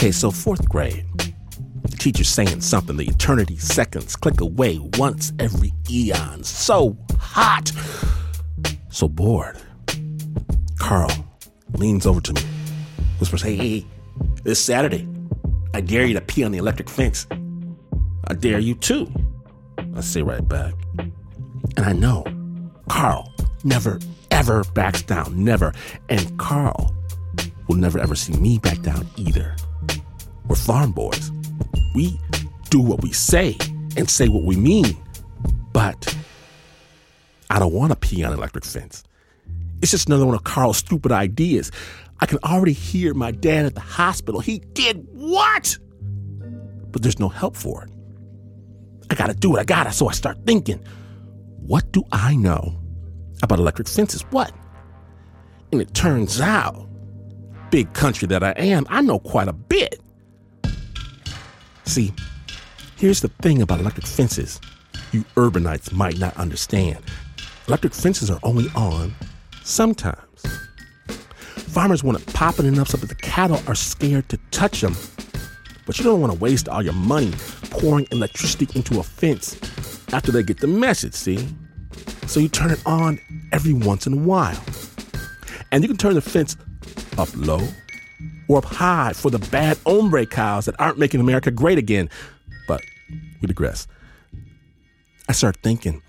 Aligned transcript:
Okay, 0.00 0.12
so 0.12 0.30
fourth 0.30 0.66
grade. 0.66 1.04
The 1.82 1.96
teacher's 1.98 2.30
saying 2.30 2.62
something, 2.62 2.96
the 2.96 3.04
eternity 3.04 3.58
seconds 3.58 4.16
click 4.16 4.40
away 4.40 4.78
once 4.96 5.34
every 5.38 5.74
eon. 5.90 6.42
So 6.42 6.96
hot, 7.18 7.70
so 8.88 9.08
bored. 9.08 9.58
Carl 10.78 11.10
leans 11.74 12.06
over 12.06 12.22
to 12.22 12.32
me, 12.32 12.40
whispers, 13.18 13.42
Hey, 13.42 13.56
hey, 13.56 13.86
this 14.42 14.58
Saturday, 14.58 15.06
I 15.74 15.82
dare 15.82 16.06
you 16.06 16.14
to 16.14 16.22
pee 16.22 16.44
on 16.44 16.52
the 16.52 16.56
electric 16.56 16.88
fence. 16.88 17.26
I 18.26 18.32
dare 18.32 18.58
you 18.58 18.76
too. 18.76 19.12
I 19.94 20.00
say 20.00 20.22
right 20.22 20.48
back. 20.48 20.72
And 21.76 21.84
I 21.84 21.92
know 21.92 22.24
Carl 22.88 23.34
never, 23.64 23.98
ever 24.30 24.64
backs 24.72 25.02
down. 25.02 25.44
Never. 25.44 25.74
And 26.08 26.38
Carl 26.38 26.96
will 27.68 27.76
never, 27.76 27.98
ever 27.98 28.14
see 28.14 28.32
me 28.32 28.58
back 28.58 28.80
down 28.80 29.06
either. 29.18 29.54
We're 30.50 30.56
farm 30.56 30.90
boys. 30.90 31.30
We 31.94 32.18
do 32.70 32.80
what 32.80 33.04
we 33.04 33.12
say 33.12 33.56
and 33.96 34.10
say 34.10 34.26
what 34.26 34.42
we 34.42 34.56
mean. 34.56 34.96
But 35.72 36.12
I 37.48 37.60
don't 37.60 37.72
want 37.72 37.92
to 37.92 37.96
pee 37.96 38.24
on 38.24 38.32
an 38.32 38.38
electric 38.38 38.64
fence. 38.64 39.04
It's 39.80 39.92
just 39.92 40.08
another 40.08 40.26
one 40.26 40.34
of 40.34 40.42
Carl's 40.42 40.78
stupid 40.78 41.12
ideas. 41.12 41.70
I 42.18 42.26
can 42.26 42.38
already 42.42 42.72
hear 42.72 43.14
my 43.14 43.30
dad 43.30 43.64
at 43.64 43.76
the 43.76 43.80
hospital. 43.80 44.40
He 44.40 44.58
did 44.58 45.06
what? 45.12 45.78
But 46.90 47.02
there's 47.02 47.20
no 47.20 47.28
help 47.28 47.54
for 47.54 47.84
it. 47.84 47.90
I 49.08 49.14
gotta 49.14 49.34
do 49.34 49.54
it. 49.54 49.60
I 49.60 49.64
gotta. 49.64 49.92
So 49.92 50.08
I 50.08 50.12
start 50.12 50.38
thinking, 50.46 50.84
what 51.60 51.92
do 51.92 52.02
I 52.10 52.34
know 52.34 52.76
about 53.40 53.60
electric 53.60 53.86
fences? 53.86 54.22
What? 54.30 54.52
And 55.70 55.80
it 55.80 55.94
turns 55.94 56.40
out, 56.40 56.88
big 57.70 57.92
country 57.92 58.26
that 58.26 58.42
I 58.42 58.50
am, 58.50 58.84
I 58.90 59.00
know 59.00 59.20
quite 59.20 59.46
a 59.46 59.52
bit. 59.52 60.00
See, 61.90 62.12
here's 62.98 63.20
the 63.20 63.26
thing 63.42 63.62
about 63.62 63.80
electric 63.80 64.06
fences 64.06 64.60
you 65.10 65.24
urbanites 65.34 65.92
might 65.92 66.20
not 66.20 66.36
understand. 66.36 66.98
Electric 67.66 67.92
fences 67.92 68.30
are 68.30 68.38
only 68.44 68.68
on 68.76 69.12
sometimes. 69.64 70.46
Farmers 71.56 72.04
want 72.04 72.16
to 72.16 72.32
pop 72.32 72.60
it 72.60 72.64
enough 72.64 72.90
so 72.90 72.96
that 72.96 73.08
the 73.08 73.16
cattle 73.16 73.60
are 73.66 73.74
scared 73.74 74.28
to 74.28 74.38
touch 74.52 74.82
them. 74.82 74.94
But 75.84 75.98
you 75.98 76.04
don't 76.04 76.20
want 76.20 76.32
to 76.32 76.38
waste 76.38 76.68
all 76.68 76.80
your 76.80 76.92
money 76.92 77.32
pouring 77.70 78.06
electricity 78.12 78.68
into 78.76 79.00
a 79.00 79.02
fence 79.02 79.56
after 80.12 80.30
they 80.30 80.44
get 80.44 80.60
the 80.60 80.68
message, 80.68 81.14
see? 81.14 81.44
So 82.28 82.38
you 82.38 82.48
turn 82.48 82.70
it 82.70 82.80
on 82.86 83.18
every 83.50 83.72
once 83.72 84.06
in 84.06 84.12
a 84.12 84.22
while. 84.22 84.62
And 85.72 85.82
you 85.82 85.88
can 85.88 85.96
turn 85.96 86.14
the 86.14 86.20
fence 86.20 86.56
up 87.18 87.30
low 87.34 87.66
or 88.50 88.62
high 88.62 89.12
for 89.12 89.30
the 89.30 89.38
bad 89.38 89.78
hombre 89.86 90.26
cows 90.26 90.64
that 90.64 90.74
aren't 90.80 90.98
making 90.98 91.20
America 91.20 91.52
great 91.52 91.78
again. 91.78 92.10
But 92.66 92.82
we 93.40 93.46
digress. 93.46 93.86
I 95.28 95.32
start 95.32 95.56
thinking, 95.62 96.02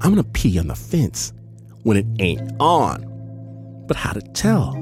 I'm 0.00 0.10
gonna 0.10 0.24
pee 0.24 0.58
on 0.58 0.66
the 0.66 0.74
fence 0.74 1.32
when 1.84 1.96
it 1.96 2.06
ain't 2.18 2.52
on. 2.58 3.04
But 3.86 3.96
how 3.96 4.12
to 4.12 4.20
tell? 4.20 4.74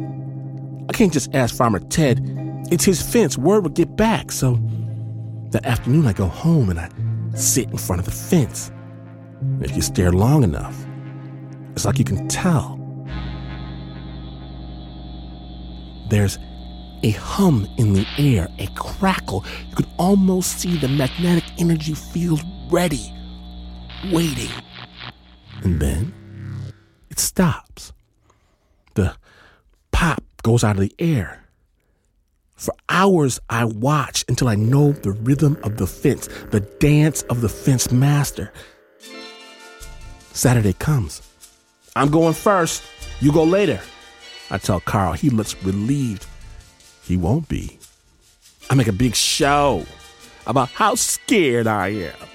I 0.89 0.95
can't 0.95 1.13
just 1.13 1.35
ask 1.35 1.55
Farmer 1.55 1.81
Ted. 1.81 2.23
It's 2.71 2.85
his 2.85 3.03
fence. 3.03 3.37
Word 3.37 3.65
would 3.65 3.75
get 3.75 3.95
back. 3.95 4.33
So 4.33 4.59
that 5.51 5.67
afternoon, 5.67 6.07
I 6.07 6.15
go 6.15 6.27
home 6.27 6.71
and 6.71 6.81
I 6.81 6.89
sit 7.35 7.69
in 7.71 7.77
front 7.77 8.01
of 8.01 8.07
the 8.07 8.13
fence. 8.13 8.71
And 9.41 9.65
if 9.65 9.77
you 9.77 9.83
stare 9.83 10.13
long 10.13 10.43
enough, 10.43 10.75
it's 11.73 11.85
like 11.85 11.99
you 11.99 12.07
can 12.07 12.27
tell. 12.29 12.81
There's 16.09 16.39
a 17.05 17.11
hum 17.11 17.69
in 17.77 17.93
the 17.93 18.07
air, 18.17 18.49
a 18.59 18.67
crackle. 18.69 19.45
You 19.69 19.77
could 19.77 19.89
almost 19.99 20.59
see 20.59 20.79
the 20.79 20.89
magnetic 20.89 21.45
energy 21.59 21.95
field 21.95 22.43
ready, 22.71 23.13
waiting. 24.11 24.49
And 25.63 25.81
then 25.81 26.15
it 27.11 27.19
stops. 27.19 27.93
The 28.95 29.15
pop 29.93 30.23
goes 30.43 30.65
out 30.65 30.77
of 30.77 30.81
the 30.81 30.95
air. 30.99 31.45
For 32.57 32.73
hours, 32.89 33.39
I 33.51 33.67
watch 33.67 34.25
until 34.27 34.49
I 34.49 34.55
know 34.55 34.93
the 34.93 35.13
rhythm 35.13 35.59
of 35.63 35.77
the 35.77 35.87
fence, 35.87 36.29
the 36.53 36.61
dance 36.61 37.21
of 37.25 37.43
the 37.43 37.51
fence 37.51 37.93
master. 37.93 38.51
Saturday 40.33 40.73
comes. 40.73 41.21
I'm 41.97 42.11
going 42.11 42.33
first. 42.33 42.83
You 43.21 43.31
go 43.31 43.45
later. 43.45 43.81
I 44.51 44.57
tell 44.57 44.81
Carl. 44.81 45.13
He 45.13 45.29
looks 45.29 45.55
relieved. 45.65 46.27
He 47.05 47.17
won't 47.17 47.49
be. 47.49 47.79
I 48.71 48.75
make 48.75 48.89
a 48.89 48.93
big 48.93 49.15
show 49.15 49.85
about 50.47 50.71
how 50.71 50.95
scared 50.95 51.67
I 51.67 51.89
am. 51.89 52.29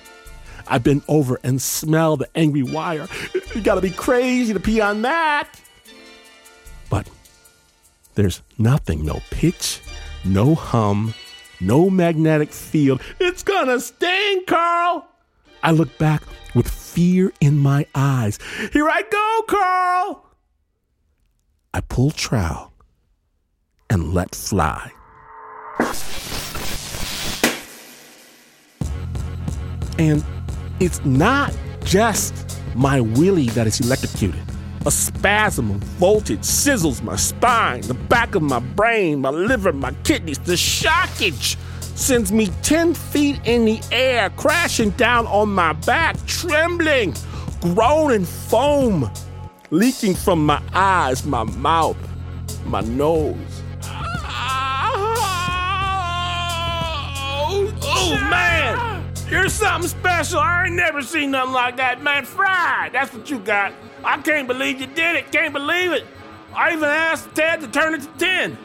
I 0.68 0.78
bend 0.78 1.02
over 1.07 1.40
and 1.44 1.59
smell 1.59 2.18
the 2.18 2.30
angry 2.35 2.62
wire. 2.63 3.08
You 3.56 3.62
gotta 3.62 3.81
be 3.81 3.90
crazy 3.90 4.53
to 4.53 4.59
pee 4.59 4.79
on 4.79 5.02
that. 5.02 5.50
But 6.90 7.09
there's 8.13 8.44
nothing, 8.59 9.03
no 9.03 9.22
pitch, 9.31 9.81
no 10.24 10.53
hum, 10.53 11.16
no 11.59 11.90
magnetic 11.90 12.52
field. 12.52 13.02
It's 13.19 13.41
gonna 13.41 13.79
sting, 13.79 14.46
Carl. 14.46 15.08
I 15.63 15.72
look 15.72 15.97
back 15.97 16.22
with 16.53 16.69
fear 16.69 17.34
in 17.41 17.58
my 17.58 17.88
eyes. 17.96 18.38
Here 18.72 18.88
I 18.88 19.02
go, 19.02 19.44
Carl. 19.47 20.25
I 21.74 21.81
pull 21.81 22.12
trowel 22.12 22.72
and 23.90 24.14
let 24.14 24.36
fly. 24.36 24.92
And 29.98 30.24
it's 30.80 31.04
not 31.04 31.56
just 31.84 32.34
my 32.76 33.02
willy 33.02 33.48
that 33.50 33.68
is 33.68 33.80
electrocuted. 33.82 34.40
A 34.86 34.92
spasm 34.92 35.72
of 35.72 35.78
voltage 36.00 36.40
sizzles 36.40 37.04
my 37.04 37.18
spine, 37.18 37.82
the 37.82 37.94
back 37.94 38.36
of 38.36 38.42
my 38.42 38.60
brain, 38.60 39.20
my 39.20 39.30
liver, 39.30 39.74
my 39.74 39.92
kidneys. 40.04 40.40
The 40.40 40.54
shockage 40.54 41.58
sends 41.98 42.32
me 42.32 42.48
10 42.62 42.94
feet 42.94 43.42
in 43.44 43.66
the 43.66 43.82
air, 43.92 44.30
crashing 44.32 44.92
down 44.92 45.28
on 45.28 45.50
my 45.50 45.74
back, 45.74 46.16
trembling, 46.28 47.14
groaning 47.60 48.24
foam, 48.24 49.12
leaking 49.70 50.16
from 50.16 50.46
my 50.46 50.62
eyes, 50.74 51.26
my 51.26 51.44
mouth, 51.44 51.98
my 52.66 52.80
nose. 52.82 53.36
Oh, 58.12 58.30
man! 58.30 59.14
You're 59.30 59.50
something 59.50 59.88
special. 59.88 60.40
I 60.40 60.66
ain't 60.66 60.75
never 60.75 61.03
seen 61.03 61.30
nothing 61.30 61.53
like 61.53 61.78
that, 61.78 62.02
man. 62.02 62.25
Fried. 62.25 62.94
That's 62.94 63.14
what 63.14 63.30
you 63.30 63.38
got. 63.38 63.72
I 64.03 64.20
can't 64.22 64.47
believe 64.47 64.81
you 64.81 64.88
did 64.88 65.16
it. 65.16 65.31
Can't 65.31 65.53
believe 65.53 65.92
it. 65.92 66.08
I 66.56 66.74
even 66.74 66.86
asked 66.86 67.36
Ted 67.36 67.62
to 67.62 67.68
turn 67.68 67.94
it 67.94 68.02
to 68.02 68.08
10. 68.18 68.58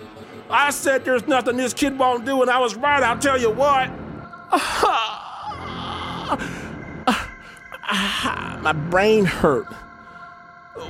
I 0.49 0.71
said 0.71 1.05
there's 1.05 1.27
nothing 1.27 1.59
this 1.59 1.75
kid 1.75 1.99
won't 1.99 2.25
do, 2.25 2.41
and 2.41 2.51
I 2.51 2.59
was 2.59 2.75
right. 2.75 3.03
I'll 3.03 3.19
tell 3.19 3.39
you 3.39 3.51
what. 3.51 3.91
My 8.63 8.73
brain 8.89 9.27
hurt. 9.27 9.67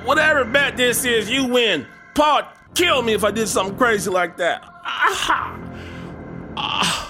Whatever 0.05 0.45
bet 0.45 0.77
this 0.77 1.05
is, 1.05 1.29
you 1.29 1.47
win. 1.47 1.87
Paul, 2.15 2.43
kill 2.75 3.03
me 3.03 3.15
if 3.15 3.25
I 3.25 3.33
did 3.33 3.49
something 3.49 3.77
crazy 3.77 4.11
like 4.11 4.37
that. 4.37 4.63
Ah. 6.57 7.04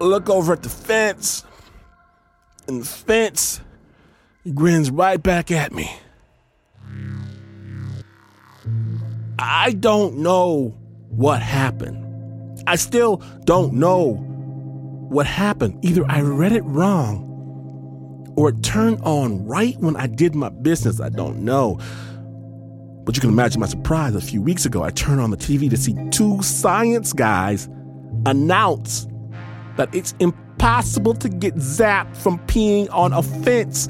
Look 0.00 0.28
over 0.28 0.52
at 0.52 0.62
the 0.62 0.68
fence, 0.68 1.44
and 2.66 2.82
the 2.82 2.86
fence 2.86 3.60
grins 4.52 4.90
right 4.90 5.22
back 5.22 5.50
at 5.50 5.72
me. 5.72 5.90
I 9.38 9.72
don't 9.72 10.18
know 10.18 10.74
what 11.08 11.40
happened. 11.42 12.62
I 12.66 12.76
still 12.76 13.18
don't 13.44 13.74
know 13.74 14.14
what 15.08 15.26
happened. 15.26 15.84
Either 15.84 16.04
I 16.08 16.22
read 16.22 16.52
it 16.52 16.62
wrong 16.62 18.32
or 18.36 18.48
it 18.50 18.62
turned 18.62 19.00
on 19.02 19.46
right 19.46 19.78
when 19.78 19.96
I 19.96 20.06
did 20.06 20.34
my 20.34 20.48
business. 20.48 21.00
I 21.00 21.08
don't 21.08 21.44
know. 21.44 21.78
But 23.04 23.16
you 23.16 23.20
can 23.20 23.30
imagine 23.30 23.60
my 23.60 23.66
surprise 23.66 24.14
a 24.14 24.20
few 24.20 24.40
weeks 24.40 24.64
ago. 24.64 24.82
I 24.82 24.90
turned 24.90 25.20
on 25.20 25.30
the 25.30 25.36
TV 25.36 25.68
to 25.70 25.76
see 25.76 25.94
two 26.10 26.42
science 26.42 27.12
guys 27.12 27.68
announce 28.26 29.06
that 29.76 29.94
it's 29.94 30.14
impossible 30.18 31.14
to 31.14 31.28
get 31.28 31.54
zapped 31.56 32.16
from 32.16 32.38
peeing 32.46 32.88
on 32.92 33.12
a 33.12 33.22
fence. 33.22 33.88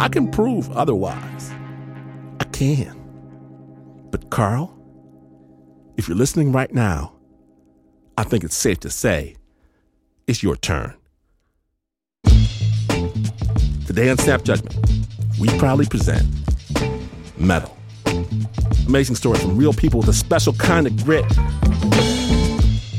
I 0.00 0.08
can 0.08 0.30
prove 0.30 0.70
otherwise. 0.72 1.52
I 2.40 2.44
can. 2.44 3.00
But, 4.10 4.30
Carl, 4.30 4.76
if 5.96 6.08
you're 6.08 6.16
listening 6.16 6.52
right 6.52 6.72
now, 6.72 7.12
I 8.16 8.24
think 8.24 8.44
it's 8.44 8.56
safe 8.56 8.80
to 8.80 8.90
say 8.90 9.36
it's 10.26 10.42
your 10.42 10.56
turn. 10.56 10.94
Today 13.86 14.10
on 14.10 14.18
Snap 14.18 14.42
Judgment, 14.44 14.74
we 15.38 15.48
proudly 15.58 15.86
present 15.86 16.26
Mettle. 17.36 17.76
Amazing 18.86 19.16
stories 19.16 19.42
from 19.42 19.56
real 19.56 19.72
people 19.72 20.00
with 20.00 20.08
a 20.08 20.12
special 20.12 20.52
kind 20.54 20.86
of 20.86 20.96
grit 21.04 21.24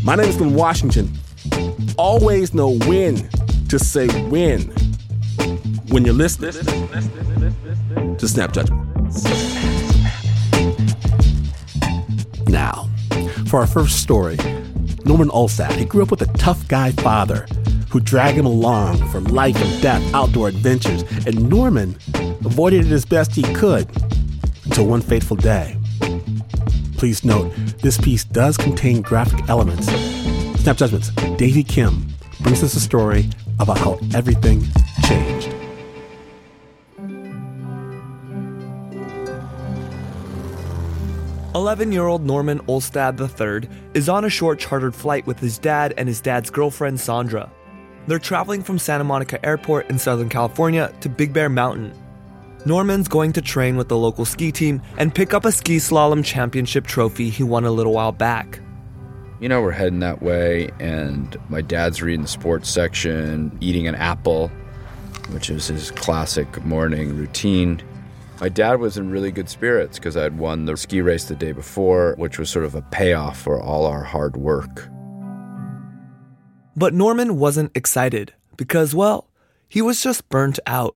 My 0.06 0.13
name 0.13 0.30
is 0.30 0.38
Glynn 0.38 0.54
Washington. 0.54 1.12
Always 1.98 2.54
know 2.54 2.78
when 2.86 3.28
to 3.69 3.80
say 3.80 4.07
when. 4.30 4.62
When 5.90 6.06
you're 6.06 6.13
listening 6.13 6.52
to 8.16 8.28
Snap 8.28 8.54
Judgment. 8.54 8.88
Now, 12.48 12.88
for 13.48 13.62
our 13.62 13.66
first 13.66 14.00
story, 14.00 14.38
Norman 15.06 15.30
Ollestad. 15.30 15.72
He 15.72 15.86
grew 15.86 16.04
up 16.04 16.12
with 16.12 16.22
a 16.22 16.31
tough 16.38 16.68
guy 16.68 16.92
father 16.92 17.48
who 17.90 18.00
dragged 18.00 18.38
him 18.38 18.46
along 18.46 18.98
for 19.10 19.22
life 19.22 19.60
and 19.60 19.81
death 19.81 20.04
outdoor 20.13 20.50
adventures, 20.50 21.01
and 21.25 21.50
Norman 21.50 21.96
avoided 22.46 22.86
it 22.86 22.92
as 22.92 23.06
best 23.06 23.34
he 23.34 23.42
could 23.56 23.90
until 24.66 24.86
one 24.86 25.01
fateful 25.01 25.36
day. 25.36 25.80
Please 26.98 27.24
note, 27.24 27.54
this 27.82 27.98
piece 27.98 28.24
does 28.24 28.58
contain 28.58 29.02
graphic 29.02 29.48
elements. 29.50 29.88
Snap 30.62 30.78
Judgments, 30.78 31.10
Davey 31.38 31.64
Kim 31.64 32.08
brings 32.42 32.64
us 32.64 32.76
a 32.76 32.80
story 32.80 33.30
about 33.60 33.78
how 33.78 34.00
everything 34.14 34.64
changed. 35.08 35.54
11 41.56 41.92
year 41.94 42.06
old 42.06 42.26
Norman 42.26 42.60
Ollestad 42.68 43.18
III 43.18 43.70
is 43.94 44.10
on 44.10 44.26
a 44.26 44.30
short 44.30 44.60
chartered 44.60 44.94
flight 44.94 45.26
with 45.26 45.40
his 45.40 45.58
dad 45.58 45.94
and 45.98 46.08
his 46.08 46.20
dad's 46.20 46.50
girlfriend 46.50 47.00
Sandra. 47.00 47.50
They're 48.08 48.20
traveling 48.20 48.62
from 48.62 48.78
Santa 48.78 49.06
Monica 49.06 49.44
Airport 49.46 49.90
in 49.90 49.98
Southern 49.98 50.30
California 50.30 50.94
to 51.00 51.10
Big 51.10 51.32
Bear 51.34 51.50
Mountain. 51.50 51.94
Norman's 52.66 53.08
going 53.08 53.32
to 53.34 53.42
train 53.42 53.78
with 53.78 53.90
the 53.90 53.98
local 53.98 54.26
ski 54.26 54.52
team 54.52 54.82
and 54.98 55.14
pick 55.14 55.34
up 55.34 55.46
a 55.46 55.52
ski 55.52 55.78
slalom 55.78 56.26
championship 56.26 56.88
trophy 56.88 57.30
he 57.30 57.44
won 57.44 57.64
a 57.64 57.72
little 57.72 57.94
while 57.94 58.12
back. 58.12 58.60
You 59.40 59.50
know, 59.50 59.62
we're 59.62 59.72
heading 59.72 60.00
that 60.00 60.24
way, 60.24 60.70
and 60.80 61.38
my 61.50 61.62
dad's 61.62 62.02
reading 62.02 62.24
the 62.24 62.28
sports 62.28 62.70
section, 62.70 63.56
eating 63.62 63.88
an 63.88 63.94
apple, 63.94 64.50
which 65.30 65.50
is 65.50 65.68
his 65.68 65.92
classic 65.92 66.64
morning 66.66 67.16
routine. 67.16 67.84
My 68.42 68.50
dad 68.50 68.80
was 68.80 68.98
in 68.98 69.12
really 69.12 69.32
good 69.32 69.50
spirits 69.50 70.00
because 70.00 70.18
I 70.18 70.24
had 70.24 70.40
won 70.40 70.66
the 70.66 70.76
ski 70.76 71.02
race 71.02 71.26
the 71.26 71.36
day 71.36 71.52
before, 71.52 72.16
which 72.18 72.40
was 72.40 72.50
sort 72.50 72.66
of 72.66 72.74
a 72.74 72.82
payoff 72.82 73.40
for 73.40 73.62
all 73.62 73.86
our 73.86 74.04
hard 74.04 74.38
work. 74.38 74.90
But 76.76 76.94
Norman 76.94 77.38
wasn't 77.38 77.76
excited 77.76 78.34
because, 78.58 78.96
well, 78.96 79.30
he 79.68 79.82
was 79.82 80.02
just 80.02 80.28
burnt 80.30 80.60
out. 80.66 80.96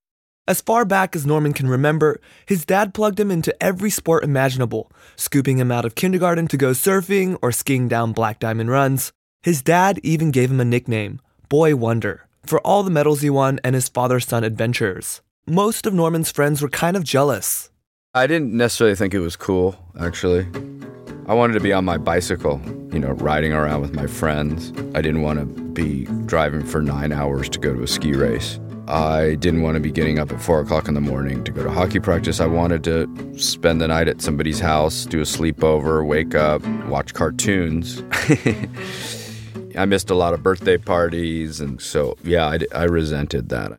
As 0.49 0.59
far 0.59 0.83
back 0.83 1.15
as 1.15 1.25
Norman 1.25 1.53
can 1.53 1.69
remember, 1.69 2.19
his 2.45 2.65
dad 2.65 2.93
plugged 2.93 3.21
him 3.21 3.31
into 3.31 3.55
every 3.63 3.89
sport 3.89 4.25
imaginable, 4.25 4.91
scooping 5.15 5.59
him 5.59 5.71
out 5.71 5.85
of 5.85 5.95
kindergarten 5.95 6.49
to 6.49 6.57
go 6.57 6.71
surfing 6.71 7.37
or 7.41 7.53
skiing 7.53 7.87
down 7.87 8.11
Black 8.11 8.39
Diamond 8.39 8.69
runs. 8.69 9.13
His 9.43 9.61
dad 9.61 10.01
even 10.03 10.31
gave 10.31 10.51
him 10.51 10.59
a 10.59 10.65
nickname, 10.65 11.21
Boy 11.47 11.77
Wonder, 11.77 12.27
for 12.45 12.59
all 12.67 12.83
the 12.83 12.91
medals 12.91 13.21
he 13.21 13.29
won 13.29 13.61
and 13.63 13.75
his 13.75 13.87
father 13.87 14.19
son 14.19 14.43
adventures 14.43 15.21
most 15.49 15.87
of 15.87 15.93
Norman's 15.93 16.31
friends 16.31 16.61
were 16.61 16.69
kind 16.69 16.95
of 16.95 17.03
jealous. 17.03 17.71
I 18.13 18.27
didn't 18.27 18.55
necessarily 18.55 18.95
think 18.95 19.13
it 19.13 19.19
was 19.19 19.35
cool, 19.35 19.75
actually. 19.99 20.47
I 21.27 21.33
wanted 21.33 21.53
to 21.53 21.59
be 21.59 21.73
on 21.73 21.85
my 21.85 21.97
bicycle, 21.97 22.61
you 22.93 22.99
know, 22.99 23.11
riding 23.11 23.51
around 23.51 23.81
with 23.81 23.93
my 23.93 24.07
friends. 24.07 24.71
I 24.93 25.01
didn't 25.01 25.21
want 25.21 25.39
to 25.39 25.45
be 25.45 26.05
driving 26.25 26.63
for 26.63 26.81
nine 26.81 27.11
hours 27.11 27.49
to 27.49 27.59
go 27.59 27.73
to 27.73 27.83
a 27.83 27.87
ski 27.87 28.13
race. 28.13 28.59
I 28.89 29.35
didn't 29.35 29.61
want 29.61 29.75
to 29.75 29.79
be 29.79 29.91
getting 29.91 30.17
up 30.17 30.31
at 30.31 30.41
four 30.41 30.59
o'clock 30.61 30.87
in 30.87 30.95
the 30.95 31.01
morning 31.01 31.43
to 31.43 31.51
go 31.51 31.61
to 31.61 31.69
hockey 31.69 31.99
practice. 31.99 32.39
I 32.39 32.47
wanted 32.47 32.83
to 32.85 33.37
spend 33.37 33.81
the 33.81 33.87
night 33.87 34.07
at 34.07 34.19
somebody's 34.19 34.59
house, 34.59 35.05
do 35.05 35.19
a 35.19 35.25
sleepover, 35.25 36.03
wake 36.03 36.33
up, 36.33 36.65
watch 36.87 37.13
cartoons. 37.13 38.01
I 39.77 39.85
missed 39.85 40.09
a 40.09 40.15
lot 40.15 40.33
of 40.33 40.41
birthday 40.41 40.77
parties, 40.77 41.61
and 41.61 41.79
so 41.79 42.17
yeah, 42.23 42.47
I, 42.47 42.57
I 42.73 42.85
resented 42.85 43.49
that. 43.49 43.77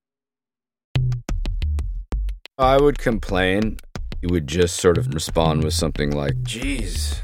I 2.56 2.80
would 2.80 2.98
complain. 2.98 3.78
He 4.20 4.28
would 4.28 4.46
just 4.46 4.76
sort 4.76 4.96
of 4.96 5.12
respond 5.12 5.64
with 5.64 5.74
something 5.74 6.12
like, 6.12 6.40
Geez, 6.44 7.20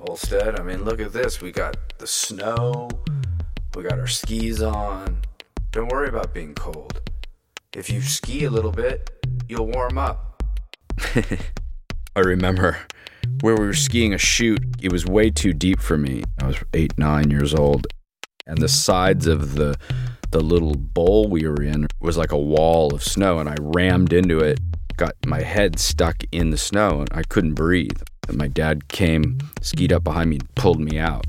Ollestad, 0.00 0.58
I 0.58 0.64
mean, 0.64 0.84
look 0.84 1.00
at 1.00 1.12
this. 1.12 1.40
We 1.40 1.52
got 1.52 1.76
the 1.98 2.06
snow, 2.08 2.88
we 3.76 3.84
got 3.84 4.00
our 4.00 4.08
skis 4.08 4.60
on. 4.60 5.20
Don't 5.70 5.92
worry 5.92 6.08
about 6.08 6.34
being 6.34 6.54
cold. 6.54 7.00
If 7.78 7.90
you 7.90 8.00
ski 8.00 8.44
a 8.44 8.50
little 8.50 8.72
bit, 8.72 9.08
you'll 9.48 9.68
warm 9.68 9.98
up. 9.98 10.42
I 12.16 12.20
remember 12.20 12.76
where 13.40 13.54
we 13.54 13.66
were 13.66 13.72
skiing 13.72 14.12
a 14.12 14.18
chute. 14.18 14.64
It 14.82 14.90
was 14.90 15.06
way 15.06 15.30
too 15.30 15.52
deep 15.52 15.78
for 15.78 15.96
me. 15.96 16.24
I 16.42 16.48
was 16.48 16.56
eight, 16.74 16.98
nine 16.98 17.30
years 17.30 17.54
old. 17.54 17.86
And 18.48 18.58
the 18.58 18.68
sides 18.68 19.28
of 19.28 19.54
the 19.54 19.76
the 20.32 20.40
little 20.40 20.74
bowl 20.74 21.28
we 21.28 21.46
were 21.46 21.62
in 21.62 21.86
was 22.00 22.16
like 22.16 22.32
a 22.32 22.38
wall 22.38 22.92
of 22.92 23.02
snow 23.02 23.38
and 23.38 23.48
I 23.48 23.54
rammed 23.60 24.12
into 24.12 24.40
it 24.40 24.58
got 24.96 25.14
my 25.24 25.40
head 25.40 25.78
stuck 25.78 26.24
in 26.32 26.50
the 26.50 26.58
snow 26.58 27.00
and 27.00 27.08
I 27.12 27.22
couldn't 27.22 27.54
breathe. 27.54 28.02
And 28.26 28.36
my 28.36 28.48
dad 28.48 28.88
came, 28.88 29.38
skied 29.62 29.92
up 29.92 30.02
behind 30.02 30.30
me, 30.30 30.36
and 30.36 30.54
pulled 30.56 30.80
me 30.80 30.98
out. 30.98 31.24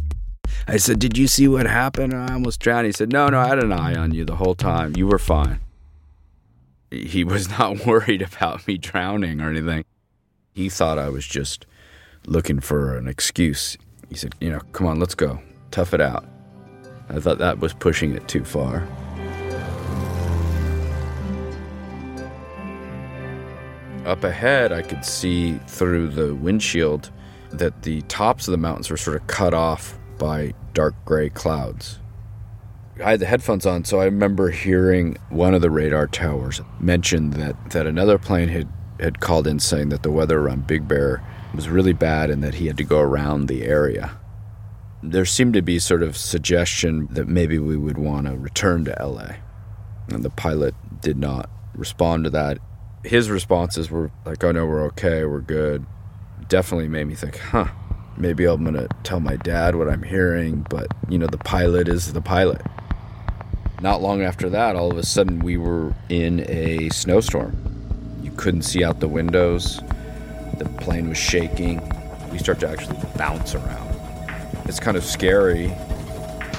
I 0.67 0.77
said, 0.77 0.97
Did 0.97 1.15
you 1.15 1.27
see 1.27 1.47
what 1.47 1.67
happened? 1.67 2.15
I 2.15 2.33
almost 2.33 2.59
drowned. 2.59 2.87
He 2.87 2.91
said, 2.91 3.13
No, 3.13 3.29
no, 3.29 3.39
I 3.39 3.47
had 3.47 3.59
an 3.59 3.71
eye 3.71 3.93
on 3.93 4.15
you 4.15 4.25
the 4.25 4.35
whole 4.35 4.55
time. 4.55 4.95
You 4.97 5.05
were 5.05 5.19
fine. 5.19 5.59
He 6.91 7.23
was 7.23 7.49
not 7.59 7.85
worried 7.85 8.21
about 8.21 8.67
me 8.67 8.77
drowning 8.77 9.41
or 9.41 9.49
anything. 9.49 9.85
He 10.53 10.69
thought 10.69 10.97
I 10.97 11.09
was 11.09 11.25
just 11.25 11.65
looking 12.25 12.59
for 12.59 12.97
an 12.97 13.07
excuse. 13.07 13.77
He 14.09 14.15
said, 14.15 14.33
You 14.41 14.51
know, 14.51 14.59
come 14.73 14.87
on, 14.87 14.99
let's 14.99 15.15
go. 15.15 15.41
Tough 15.71 15.93
it 15.93 16.01
out. 16.01 16.25
I 17.09 17.19
thought 17.19 17.39
that 17.39 17.59
was 17.59 17.73
pushing 17.73 18.13
it 18.13 18.27
too 18.27 18.43
far. 18.43 18.87
Up 24.05 24.23
ahead, 24.23 24.71
I 24.71 24.81
could 24.81 25.05
see 25.05 25.59
through 25.67 26.09
the 26.09 26.33
windshield 26.35 27.11
that 27.51 27.81
the 27.83 28.01
tops 28.03 28.47
of 28.47 28.51
the 28.51 28.57
mountains 28.57 28.89
were 28.89 28.97
sort 28.97 29.19
of 29.19 29.27
cut 29.27 29.53
off 29.53 29.97
by 30.17 30.53
dark 30.73 30.95
gray 31.05 31.29
clouds. 31.29 31.99
I 33.03 33.11
had 33.11 33.19
the 33.19 33.25
headphones 33.25 33.65
on, 33.65 33.85
so 33.85 33.99
I 33.99 34.05
remember 34.05 34.49
hearing 34.49 35.17
one 35.29 35.53
of 35.53 35.61
the 35.61 35.69
radar 35.69 36.07
towers 36.07 36.61
mention 36.79 37.31
that, 37.31 37.71
that 37.71 37.87
another 37.87 38.17
plane 38.17 38.49
had, 38.49 38.67
had 38.99 39.19
called 39.19 39.47
in 39.47 39.59
saying 39.59 39.89
that 39.89 40.03
the 40.03 40.11
weather 40.11 40.39
around 40.39 40.67
Big 40.67 40.87
Bear 40.87 41.23
was 41.53 41.69
really 41.69 41.93
bad 41.93 42.29
and 42.29 42.43
that 42.43 42.55
he 42.55 42.67
had 42.67 42.77
to 42.77 42.83
go 42.83 42.99
around 42.99 43.47
the 43.47 43.63
area. 43.63 44.17
There 45.01 45.25
seemed 45.25 45.53
to 45.53 45.61
be 45.61 45.79
sort 45.79 46.03
of 46.03 46.17
suggestion 46.17 47.07
that 47.11 47.27
maybe 47.27 47.57
we 47.57 47.77
would 47.77 47.97
want 47.97 48.27
to 48.27 48.35
return 48.37 48.83
to 48.85 48.95
LA. 48.99 49.35
And 50.09 50.23
the 50.23 50.29
pilot 50.29 50.75
did 51.01 51.17
not 51.17 51.49
respond 51.73 52.25
to 52.25 52.29
that 52.31 52.59
his 53.03 53.29
responses 53.29 53.89
were 53.89 54.11
like, 54.25 54.43
"Oh 54.43 54.51
no, 54.51 54.65
we're 54.65 54.83
okay, 54.87 55.25
we're 55.25 55.41
good." 55.41 55.85
Definitely 56.47 56.89
made 56.89 57.05
me 57.07 57.15
think, 57.15 57.37
"Huh, 57.37 57.67
maybe 58.17 58.45
I'm 58.45 58.63
gonna 58.63 58.87
tell 59.03 59.19
my 59.19 59.35
dad 59.37 59.75
what 59.75 59.89
I'm 59.89 60.03
hearing." 60.03 60.65
But 60.69 60.87
you 61.07 61.17
know, 61.17 61.27
the 61.27 61.37
pilot 61.37 61.87
is 61.87 62.13
the 62.13 62.21
pilot. 62.21 62.61
Not 63.81 64.01
long 64.01 64.21
after 64.21 64.49
that, 64.49 64.75
all 64.75 64.91
of 64.91 64.97
a 64.97 65.05
sudden, 65.05 65.39
we 65.39 65.55
were 65.55 65.93
in 66.09 66.45
a 66.49 66.89
snowstorm. 66.89 67.55
You 68.21 68.31
couldn't 68.31 68.63
see 68.63 68.83
out 68.83 68.99
the 68.99 69.07
windows. 69.07 69.79
The 70.57 70.65
plane 70.81 71.07
was 71.07 71.17
shaking. 71.17 71.81
We 72.29 72.39
start 72.39 72.59
to 72.59 72.69
actually 72.69 72.99
bounce 73.17 73.55
around. 73.55 73.89
It's 74.65 74.81
kind 74.81 74.97
of 74.97 75.05
scary. 75.05 75.73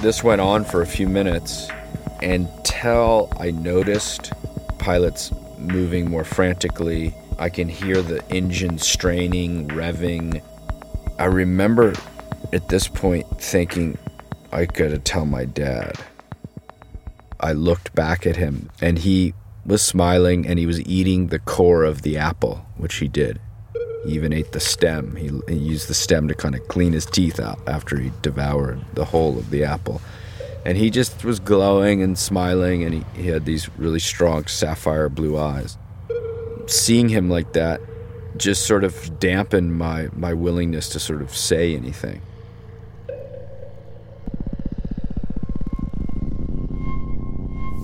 This 0.00 0.24
went 0.24 0.40
on 0.40 0.64
for 0.64 0.80
a 0.80 0.86
few 0.86 1.06
minutes 1.06 1.68
until 2.22 3.30
I 3.38 3.50
noticed 3.50 4.32
pilots 4.78 5.30
moving 5.58 6.10
more 6.10 6.24
frantically. 6.24 7.14
I 7.38 7.50
can 7.50 7.68
hear 7.68 8.00
the 8.00 8.26
engine 8.30 8.78
straining, 8.78 9.68
revving. 9.68 10.42
I 11.18 11.26
remember 11.26 11.92
at 12.54 12.68
this 12.68 12.88
point 12.88 13.26
thinking, 13.38 13.98
I 14.52 14.64
gotta 14.64 14.98
tell 14.98 15.26
my 15.26 15.44
dad. 15.44 15.94
I 17.40 17.52
looked 17.52 17.94
back 17.94 18.26
at 18.26 18.36
him 18.36 18.70
and 18.80 18.98
he 18.98 19.34
was 19.66 19.82
smiling 19.82 20.46
and 20.46 20.58
he 20.58 20.66
was 20.66 20.80
eating 20.82 21.28
the 21.28 21.38
core 21.38 21.84
of 21.84 22.02
the 22.02 22.16
apple, 22.16 22.66
which 22.76 22.96
he 22.96 23.08
did. 23.08 23.40
He 24.04 24.12
even 24.12 24.32
ate 24.32 24.52
the 24.52 24.60
stem. 24.60 25.16
He, 25.16 25.30
he 25.48 25.58
used 25.58 25.88
the 25.88 25.94
stem 25.94 26.28
to 26.28 26.34
kind 26.34 26.54
of 26.54 26.66
clean 26.68 26.92
his 26.92 27.06
teeth 27.06 27.38
out 27.38 27.60
after 27.66 27.98
he 27.98 28.12
devoured 28.22 28.80
the 28.94 29.04
whole 29.04 29.38
of 29.38 29.50
the 29.50 29.64
apple 29.64 30.00
and 30.64 30.76
he 30.76 30.90
just 30.90 31.24
was 31.24 31.40
glowing 31.40 32.02
and 32.02 32.18
smiling 32.18 32.82
and 32.82 32.94
he, 32.94 33.04
he 33.14 33.28
had 33.28 33.44
these 33.44 33.68
really 33.78 33.98
strong 33.98 34.46
sapphire 34.46 35.08
blue 35.08 35.38
eyes 35.38 35.78
seeing 36.66 37.08
him 37.08 37.28
like 37.28 37.52
that 37.52 37.80
just 38.36 38.66
sort 38.66 38.84
of 38.84 39.18
dampened 39.18 39.76
my 39.76 40.08
my 40.12 40.32
willingness 40.32 40.88
to 40.88 41.00
sort 41.00 41.22
of 41.22 41.34
say 41.34 41.74
anything 41.74 42.20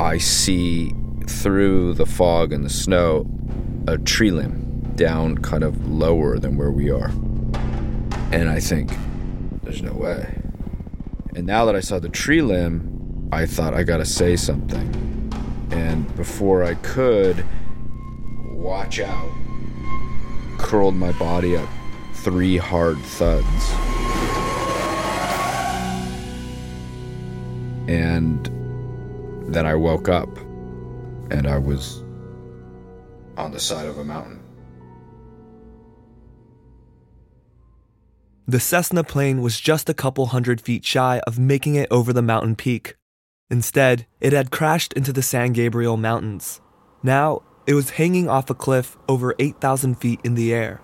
i 0.06 0.18
see 0.18 0.92
through 1.26 1.92
the 1.94 2.06
fog 2.06 2.52
and 2.52 2.64
the 2.64 2.70
snow 2.70 3.26
a 3.88 3.98
tree 3.98 4.30
limb 4.30 4.62
down 4.94 5.36
kind 5.38 5.64
of 5.64 5.86
lower 5.88 6.38
than 6.38 6.56
where 6.56 6.70
we 6.70 6.90
are 6.90 7.10
and 8.32 8.48
i 8.48 8.60
think 8.60 8.90
there's 9.62 9.82
no 9.82 9.92
way 9.92 10.32
And 11.36 11.46
now 11.46 11.66
that 11.66 11.76
I 11.76 11.80
saw 11.80 11.98
the 11.98 12.08
tree 12.08 12.40
limb, 12.40 13.28
I 13.30 13.44
thought 13.44 13.74
I 13.74 13.82
gotta 13.82 14.06
say 14.06 14.36
something. 14.36 14.88
And 15.70 16.08
before 16.16 16.64
I 16.64 16.74
could, 16.76 17.44
watch 18.54 19.00
out, 19.00 19.30
curled 20.56 20.94
my 20.94 21.12
body 21.18 21.54
up. 21.54 21.68
Three 22.24 22.56
hard 22.56 22.96
thuds. 22.98 23.64
And 27.86 28.48
then 29.48 29.66
I 29.66 29.74
woke 29.74 30.08
up 30.08 30.28
and 31.30 31.46
I 31.46 31.58
was 31.58 32.02
on 33.36 33.52
the 33.52 33.60
side 33.60 33.86
of 33.86 33.98
a 33.98 34.04
mountain. 34.04 34.42
The 38.48 38.60
Cessna 38.60 39.02
plane 39.02 39.42
was 39.42 39.58
just 39.58 39.88
a 39.88 39.94
couple 39.94 40.26
hundred 40.26 40.60
feet 40.60 40.84
shy 40.84 41.20
of 41.26 41.38
making 41.38 41.74
it 41.74 41.88
over 41.90 42.12
the 42.12 42.22
mountain 42.22 42.54
peak. 42.54 42.96
Instead, 43.50 44.06
it 44.20 44.32
had 44.32 44.50
crashed 44.50 44.92
into 44.92 45.12
the 45.12 45.22
San 45.22 45.52
Gabriel 45.52 45.96
Mountains. 45.96 46.60
Now, 47.02 47.42
it 47.66 47.74
was 47.74 47.90
hanging 47.90 48.28
off 48.28 48.48
a 48.48 48.54
cliff 48.54 48.96
over 49.08 49.34
8,000 49.38 49.96
feet 49.96 50.20
in 50.22 50.36
the 50.36 50.54
air. 50.54 50.80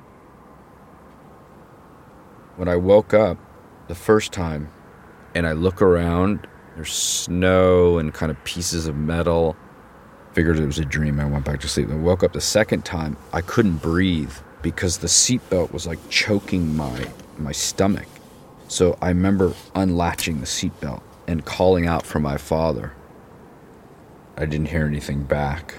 When 2.57 2.69
I 2.69 2.77
woke 2.77 3.15
up 3.15 3.39
the 3.87 3.95
first 3.95 4.33
time 4.33 4.69
and 5.35 5.47
I 5.47 5.53
look 5.53 5.81
around, 5.81 6.49
there's 6.83 6.93
snow 6.93 7.99
and 7.99 8.13
kind 8.13 8.33
of 8.33 8.43
pieces 8.43 8.89
of 8.89 8.97
metal. 8.97 9.55
Figured 10.33 10.59
it 10.59 10.67
was 10.67 10.81
a 10.81 10.85
dream. 10.85 11.21
I 11.21 11.25
went 11.27 11.45
back 11.45 11.61
to 11.61 11.69
sleep. 11.69 11.89
I 11.89 11.95
woke 11.95 12.25
up 12.25 12.33
the 12.33 12.41
second 12.41 12.85
time. 12.85 13.17
I 13.33 13.41
couldn't 13.41 13.77
breathe 13.77 14.33
because 14.63 14.99
the 14.99 15.07
seatbelt 15.07 15.73
was 15.73 15.87
like 15.87 16.01
choking 16.11 16.75
my 16.75 17.07
my 17.39 17.53
stomach. 17.53 18.09
So 18.67 18.99
I 19.01 19.11
remember 19.11 19.55
unlatching 19.77 20.41
the 20.41 20.47
seatbelt 20.47 21.03
and 21.29 21.45
calling 21.45 21.87
out 21.87 22.05
for 22.05 22.19
my 22.19 22.37
father. 22.37 22.93
I 24.37 24.47
didn't 24.47 24.67
hear 24.71 24.85
anything 24.85 25.23
back. 25.23 25.77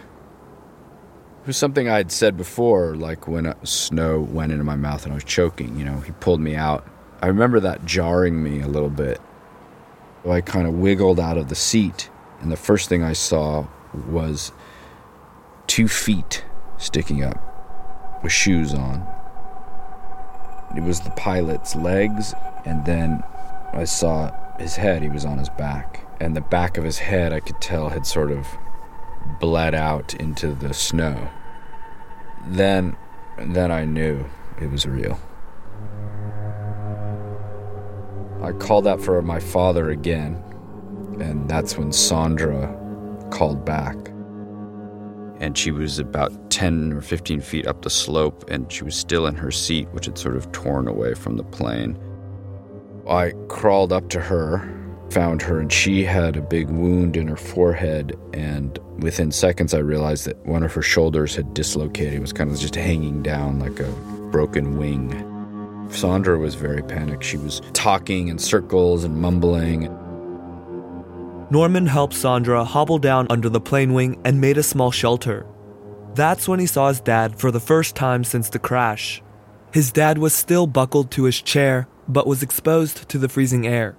It 1.41 1.47
was 1.47 1.57
something 1.57 1.89
I 1.89 1.97
had 1.97 2.13
said 2.13 2.37
before, 2.37 2.95
like 2.95 3.27
when 3.27 3.47
uh, 3.47 3.55
snow 3.65 4.21
went 4.21 4.53
into 4.53 4.63
my 4.63 4.77
mouth 4.77 5.03
and 5.03 5.11
I 5.11 5.15
was 5.15 5.25
choking, 5.25 5.77
you 5.77 5.83
know, 5.83 5.99
he 5.99 6.13
pulled 6.13 6.39
me 6.39 6.55
out. 6.55 6.87
I 7.21 7.27
remember 7.27 7.59
that 7.59 7.85
jarring 7.85 8.41
me 8.41 8.61
a 8.61 8.67
little 8.69 8.89
bit. 8.89 9.19
I 10.31 10.41
kind 10.41 10.67
of 10.67 10.73
wiggled 10.75 11.19
out 11.19 11.37
of 11.37 11.49
the 11.49 11.55
seat, 11.55 12.09
and 12.39 12.51
the 12.51 12.57
first 12.57 12.89
thing 12.89 13.03
I 13.03 13.13
saw 13.13 13.67
was 14.07 14.51
two 15.67 15.87
feet 15.87 16.45
sticking 16.77 17.23
up 17.23 18.21
with 18.23 18.31
shoes 18.31 18.73
on. 18.73 19.05
It 20.75 20.83
was 20.83 21.01
the 21.01 21.11
pilot's 21.11 21.75
legs, 21.75 22.33
and 22.65 22.85
then 22.85 23.23
I 23.73 23.83
saw 23.83 24.31
his 24.57 24.75
head. 24.75 25.01
He 25.01 25.09
was 25.09 25.25
on 25.25 25.37
his 25.37 25.49
back. 25.49 26.07
And 26.19 26.35
the 26.35 26.41
back 26.41 26.77
of 26.77 26.83
his 26.83 26.99
head, 26.99 27.33
I 27.33 27.39
could 27.39 27.59
tell, 27.59 27.89
had 27.89 28.05
sort 28.05 28.31
of 28.31 28.47
bled 29.39 29.75
out 29.75 30.13
into 30.13 30.53
the 30.53 30.73
snow. 30.73 31.29
Then, 32.47 32.95
then 33.37 33.71
I 33.71 33.85
knew 33.85 34.25
it 34.61 34.71
was 34.71 34.85
real. 34.85 35.19
I 38.43 38.51
called 38.51 38.87
out 38.87 39.01
for 39.01 39.21
my 39.21 39.39
father 39.39 39.89
again, 39.91 40.35
and 41.19 41.49
that's 41.49 41.77
when 41.77 41.91
Sandra 41.91 42.79
called 43.31 43.65
back 43.65 43.95
and 45.43 45.57
she 45.57 45.71
was 45.71 45.99
about 45.99 46.31
10 46.51 46.93
or 46.93 47.01
15 47.01 47.41
feet 47.41 47.67
up 47.67 47.81
the 47.81 47.89
slope, 47.89 48.49
and 48.49 48.71
she 48.71 48.85
was 48.85 48.95
still 48.95 49.27
in 49.27 49.35
her 49.35 49.51
seat, 49.51 49.89
which 49.91 50.05
had 50.05 50.17
sort 50.17 50.37
of 50.37 50.49
torn 50.53 50.87
away 50.87 51.13
from 51.13 51.35
the 51.35 51.43
plane. 51.43 51.99
I 53.09 53.33
crawled 53.49 53.91
up 53.91 54.07
to 54.11 54.21
her, 54.21 54.59
found 55.09 55.41
her, 55.41 55.59
and 55.59 55.71
she 55.71 56.05
had 56.05 56.37
a 56.37 56.41
big 56.41 56.69
wound 56.69 57.17
in 57.17 57.27
her 57.27 57.35
forehead. 57.35 58.17
And 58.33 58.79
within 58.99 59.31
seconds, 59.31 59.73
I 59.73 59.79
realized 59.79 60.25
that 60.27 60.45
one 60.45 60.63
of 60.63 60.73
her 60.73 60.81
shoulders 60.81 61.35
had 61.35 61.53
dislocated. 61.53 62.13
It 62.13 62.21
was 62.21 62.31
kind 62.31 62.49
of 62.49 62.57
just 62.57 62.75
hanging 62.75 63.21
down 63.21 63.59
like 63.59 63.81
a 63.81 63.91
broken 64.31 64.77
wing. 64.77 65.32
Sandra 65.89 66.37
was 66.37 66.55
very 66.55 66.81
panicked. 66.81 67.23
She 67.23 67.37
was 67.37 67.61
talking 67.73 68.27
in 68.27 68.37
circles 68.39 69.03
and 69.03 69.17
mumbling. 69.17 69.89
Norman 71.49 71.85
helped 71.85 72.13
Sandra 72.13 72.63
hobble 72.63 72.97
down 72.97 73.27
under 73.29 73.49
the 73.49 73.61
plane 73.61 73.93
wing 73.93 74.19
and 74.25 74.41
made 74.41 74.57
a 74.57 74.63
small 74.63 74.91
shelter. 74.91 75.45
That's 76.15 76.47
when 76.47 76.59
he 76.59 76.65
saw 76.65 76.87
his 76.87 76.99
dad 76.99 77.39
for 77.39 77.51
the 77.51 77.59
first 77.59 77.95
time 77.95 78.23
since 78.23 78.49
the 78.49 78.59
crash. 78.59 79.21
His 79.71 79.91
dad 79.91 80.17
was 80.17 80.33
still 80.33 80.67
buckled 80.67 81.11
to 81.11 81.23
his 81.23 81.41
chair, 81.41 81.87
but 82.07 82.27
was 82.27 82.43
exposed 82.43 83.09
to 83.09 83.17
the 83.17 83.29
freezing 83.29 83.67
air. 83.67 83.95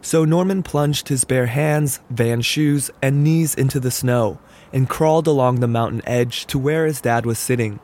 So 0.00 0.24
Norman 0.24 0.62
plunged 0.62 1.08
his 1.08 1.24
bare 1.24 1.46
hands, 1.46 2.00
van 2.10 2.42
shoes, 2.42 2.90
and 3.02 3.24
knees 3.24 3.54
into 3.54 3.80
the 3.80 3.90
snow 3.90 4.38
and 4.72 4.88
crawled 4.88 5.26
along 5.26 5.60
the 5.60 5.68
mountain 5.68 6.02
edge 6.04 6.46
to 6.46 6.58
where 6.58 6.84
his 6.84 7.00
dad 7.00 7.24
was 7.24 7.38
sitting. 7.38 7.80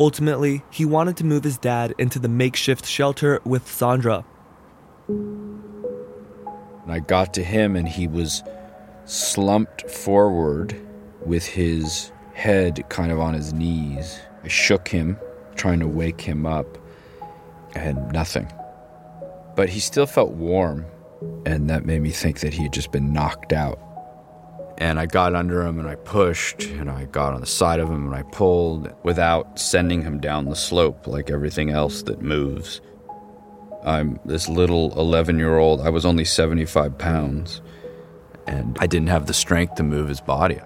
Ultimately, 0.00 0.62
he 0.70 0.84
wanted 0.84 1.16
to 1.18 1.24
move 1.24 1.44
his 1.44 1.58
dad 1.58 1.94
into 1.98 2.18
the 2.18 2.28
makeshift 2.28 2.86
shelter 2.86 3.40
with 3.44 3.70
Sandra. 3.70 4.24
And 5.08 6.88
I 6.88 6.98
got 7.00 7.34
to 7.34 7.44
him, 7.44 7.76
and 7.76 7.88
he 7.88 8.08
was 8.08 8.42
slumped 9.04 9.90
forward 9.90 10.74
with 11.24 11.46
his 11.46 12.10
head 12.34 12.84
kind 12.88 13.12
of 13.12 13.20
on 13.20 13.34
his 13.34 13.52
knees. 13.52 14.18
I 14.42 14.48
shook 14.48 14.88
him, 14.88 15.16
trying 15.54 15.80
to 15.80 15.86
wake 15.86 16.20
him 16.20 16.46
up, 16.46 16.78
and 17.74 18.10
nothing. 18.12 18.50
But 19.54 19.68
he 19.68 19.80
still 19.80 20.06
felt 20.06 20.32
warm, 20.32 20.86
and 21.46 21.68
that 21.70 21.84
made 21.84 22.00
me 22.02 22.10
think 22.10 22.40
that 22.40 22.54
he 22.54 22.62
had 22.64 22.72
just 22.72 22.90
been 22.90 23.12
knocked 23.12 23.52
out. 23.52 23.78
And 24.78 24.98
I 24.98 25.06
got 25.06 25.34
under 25.34 25.62
him 25.62 25.78
and 25.78 25.88
I 25.88 25.94
pushed, 25.94 26.64
and 26.64 26.90
I 26.90 27.04
got 27.04 27.34
on 27.34 27.40
the 27.40 27.46
side 27.46 27.78
of 27.78 27.88
him 27.88 28.06
and 28.06 28.14
I 28.14 28.22
pulled 28.22 28.92
without 29.04 29.58
sending 29.58 30.02
him 30.02 30.18
down 30.18 30.46
the 30.46 30.56
slope 30.56 31.06
like 31.06 31.30
everything 31.30 31.70
else 31.70 32.02
that 32.02 32.22
moves. 32.22 32.80
I'm 33.84 34.20
this 34.24 34.48
little 34.48 34.98
11 34.98 35.38
year 35.38 35.58
old. 35.58 35.80
I 35.80 35.90
was 35.90 36.06
only 36.06 36.24
75 36.24 36.98
pounds, 36.98 37.60
and 38.46 38.76
I 38.80 38.86
didn't 38.86 39.08
have 39.08 39.26
the 39.26 39.34
strength 39.34 39.76
to 39.76 39.82
move 39.82 40.08
his 40.08 40.20
body. 40.20 40.60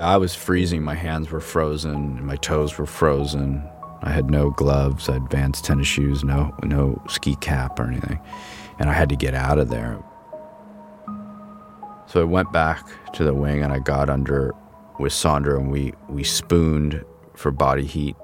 I 0.00 0.16
was 0.16 0.34
freezing. 0.34 0.82
My 0.82 0.94
hands 0.94 1.30
were 1.30 1.40
frozen, 1.40 2.24
my 2.24 2.36
toes 2.36 2.78
were 2.78 2.86
frozen. 2.86 3.68
I 4.00 4.10
had 4.10 4.30
no 4.30 4.50
gloves, 4.50 5.08
I 5.08 5.14
had 5.14 5.28
Vans 5.28 5.60
tennis 5.60 5.88
shoes, 5.88 6.22
no, 6.22 6.54
no 6.62 7.02
ski 7.08 7.34
cap 7.36 7.80
or 7.80 7.88
anything. 7.88 8.20
And 8.78 8.88
I 8.88 8.92
had 8.92 9.08
to 9.08 9.16
get 9.16 9.34
out 9.34 9.58
of 9.58 9.70
there. 9.70 9.98
So 12.08 12.22
I 12.22 12.24
went 12.24 12.50
back 12.52 12.88
to 13.12 13.22
the 13.22 13.34
wing 13.34 13.62
and 13.62 13.70
I 13.70 13.80
got 13.80 14.08
under 14.08 14.54
with 14.98 15.12
Sandra 15.12 15.60
and 15.60 15.70
we, 15.70 15.92
we 16.08 16.24
spooned 16.24 17.04
for 17.34 17.50
body 17.50 17.84
heat. 17.84 18.16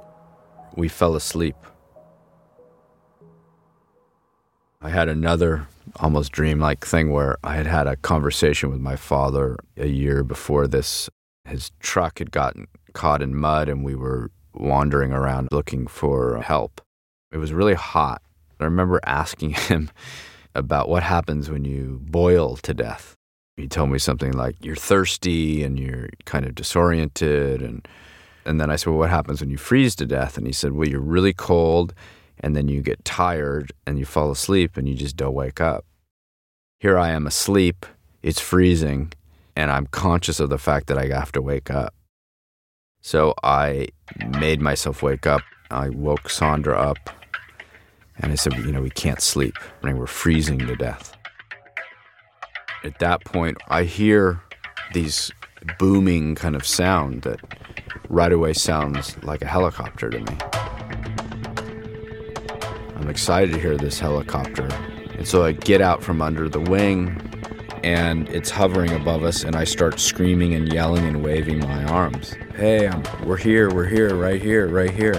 We 0.75 0.89
fell 0.89 1.15
asleep. 1.15 1.57
I 4.81 4.89
had 4.89 5.11
another 5.11 5.69
almost 5.97 6.33
dreamlike 6.33 6.87
thing 6.87 7.13
where 7.13 7.37
I 7.45 7.57
had 7.57 7.67
had 7.67 7.87
a 7.87 7.97
conversation 7.97 8.71
with 8.71 8.81
my 8.81 8.97
father 8.97 9.59
a 9.77 9.87
year 9.87 10.25
before 10.25 10.67
this. 10.67 11.11
His 11.45 11.71
truck 11.79 12.21
had 12.21 12.31
gotten 12.31 12.69
caught 12.95 13.21
in 13.21 13.37
mud 13.37 13.69
and 13.69 13.85
we 13.85 13.95
were 13.95 14.31
wandering 14.55 15.13
around 15.13 15.49
looking 15.53 15.87
for 15.89 16.41
help. 16.41 16.81
It 17.33 17.37
was 17.37 17.53
really 17.53 17.75
hot. 17.75 18.23
I 18.59 18.65
remember 18.65 18.99
asking 19.05 19.51
him 19.69 19.91
about 20.55 20.89
what 20.89 21.03
happens 21.03 21.51
when 21.51 21.67
you 21.67 22.01
boil 22.03 22.57
to 22.57 22.73
death. 22.73 23.15
He 23.57 23.69
told 23.69 23.91
me 23.91 23.99
something 23.99 24.33
like 24.33 24.57
you're 24.65 24.77
thirsty 24.77 25.63
and 25.63 25.79
you're 25.79 26.09
kind 26.25 26.45
of 26.45 26.55
disoriented 26.55 27.63
and 27.63 27.87
and 28.47 28.61
then 28.61 28.71
I 28.71 28.77
said, 28.77 28.91
"Well, 28.91 28.99
what 28.99 29.09
happens 29.11 29.41
when 29.41 29.49
you 29.49 29.57
freeze 29.57 29.95
to 29.97 30.07
death?" 30.07 30.37
And 30.37 30.47
he 30.47 30.53
said, 30.53 30.73
"Well, 30.73 30.89
you're 30.89 31.01
really 31.01 31.33
cold 31.33 31.95
and 32.41 32.55
then 32.55 32.69
you 32.69 32.83
get 32.83 33.05
tired 33.05 33.73
and 33.87 33.99
you 33.99 34.05
fall 34.05 34.31
asleep 34.31 34.77
and 34.77 34.89
you 34.89 34.95
just 34.95 35.17
don't 35.17 35.35
wake 35.35 35.61
up. 35.61 35.85
Here 36.79 36.99
I 36.99 37.11
am 37.11 37.27
asleep, 37.27 37.87
it's 38.23 38.41
freezing, 38.41 39.13
and 39.57 39.71
I'm 39.71 39.87
conscious 39.87 40.41
of 40.41 40.51
the 40.51 40.59
fact 40.59 40.89
that 40.89 40.99
I 40.99 41.07
have 41.07 41.33
to 41.33 41.43
wake 41.43 41.71
up. 41.71 41.95
So 43.01 43.35
I 43.43 43.89
made 44.39 44.61
myself 44.61 45.03
wake 45.03 45.27
up. 45.27 45.43
I 45.71 45.89
woke 45.91 46.29
Sandra 46.29 46.79
up 46.79 46.99
and 48.19 48.33
I 48.33 48.35
said, 48.35 48.55
You 48.55 48.73
know, 48.73 48.83
we 48.83 48.91
can't 48.91 49.21
sleep. 49.21 49.55
I 49.83 49.87
mean, 49.87 49.99
we're 49.99 50.07
freezing 50.07 50.59
to 50.59 50.77
death. 50.77 51.14
At 52.85 52.99
that 52.99 53.25
point, 53.25 53.57
I 53.69 53.85
hear 53.85 54.43
these 54.93 55.33
booming 55.79 56.35
kind 56.35 56.55
of 56.55 56.67
sound 56.67 57.23
that 57.23 57.41
right 58.11 58.31
away 58.31 58.53
sounds 58.53 59.17
like 59.23 59.41
a 59.41 59.47
helicopter 59.47 60.11
to 60.11 60.19
me. 60.19 60.37
I'm 62.97 63.09
excited 63.09 63.55
to 63.55 63.61
hear 63.61 63.79
this 63.79 63.99
helicopter. 63.99 64.69
And 65.17 65.27
so 65.27 65.45
I 65.45 65.53
get 65.53 65.81
out 65.81 66.03
from 66.03 66.21
under 66.21 66.47
the 66.47 66.61
wing 66.61 67.19
and 67.83 68.29
it's 68.29 68.51
hovering 68.51 68.93
above 68.93 69.25
us 69.25 69.45
and 69.45 69.57
I 69.57 69.65
start 69.65 69.99
screaming 69.99 70.53
and 70.53 70.71
yelling 70.71 71.07
and 71.07 71.25
waving 71.25 71.61
my 71.61 71.85
arms. 71.85 72.35
Hey, 72.55 72.87
I'm, 72.87 73.03
we're 73.25 73.39
here, 73.39 73.73
we're 73.73 73.89
here, 73.89 74.15
right 74.15 74.43
here, 74.43 74.69
right 74.69 74.91
here. 74.91 75.19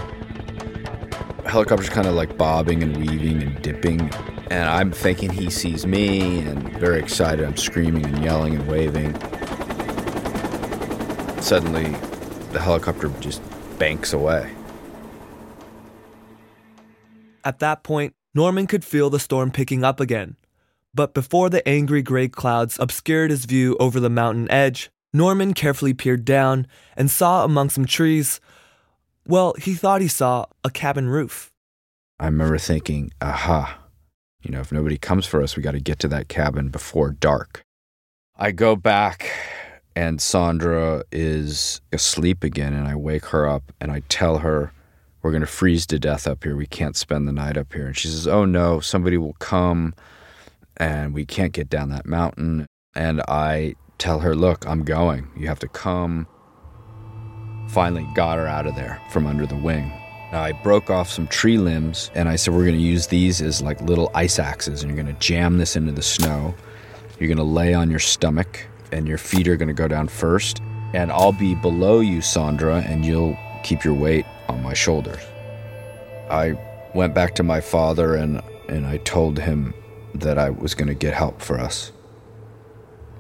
helicopter's 1.46 1.90
kind 1.90 2.08
of 2.08 2.14
like 2.14 2.38
bobbing 2.38 2.84
and 2.84 2.96
weaving 2.98 3.42
and 3.42 3.60
dipping. 3.64 4.12
And 4.52 4.70
I'm 4.70 4.92
thinking 4.92 5.32
he 5.32 5.50
sees 5.50 5.86
me 5.86 6.40
and 6.42 6.70
very 6.78 7.00
excited. 7.00 7.46
I'm 7.46 7.58
screaming 7.58 8.06
and 8.06 8.24
yelling 8.24 8.56
and 8.56 8.68
waving. 8.68 9.14
Suddenly, 11.42 11.90
the 12.52 12.60
helicopter 12.62 13.10
just 13.20 13.42
banks 13.80 14.14
away. 14.14 14.52
At 17.44 17.60
that 17.60 17.84
point, 17.84 18.16
Norman 18.34 18.68
could 18.68 18.84
feel 18.84 19.10
the 19.10 19.20
storm 19.20 19.52
picking 19.52 19.84
up 19.84 20.00
again. 20.00 20.36
But 20.94 21.14
before 21.14 21.50
the 21.50 21.68
angry 21.68 22.02
gray 22.02 22.28
clouds 22.28 22.78
obscured 22.80 23.30
his 23.30 23.46
view 23.46 23.76
over 23.80 24.00
the 24.00 24.10
mountain 24.10 24.50
edge, 24.50 24.90
Norman 25.14 25.54
carefully 25.54 25.94
peered 25.94 26.26
down 26.26 26.68
and 26.98 27.12
saw 27.12 27.44
among 27.44 27.70
some 27.70 27.86
trees, 27.86 28.40
well, 29.28 29.54
he 29.58 29.74
thought 29.74 30.02
he 30.02 30.08
saw 30.08 30.46
a 30.64 30.70
cabin 30.70 31.08
roof. 31.10 31.52
I 32.20 32.26
remember 32.26 32.58
thinking, 32.58 33.12
aha, 33.22 33.78
you 34.46 34.52
know, 34.52 34.60
if 34.60 34.72
nobody 34.72 34.98
comes 34.98 35.26
for 35.26 35.42
us, 35.42 35.58
we 35.58 35.64
got 35.64 35.72
to 35.72 35.80
get 35.80 35.98
to 36.00 36.08
that 36.10 36.30
cabin 36.30 36.70
before 36.70 37.10
dark. 37.10 37.64
I 38.38 38.52
go 38.52 38.76
back 38.76 39.32
and 39.96 40.22
Sandra 40.22 41.04
is 41.12 41.82
asleep 41.92 42.44
again, 42.44 42.74
and 42.74 42.88
I 42.88 42.96
wake 42.96 43.26
her 43.28 43.48
up 43.48 43.72
and 43.82 43.92
I 43.92 44.02
tell 44.08 44.40
her, 44.40 44.72
We're 45.22 45.32
going 45.32 45.42
to 45.42 45.48
freeze 45.48 45.88
to 45.88 45.98
death 45.98 46.28
up 46.28 46.44
here. 46.44 46.56
We 46.56 46.68
can't 46.68 46.96
spend 46.96 47.28
the 47.28 47.32
night 47.32 47.58
up 47.58 47.74
here. 47.74 47.88
And 47.88 47.98
she 47.98 48.08
says, 48.08 48.28
Oh 48.28 48.46
no, 48.46 48.80
somebody 48.80 49.18
will 49.18 49.36
come 49.40 49.96
and 50.78 51.14
we 51.14 51.26
can't 51.26 51.54
get 51.54 51.70
down 51.70 51.90
that 51.90 52.06
mountain. 52.06 52.68
And 52.94 53.22
I 53.28 53.76
tell 53.98 54.20
her, 54.20 54.36
Look, 54.36 54.68
I'm 54.68 54.84
going. 54.84 55.28
You 55.36 55.48
have 55.48 55.60
to 55.60 55.68
come. 55.68 56.28
Finally, 57.70 58.08
got 58.14 58.38
her 58.38 58.46
out 58.46 58.68
of 58.68 58.76
there 58.76 59.02
from 59.10 59.26
under 59.26 59.48
the 59.48 59.58
wing. 59.58 59.92
Uh, 60.36 60.40
I 60.42 60.52
broke 60.52 60.90
off 60.90 61.10
some 61.10 61.28
tree 61.28 61.58
limbs 61.58 62.12
and 62.14 62.28
I 62.28 62.36
said, 62.36 62.54
We're 62.54 62.66
going 62.66 62.76
to 62.76 62.84
use 62.84 63.08
these 63.08 63.42
as 63.42 63.62
like 63.62 63.80
little 63.80 64.12
ice 64.14 64.38
axes, 64.38 64.84
and 64.84 64.92
you're 64.92 65.02
going 65.02 65.16
to 65.16 65.22
jam 65.22 65.58
this 65.58 65.78
into 65.78 65.94
the 65.94 66.02
snow. 66.02 66.54
You're 67.18 67.30
going 67.30 67.38
to 67.38 67.44
lay 67.44 67.74
on 67.74 67.90
your 67.90 68.00
stomach, 68.00 68.68
and 68.92 69.08
your 69.08 69.18
feet 69.18 69.48
are 69.48 69.56
going 69.56 69.70
to 69.70 69.74
go 69.74 69.88
down 69.88 70.10
first. 70.10 70.62
And 70.94 71.10
I'll 71.10 71.32
be 71.32 71.56
below 71.56 72.02
you, 72.02 72.22
Sandra, 72.22 72.82
and 72.82 73.06
you'll 73.06 73.38
keep 73.64 73.86
your 73.86 73.94
weight 73.94 74.26
on 74.50 74.62
my 74.62 74.74
shoulders. 74.74 75.22
I 76.30 76.60
went 76.94 77.14
back 77.14 77.36
to 77.36 77.44
my 77.44 77.62
father 77.62 78.16
and, 78.16 78.42
and 78.68 78.86
I 78.86 78.98
told 78.98 79.40
him 79.40 79.74
that 80.16 80.38
I 80.38 80.50
was 80.50 80.76
going 80.76 80.88
to 80.90 80.96
get 80.96 81.14
help 81.14 81.42
for 81.42 81.60
us. 81.60 81.94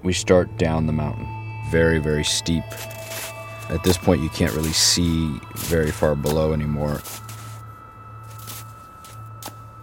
We 0.04 0.12
start 0.12 0.58
down 0.58 0.86
the 0.86 0.94
mountain, 0.94 1.28
very, 1.72 2.00
very 2.00 2.26
steep. 2.26 2.64
At 3.70 3.84
this 3.84 3.98
point, 3.98 4.22
you 4.22 4.30
can't 4.30 4.54
really 4.54 4.74
see 4.74 5.40
very 5.56 5.92
far 5.92 6.16
below 6.16 6.54
anymore. 6.54 7.02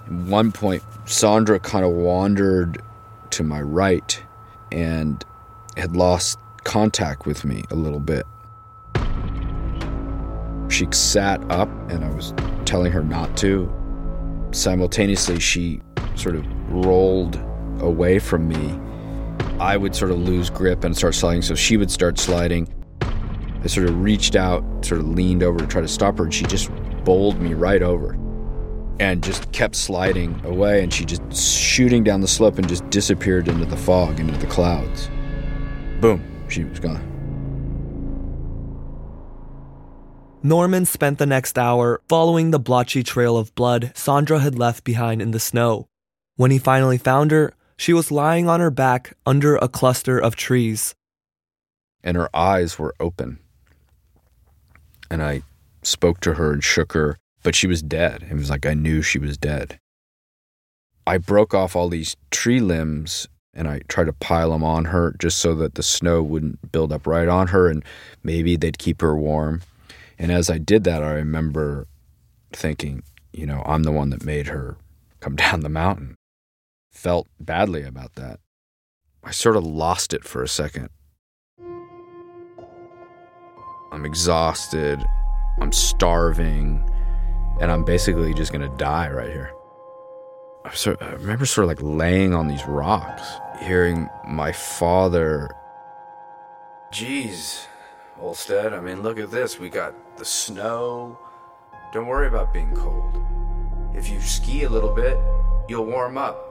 At 0.07 0.13
one 0.13 0.53
point, 0.53 0.83
Sandra 1.05 1.59
kind 1.59 1.85
of 1.85 1.91
wandered 1.93 2.81
to 3.31 3.43
my 3.43 3.61
right 3.61 4.23
and 4.71 5.25
had 5.77 5.97
lost 5.97 6.39
contact 6.65 7.27
with 7.27 7.45
me 7.45 7.65
a 7.71 7.75
little 7.75 7.99
bit. 7.99 8.25
She 10.71 10.87
sat 10.93 11.43
up, 11.51 11.69
and 11.91 12.05
I 12.05 12.11
was 12.11 12.33
telling 12.65 12.93
her 12.93 13.03
not 13.03 13.37
to. 13.39 13.71
Simultaneously, 14.53 15.41
she 15.41 15.81
sort 16.15 16.37
of 16.37 16.47
rolled 16.69 17.37
away 17.81 18.19
from 18.19 18.49
me. 18.49 18.79
I 19.59 19.77
would 19.77 19.95
sort 19.95 20.13
of 20.13 20.19
lose 20.19 20.51
grip 20.51 20.85
and 20.85 20.97
start 20.97 21.15
sliding, 21.15 21.43
so 21.43 21.55
she 21.55 21.77
would 21.77 21.91
start 21.91 22.19
sliding. 22.19 22.69
I 23.65 23.69
sort 23.69 23.89
of 23.89 24.03
reached 24.03 24.35
out, 24.35 24.65
sort 24.85 25.01
of 25.01 25.09
leaned 25.09 25.43
over 25.43 25.59
to 25.59 25.67
try 25.67 25.81
to 25.81 25.89
stop 25.89 26.19
her, 26.19 26.25
and 26.25 26.35
she 26.35 26.45
just 26.45 26.71
bowled 27.05 27.41
me 27.41 27.55
right 27.55 27.83
over 27.83 28.19
and 28.99 29.23
just 29.23 29.51
kept 29.53 29.77
sliding 29.77 30.41
away. 30.45 30.83
And 30.83 30.93
she 30.93 31.05
just 31.05 31.23
shooting 31.35 32.03
down 32.03 32.21
the 32.21 32.29
slope 32.29 32.59
and 32.59 32.69
just 32.69 32.89
disappeared 32.91 33.49
into 33.49 33.65
the 33.65 33.77
fog, 33.77 34.19
into 34.19 34.37
the 34.39 34.47
clouds. 34.47 35.11
Boom, 36.01 36.25
she 36.49 36.65
was 36.65 36.81
gone. 36.81 37.09
Norman 40.43 40.85
spent 40.85 41.19
the 41.19 41.27
next 41.27 41.57
hour 41.57 42.03
following 42.09 42.51
the 42.51 42.59
blotchy 42.59 43.05
trail 43.05 43.37
of 43.37 43.55
blood 43.55 43.93
Sandra 43.95 44.41
had 44.41 44.59
left 44.59 44.83
behind 44.83 45.23
in 45.23 45.31
the 45.31 45.39
snow. 45.39 45.87
When 46.35 46.51
he 46.51 46.59
finally 46.59 46.99
found 46.99 47.31
her, 47.31 47.55
she 47.77 47.93
was 47.93 48.11
lying 48.11 48.49
on 48.49 48.59
her 48.59 48.71
back 48.71 49.17
under 49.25 49.55
a 49.57 49.69
cluster 49.69 50.19
of 50.19 50.35
trees. 50.35 50.97
And 52.03 52.17
her 52.17 52.29
eyes 52.35 52.77
were 52.77 52.95
open. 52.99 53.39
And 55.13 55.23
I 55.23 55.43
spoke 55.83 56.21
to 56.21 56.35
her 56.35 56.55
and 56.55 56.65
shook 56.65 56.95
her, 56.95 57.19
but 57.43 57.55
she 57.55 57.67
was 57.67 57.83
dead. 57.83 58.27
It 58.31 58.35
was 58.35 58.49
like 58.49 58.65
I 58.65 58.73
knew 58.73 59.03
she 59.03 59.19
was 59.19 59.37
dead. 59.37 59.79
I 61.07 61.19
broke 61.19 61.53
off 61.53 61.77
all 61.77 61.91
these 61.91 62.17
tree 62.31 62.61
limbs 62.61 63.29
and 63.53 63.69
I 63.69 63.81
tried 63.89 64.07
to 64.07 64.15
pile 64.15 64.53
them 64.53 64.65
on 64.65 64.87
her 64.87 65.15
just 65.19 65.37
so 65.37 65.55
that 65.57 65.75
the 65.75 65.83
snow 65.83 66.23
wouldn't 66.23 66.73
build 66.73 66.95
up 66.95 67.07
right 67.07 67.29
on 67.29 67.49
her 67.49 67.69
and 67.69 67.85
maybe 68.23 68.57
they'd 68.57 68.79
keep 68.79 69.03
her 69.03 69.15
warm. 69.15 69.61
And 70.19 70.33
as 70.33 70.49
I 70.49 70.57
did 70.57 70.85
that, 70.85 71.03
I 71.03 71.13
remember 71.13 71.87
thinking, 72.51 73.03
you 73.35 73.45
know, 73.45 73.63
I'm 73.67 73.83
the 73.83 73.93
one 73.93 74.09
that 74.11 74.25
made 74.25 74.47
her 74.47 74.79
come 75.21 75.37
down 75.45 75.61
the 75.61 75.69
mountain. 75.69 76.15
Felt 76.91 77.29
badly 77.39 77.83
about 77.83 78.15
that. 78.15 78.41
I 79.23 79.31
sort 79.31 79.57
of 79.59 79.67
lost 79.67 80.15
it 80.15 80.25
for 80.25 80.43
a 80.43 80.49
second. 80.49 80.89
I'm 83.93 84.07
exhausted, 84.07 85.05
I'm 85.61 85.71
starving, 85.71 86.83
and 87.61 87.71
I'm 87.71 87.85
basically 87.85 88.33
just 88.33 88.51
gonna 88.51 88.75
die 88.79 89.11
right 89.11 89.29
here. 89.29 89.53
I, 90.65 90.73
sort, 90.73 91.03
I 91.03 91.11
remember 91.11 91.45
sort 91.45 91.65
of 91.65 91.69
like 91.69 91.83
laying 91.83 92.33
on 92.33 92.49
these 92.49 92.65
rocks, 92.67 93.23
hearing 93.61 94.09
my 94.27 94.51
father. 94.51 95.51
Jeez, 96.91 97.67
Ollestad, 98.19 98.73
I 98.73 98.81
mean, 98.81 99.03
look 99.03 99.19
at 99.19 99.31
this. 99.31 99.59
We 99.59 99.69
got 99.69 99.95
the 100.17 100.25
snow. 100.25 101.19
Don't 101.93 102.07
worry 102.07 102.29
about 102.29 102.55
being 102.55 102.75
cold. 102.75 103.23
If 103.95 104.09
you 104.09 104.23
ski 104.23 104.63
a 104.63 104.71
little 104.71 104.95
bit, 104.95 105.19
you'll 105.69 105.85
warm 105.85 106.17
up. 106.17 106.49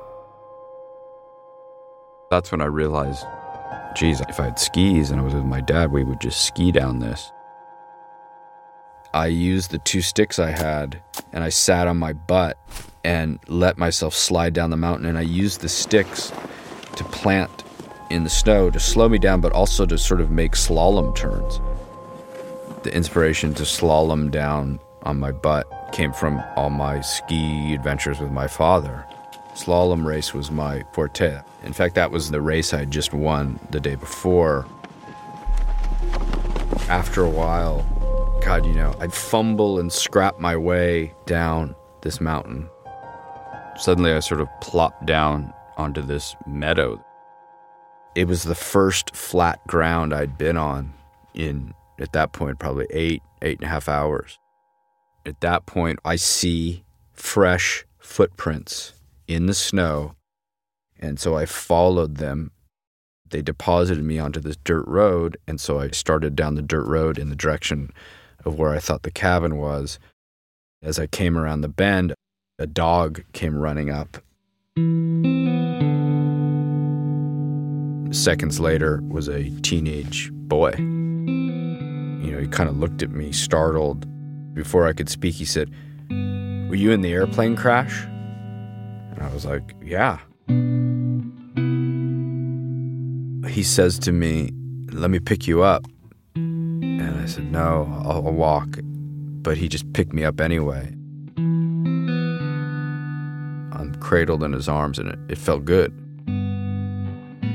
That's 2.30 2.52
when 2.52 2.62
I 2.62 2.66
realized, 2.66 3.26
geez, 3.96 4.22
if 4.22 4.40
I 4.40 4.46
had 4.46 4.60
skis 4.60 5.12
and 5.12 5.20
I 5.20 5.24
was 5.24 5.34
with 5.34 5.46
my 5.46 5.62
dad, 5.62 5.92
we 5.92 6.04
would 6.04 6.22
just 6.22 6.46
ski 6.46 6.72
down 6.72 7.00
this. 7.00 7.32
I 9.14 9.28
used 9.28 9.72
the 9.72 9.78
two 9.80 10.02
sticks 10.02 10.40
I 10.40 10.52
had 10.52 11.02
and 11.34 11.44
I 11.44 11.50
sat 11.50 11.88
on 11.88 11.98
my 11.98 12.14
butt 12.14 12.58
and 13.04 13.40
let 13.48 13.78
myself 13.78 14.14
slide 14.14 14.54
down 14.54 14.70
the 14.70 14.78
mountain. 14.78 15.06
And 15.06 15.18
I 15.18 15.22
used 15.22 15.62
the 15.62 15.70
sticks 15.70 16.32
to 16.96 17.04
plant 17.06 17.64
in 18.10 18.24
the 18.24 18.30
snow 18.30 18.70
to 18.70 18.80
slow 18.80 19.10
me 19.10 19.18
down, 19.18 19.42
but 19.42 19.52
also 19.54 19.86
to 19.86 19.98
sort 19.98 20.22
of 20.22 20.32
make 20.32 20.54
slalom 20.54 21.16
turns. 21.16 21.60
The 22.84 22.94
inspiration 22.96 23.54
to 23.56 23.64
slalom 23.64 24.32
down 24.32 24.80
on 25.04 25.20
my 25.20 25.32
butt 25.32 25.68
came 25.92 26.14
from 26.14 26.42
all 26.56 26.70
my 26.70 27.02
ski 27.02 27.74
adventures 27.74 28.20
with 28.20 28.32
my 28.32 28.48
father. 28.48 29.06
Slalom 29.54 30.06
race 30.06 30.34
was 30.34 30.50
my 30.50 30.84
forte. 30.94 31.42
In 31.64 31.74
fact, 31.74 31.96
that 31.96 32.12
was 32.12 32.32
the 32.32 32.42
race 32.42 32.74
I 32.74 32.80
had 32.80 32.92
just 32.92 33.14
won 33.14 33.60
the 33.70 33.80
day 33.80 33.96
before. 33.96 34.66
After 36.88 37.24
a 37.24 37.30
while, 37.30 37.86
God, 38.44 38.66
you 38.66 38.74
know, 38.74 38.96
I'd 39.00 39.14
fumble 39.14 39.80
and 39.80 39.92
scrap 39.92 40.40
my 40.40 40.56
way 40.56 41.14
down 41.26 41.76
this 42.02 42.22
mountain. 42.22 42.70
Suddenly, 43.78 44.14
I 44.14 44.20
sort 44.20 44.42
of 44.42 44.48
plopped 44.62 45.06
down 45.06 45.54
onto 45.78 46.02
this 46.02 46.36
meadow. 46.48 47.04
It 48.16 48.28
was 48.28 48.44
the 48.44 48.56
first 48.56 49.16
flat 49.16 49.66
ground 49.68 50.14
I'd 50.14 50.38
been 50.38 50.58
on 50.58 50.94
in, 51.34 51.74
at 52.00 52.14
that 52.14 52.32
point, 52.32 52.60
probably 52.60 52.88
eight, 52.90 53.22
eight 53.42 53.60
and 53.60 53.68
a 53.68 53.70
half 53.70 53.88
hours. 53.88 54.40
At 55.26 55.42
that 55.42 55.66
point, 55.66 56.00
I 56.04 56.16
see 56.16 56.84
fresh 57.14 57.86
footprints 58.00 58.94
in 59.34 59.46
the 59.46 59.54
snow. 59.54 60.16
And 61.00 61.20
so 61.20 61.36
I 61.36 61.46
followed 61.46 62.18
them. 62.18 62.52
They 63.30 63.42
deposited 63.42 64.04
me 64.04 64.20
onto 64.20 64.40
this 64.40 64.58
dirt 64.58 64.88
road. 64.88 65.38
And 65.48 65.60
so 65.60 65.80
I 65.80 65.90
started 65.90 66.36
down 66.36 66.56
the 66.56 66.62
dirt 66.62 66.86
road 66.86 67.18
in 67.18 67.30
the 67.30 67.36
direction 67.36 67.92
of 68.46 68.60
where 68.60 68.72
I 68.74 68.80
thought 68.80 69.04
the 69.04 69.12
cabin 69.12 69.58
was. 69.58 70.00
As 70.84 71.00
I 71.00 71.08
came 71.08 71.38
around 71.38 71.62
the 71.62 71.70
bend, 71.70 72.14
a 72.60 72.68
dog 72.68 73.24
came 73.34 73.56
running 73.56 73.90
up. 73.90 74.18
Seconds 78.14 78.60
later 78.60 79.02
was 79.08 79.28
a 79.28 79.50
teenage 79.62 80.30
boy. 80.34 80.74
You 80.78 82.32
know, 82.32 82.40
he 82.40 82.48
kind 82.48 82.70
of 82.70 82.78
looked 82.78 83.02
at 83.02 83.12
me, 83.12 83.32
startled. 83.32 84.06
Before 84.54 84.86
I 84.86 84.94
could 84.94 85.10
speak, 85.10 85.36
he 85.36 85.46
said, 85.46 85.70
Were 86.10 86.76
you 86.76 86.92
in 86.92 87.02
the 87.02 87.14
airplane 87.14 87.56
crash? 87.56 88.06
I 89.22 89.34
was 89.34 89.46
like, 89.46 89.74
Yeah. 89.84 90.20
He 93.50 93.64
says 93.64 94.00
to 94.00 94.12
me, 94.12 94.52
Let 94.92 95.10
me 95.10 95.20
pick 95.20 95.48
you 95.48 95.62
up. 95.64 95.86
And 96.36 97.20
I 97.20 97.26
said, 97.26 97.52
No, 97.52 97.88
I'll, 98.06 98.26
I'll 98.28 98.34
walk. 98.34 98.80
But 98.84 99.58
he 99.58 99.68
just 99.68 99.92
picked 99.94 100.14
me 100.14 100.24
up 100.24 100.40
anyway. 100.40 100.94
I'm 103.74 103.96
cradled 104.00 104.44
in 104.44 104.54
his 104.54 104.70
arms, 104.70 105.00
and 105.00 105.10
it, 105.10 105.20
it 105.30 105.38
felt 105.38 105.66
good. 105.66 105.92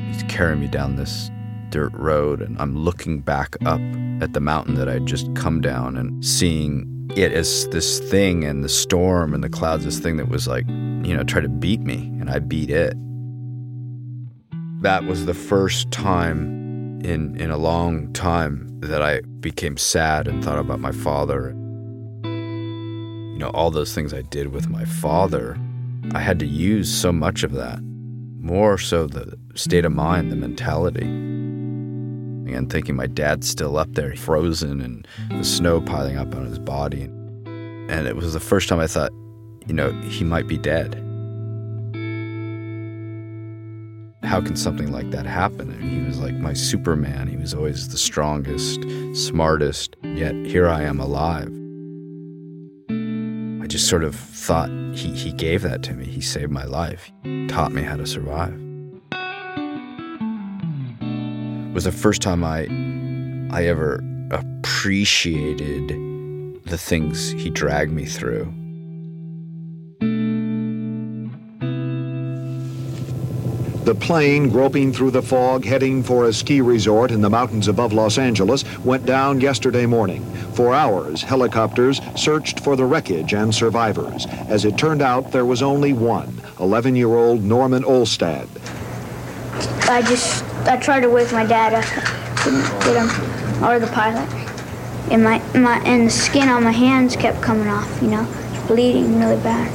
He's 0.09 0.22
carrying 0.24 0.61
me 0.61 0.66
down 0.66 0.96
this 0.96 1.31
dirt 1.70 1.92
road, 1.94 2.40
and 2.40 2.61
I'm 2.61 2.76
looking 2.76 3.20
back 3.20 3.57
up 3.64 3.81
at 4.20 4.33
the 4.33 4.40
mountain 4.40 4.74
that 4.76 4.88
I'd 4.88 5.07
just 5.07 5.33
come 5.35 5.61
down 5.61 5.96
and 5.96 6.24
seeing 6.24 6.85
it 7.16 7.33
as 7.33 7.66
this 7.68 7.98
thing 7.98 8.44
and 8.44 8.62
the 8.62 8.68
storm 8.68 9.33
and 9.33 9.42
the 9.42 9.48
clouds, 9.48 9.85
this 9.85 9.98
thing 9.98 10.18
that 10.18 10.29
was 10.29 10.46
like, 10.46 10.66
you 10.68 11.16
know, 11.16 11.24
try 11.24 11.40
to 11.40 11.48
beat 11.48 11.81
me, 11.81 12.12
and 12.20 12.29
I 12.29 12.38
beat 12.38 12.70
it. 12.70 12.94
That 14.83 15.05
was 15.05 15.24
the 15.24 15.35
first 15.35 15.90
time 15.90 17.00
in 17.02 17.37
in 17.40 17.50
a 17.50 17.57
long 17.57 18.12
time 18.12 18.68
that 18.81 19.02
I 19.02 19.20
became 19.40 19.76
sad 19.76 20.29
and 20.29 20.44
thought 20.44 20.59
about 20.59 20.81
my 20.81 20.92
father. 20.92 21.50
You 22.24 23.38
know, 23.38 23.50
all 23.50 23.70
those 23.70 23.94
things 23.94 24.12
I 24.14 24.22
did 24.22 24.48
with 24.48 24.68
my 24.68 24.85
father, 24.85 25.59
I 26.14 26.20
had 26.20 26.38
to 26.40 26.46
use 26.46 26.92
so 26.92 27.12
much 27.12 27.42
of 27.42 27.52
that. 27.52 27.81
More 28.40 28.79
so 28.79 29.07
the 29.07 29.38
state 29.55 29.85
of 29.85 29.92
mind, 29.92 30.31
the 30.31 30.37
mentality. 30.37 31.07
Again, 32.47 32.69
thinking 32.69 32.95
my 32.95 33.09
dad's 33.09 33.49
still 33.49 33.77
up 33.77 33.93
there, 33.95 34.15
frozen, 34.15 34.81
and 34.81 35.09
the 35.31 35.43
snow 35.43 35.81
piling 35.81 36.17
up 36.17 36.33
on 36.37 36.47
his 36.47 36.61
body. 36.61 37.03
And 37.03 38.07
it 38.07 38.15
was 38.15 38.35
the 38.35 38.41
first 38.41 38.69
time 38.69 38.79
I 38.79 38.87
thought, 38.87 39.11
you 39.67 39.75
know, 39.75 39.91
he 40.03 40.23
might 40.23 40.47
be 40.47 40.57
dead. 40.57 40.95
How 44.23 44.41
can 44.41 44.55
something 44.55 44.93
like 44.93 45.11
that 45.11 45.27
happen? 45.27 45.73
And 45.73 45.83
he 45.83 46.01
was 46.03 46.21
like 46.21 46.35
my 46.35 46.53
Superman. 46.53 47.27
He 47.27 47.37
was 47.37 47.53
always 47.53 47.89
the 47.89 47.99
strongest, 47.99 48.81
smartest, 49.15 49.97
yet 50.05 50.35
here 50.35 50.69
I 50.69 50.83
am 50.83 51.01
alive. 51.01 51.53
I 53.61 53.67
just 53.67 53.89
sort 53.89 54.05
of 54.05 54.15
thought 54.15 54.71
he, 54.95 55.13
he 55.15 55.33
gave 55.33 55.63
that 55.63 55.83
to 55.83 55.95
me. 55.95 56.05
He 56.05 56.21
saved 56.21 56.53
my 56.53 56.65
life, 56.65 57.11
taught 57.49 57.73
me 57.73 57.83
how 57.83 57.97
to 57.97 58.07
survive 58.07 58.65
was 61.77 61.85
the 61.85 61.93
first 61.93 62.23
time 62.23 62.43
I 62.43 62.62
I 63.55 63.67
ever 63.67 64.03
appreciated 64.31 65.91
the 66.65 66.79
things 66.79 67.33
he 67.33 67.51
dragged 67.51 67.93
me 67.93 68.07
through. 68.07 68.47
The 73.85 73.95
plane, 73.95 74.49
groping 74.49 74.91
through 74.91 75.11
the 75.11 75.21
fog, 75.21 75.67
heading 75.67 76.03
for 76.03 76.25
a 76.25 76.33
ski 76.33 76.62
resort 76.62 77.11
in 77.11 77.21
the 77.21 77.29
mountains 77.29 77.69
above 77.69 77.93
Los 77.93 78.17
Angeles, 78.17 78.65
went 78.79 79.05
down 79.05 79.43
yesterday 79.43 79.85
morning. 79.85 80.25
For 80.55 80.73
hours, 80.73 81.21
helicopters 81.21 82.01
searched 82.15 82.61
for 82.61 82.77
the 82.77 82.87
wreckage 82.87 83.35
and 83.35 83.55
survivors. 83.55 84.25
As 84.49 84.65
it 84.65 84.79
turned 84.79 85.03
out, 85.03 85.31
there 85.31 85.45
was 85.45 85.62
only 85.62 85.93
one 85.93 86.41
11 86.59 86.97
year 86.97 87.15
old 87.15 87.45
Norman 87.45 87.83
Ollestad. 87.83 88.49
I 89.91 90.01
just 90.01 90.46
I 90.68 90.76
tried 90.76 91.00
to 91.00 91.11
wake 91.11 91.31
my 91.31 91.46
dad 91.46 91.74
up, 91.74 91.85
couldn't 92.38 92.62
get 92.81 92.96
him, 92.96 93.64
or 93.64 93.79
the 93.79 93.87
pilot. 93.87 94.29
And 95.12 95.22
my, 95.22 95.38
my 95.55 95.79
and 95.85 96.09
the 96.09 96.11
skin 96.11 96.48
on 96.48 96.64
my 96.64 96.72
hands 96.72 97.14
kept 97.14 97.40
coming 97.40 97.68
off, 97.68 98.02
you 98.02 98.09
know, 98.09 98.26
bleeding 98.66 99.20
really 99.20 99.40
bad. 99.42 99.70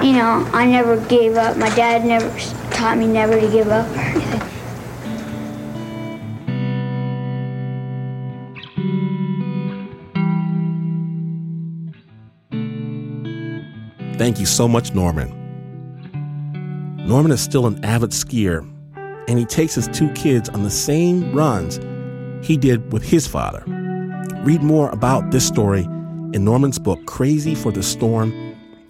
You 0.00 0.12
know, 0.12 0.48
I 0.52 0.66
never 0.66 0.96
gave 1.08 1.36
up. 1.36 1.56
My 1.56 1.68
dad 1.74 2.04
never 2.04 2.30
taught 2.70 2.98
me 2.98 3.08
never 3.08 3.40
to 3.40 3.50
give 3.50 3.68
up 3.68 3.88
or 3.90 3.98
anything. 3.98 4.40
Thank 14.16 14.38
you 14.38 14.46
so 14.46 14.68
much, 14.68 14.94
Norman. 14.94 15.36
Norman 17.08 17.32
is 17.32 17.40
still 17.40 17.66
an 17.66 17.84
avid 17.84 18.10
skier 18.10 18.64
and 19.28 19.38
he 19.38 19.44
takes 19.44 19.74
his 19.74 19.88
two 19.88 20.10
kids 20.12 20.48
on 20.48 20.62
the 20.62 20.70
same 20.70 21.32
runs 21.32 21.78
he 22.46 22.56
did 22.56 22.92
with 22.92 23.02
his 23.02 23.26
father. 23.26 23.62
Read 24.42 24.62
more 24.62 24.90
about 24.90 25.30
this 25.30 25.46
story 25.46 25.82
in 26.32 26.44
Norman's 26.44 26.78
book, 26.78 27.04
Crazy 27.06 27.54
for 27.54 27.72
the 27.72 27.82
Storm, 27.82 28.32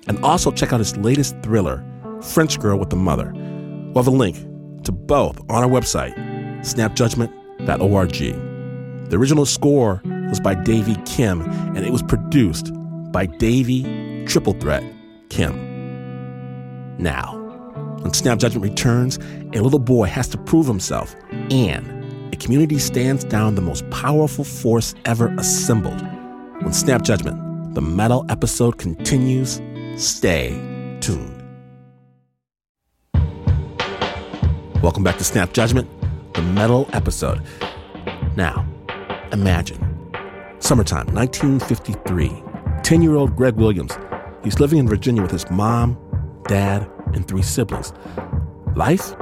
and 0.07 0.23
also 0.25 0.51
check 0.51 0.73
out 0.73 0.79
his 0.79 0.97
latest 0.99 1.35
thriller, 1.43 1.85
French 2.23 2.61
Girl 2.61 2.79
with 2.79 2.91
the 2.91 2.97
Mother. 2.97 3.33
We'll 3.35 4.05
have 4.05 4.07
a 4.07 4.17
link 4.17 4.37
to 4.85 4.93
both 4.93 5.41
on 5.51 5.65
our 5.65 5.69
website, 5.69 6.15
snapjudgment.org. 6.61 9.11
The 9.11 9.17
original 9.17 9.47
score 9.47 10.01
was 10.05 10.39
by 10.39 10.55
Davey 10.55 10.97
Kim, 11.05 11.41
and 11.41 11.79
it 11.79 11.91
was 11.91 12.03
produced 12.03 12.71
by 13.11 13.27
Davey 13.27 14.25
Triple 14.27 14.55
Threat 14.55 14.85
Kim. 15.31 16.97
Now, 16.99 17.40
when 18.01 18.15
Snap 18.15 18.39
Judgment 18.39 18.63
returns, 18.63 19.19
a 19.53 19.61
little 19.61 19.79
boy 19.79 20.07
has 20.07 20.29
to 20.29 20.39
prove 20.39 20.67
himself, 20.67 21.15
and 21.51 22.33
a 22.33 22.37
community 22.37 22.79
stands 22.79 23.25
down 23.25 23.55
the 23.55 23.61
most 23.61 23.89
powerful 23.91 24.45
force 24.45 24.95
ever 25.05 25.35
assembled. 25.39 26.01
When 26.63 26.73
Snap 26.73 27.03
Judgment, 27.03 27.75
the 27.75 27.83
Mettle 27.83 28.25
episode 28.29 28.79
continues, 28.79 29.61
stay 29.97 30.51
tuned. 31.01 31.37
Welcome 34.83 35.05
back 35.05 35.19
to 35.19 35.25
Snap 35.25 35.53
Judgment, 35.53 35.89
the 36.35 36.43
Mettle 36.43 36.89
episode. 36.93 37.43
Now, 38.37 38.67
imagine 39.31 39.87
summertime, 40.61 41.07
1953. 41.15 42.43
10 42.83 43.03
year 43.03 43.15
old 43.15 43.37
Greg 43.37 43.57
Williams. 43.57 43.97
He's 44.43 44.59
living 44.59 44.79
in 44.79 44.89
Virginia 44.89 45.23
with 45.23 45.31
his 45.31 45.49
mom, 45.51 45.99
dad, 46.49 46.90
and 47.15 47.27
three 47.27 47.43
siblings. 47.43 47.93
Life 48.77 49.15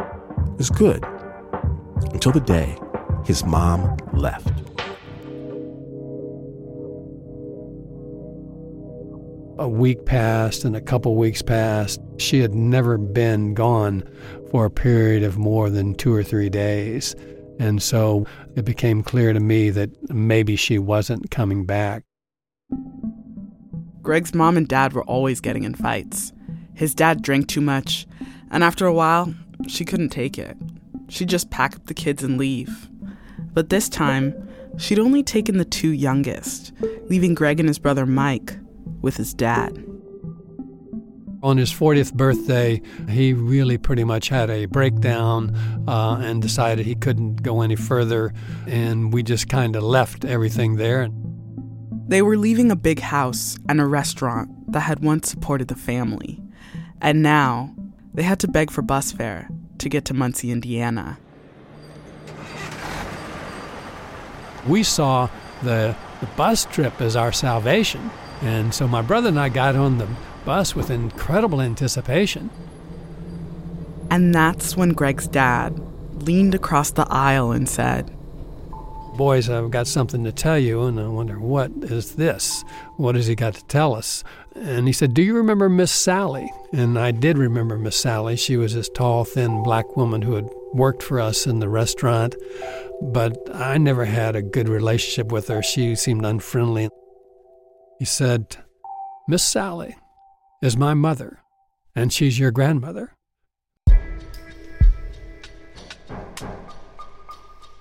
is 0.58 0.70
good 0.70 1.04
until 2.12 2.32
the 2.32 2.40
day 2.40 2.76
his 3.24 3.44
mom 3.44 3.96
left. 4.12 4.48
A 9.58 9.68
week 9.68 10.04
passed 10.06 10.64
and 10.64 10.76
a 10.76 10.80
couple 10.80 11.16
weeks 11.16 11.42
passed. 11.42 12.00
She 12.18 12.40
had 12.40 12.54
never 12.54 12.96
been 12.96 13.54
gone 13.54 14.08
for 14.50 14.64
a 14.64 14.70
period 14.70 15.24
of 15.24 15.36
more 15.36 15.68
than 15.68 15.94
two 15.94 16.14
or 16.14 16.22
three 16.22 16.48
days. 16.48 17.16
And 17.58 17.82
so 17.82 18.24
it 18.54 18.64
became 18.64 19.02
clear 19.02 19.32
to 19.32 19.40
me 19.40 19.70
that 19.70 19.90
maybe 20.10 20.54
she 20.54 20.78
wasn't 20.78 21.32
coming 21.32 21.66
back. 21.66 22.04
Greg's 24.00 24.32
mom 24.32 24.56
and 24.56 24.68
dad 24.68 24.92
were 24.92 25.04
always 25.04 25.40
getting 25.40 25.64
in 25.64 25.74
fights. 25.74 26.32
His 26.78 26.94
dad 26.94 27.22
drank 27.22 27.48
too 27.48 27.60
much, 27.60 28.06
and 28.52 28.62
after 28.62 28.86
a 28.86 28.92
while, 28.92 29.34
she 29.66 29.84
couldn't 29.84 30.10
take 30.10 30.38
it. 30.38 30.56
She'd 31.08 31.28
just 31.28 31.50
pack 31.50 31.74
up 31.74 31.86
the 31.86 31.92
kids 31.92 32.22
and 32.22 32.38
leave. 32.38 32.88
But 33.52 33.68
this 33.68 33.88
time, 33.88 34.32
she'd 34.76 35.00
only 35.00 35.24
taken 35.24 35.58
the 35.58 35.64
two 35.64 35.88
youngest, 35.88 36.72
leaving 37.08 37.34
Greg 37.34 37.58
and 37.58 37.68
his 37.68 37.80
brother 37.80 38.06
Mike 38.06 38.56
with 39.02 39.16
his 39.16 39.34
dad. 39.34 39.84
On 41.42 41.56
his 41.56 41.72
40th 41.72 42.14
birthday, 42.14 42.80
he 43.08 43.32
really 43.32 43.76
pretty 43.76 44.04
much 44.04 44.28
had 44.28 44.48
a 44.48 44.66
breakdown 44.66 45.56
uh, 45.88 46.20
and 46.22 46.40
decided 46.40 46.86
he 46.86 46.94
couldn't 46.94 47.42
go 47.42 47.60
any 47.60 47.74
further, 47.74 48.32
and 48.68 49.12
we 49.12 49.24
just 49.24 49.48
kind 49.48 49.74
of 49.74 49.82
left 49.82 50.24
everything 50.24 50.76
there. 50.76 51.08
They 52.06 52.22
were 52.22 52.36
leaving 52.36 52.70
a 52.70 52.76
big 52.76 53.00
house 53.00 53.58
and 53.68 53.80
a 53.80 53.86
restaurant 53.86 54.72
that 54.72 54.80
had 54.82 55.02
once 55.02 55.28
supported 55.28 55.66
the 55.66 55.74
family. 55.74 56.40
And 57.00 57.22
now, 57.22 57.74
they 58.14 58.22
had 58.22 58.40
to 58.40 58.48
beg 58.48 58.70
for 58.70 58.82
bus 58.82 59.12
fare 59.12 59.48
to 59.78 59.88
get 59.88 60.04
to 60.06 60.14
Muncie, 60.14 60.50
Indiana. 60.50 61.18
We 64.66 64.82
saw 64.82 65.28
the, 65.62 65.96
the 66.20 66.26
bus 66.36 66.64
trip 66.66 67.00
as 67.00 67.16
our 67.16 67.32
salvation. 67.32 68.10
And 68.42 68.74
so 68.74 68.86
my 68.86 69.02
brother 69.02 69.28
and 69.28 69.38
I 69.38 69.48
got 69.48 69.76
on 69.76 69.98
the 69.98 70.08
bus 70.44 70.74
with 70.74 70.90
incredible 70.90 71.60
anticipation. 71.60 72.50
And 74.10 74.34
that's 74.34 74.76
when 74.76 74.90
Greg's 74.90 75.28
dad 75.28 75.78
leaned 76.22 76.54
across 76.54 76.90
the 76.90 77.06
aisle 77.10 77.52
and 77.52 77.68
said, 77.68 78.14
Boys, 79.16 79.50
I've 79.50 79.70
got 79.70 79.88
something 79.88 80.22
to 80.24 80.32
tell 80.32 80.58
you, 80.58 80.84
and 80.84 81.00
I 81.00 81.08
wonder, 81.08 81.40
what 81.40 81.72
is 81.82 82.14
this? 82.14 82.64
What 82.96 83.16
has 83.16 83.26
he 83.26 83.34
got 83.34 83.54
to 83.54 83.64
tell 83.64 83.94
us? 83.94 84.22
And 84.60 84.86
he 84.86 84.92
said, 84.92 85.14
Do 85.14 85.22
you 85.22 85.34
remember 85.34 85.68
Miss 85.68 85.92
Sally? 85.92 86.52
And 86.72 86.98
I 86.98 87.10
did 87.10 87.38
remember 87.38 87.78
Miss 87.78 87.96
Sally. 87.96 88.36
She 88.36 88.56
was 88.56 88.74
this 88.74 88.88
tall, 88.88 89.24
thin 89.24 89.62
black 89.62 89.96
woman 89.96 90.22
who 90.22 90.34
had 90.34 90.48
worked 90.72 91.02
for 91.02 91.20
us 91.20 91.46
in 91.46 91.60
the 91.60 91.68
restaurant, 91.68 92.34
but 93.00 93.36
I 93.54 93.78
never 93.78 94.04
had 94.04 94.36
a 94.36 94.42
good 94.42 94.68
relationship 94.68 95.32
with 95.32 95.48
her. 95.48 95.62
She 95.62 95.94
seemed 95.94 96.24
unfriendly. 96.24 96.88
He 97.98 98.04
said, 98.04 98.56
Miss 99.28 99.44
Sally 99.44 99.96
is 100.62 100.76
my 100.76 100.94
mother, 100.94 101.40
and 101.94 102.12
she's 102.12 102.38
your 102.38 102.50
grandmother. 102.50 103.12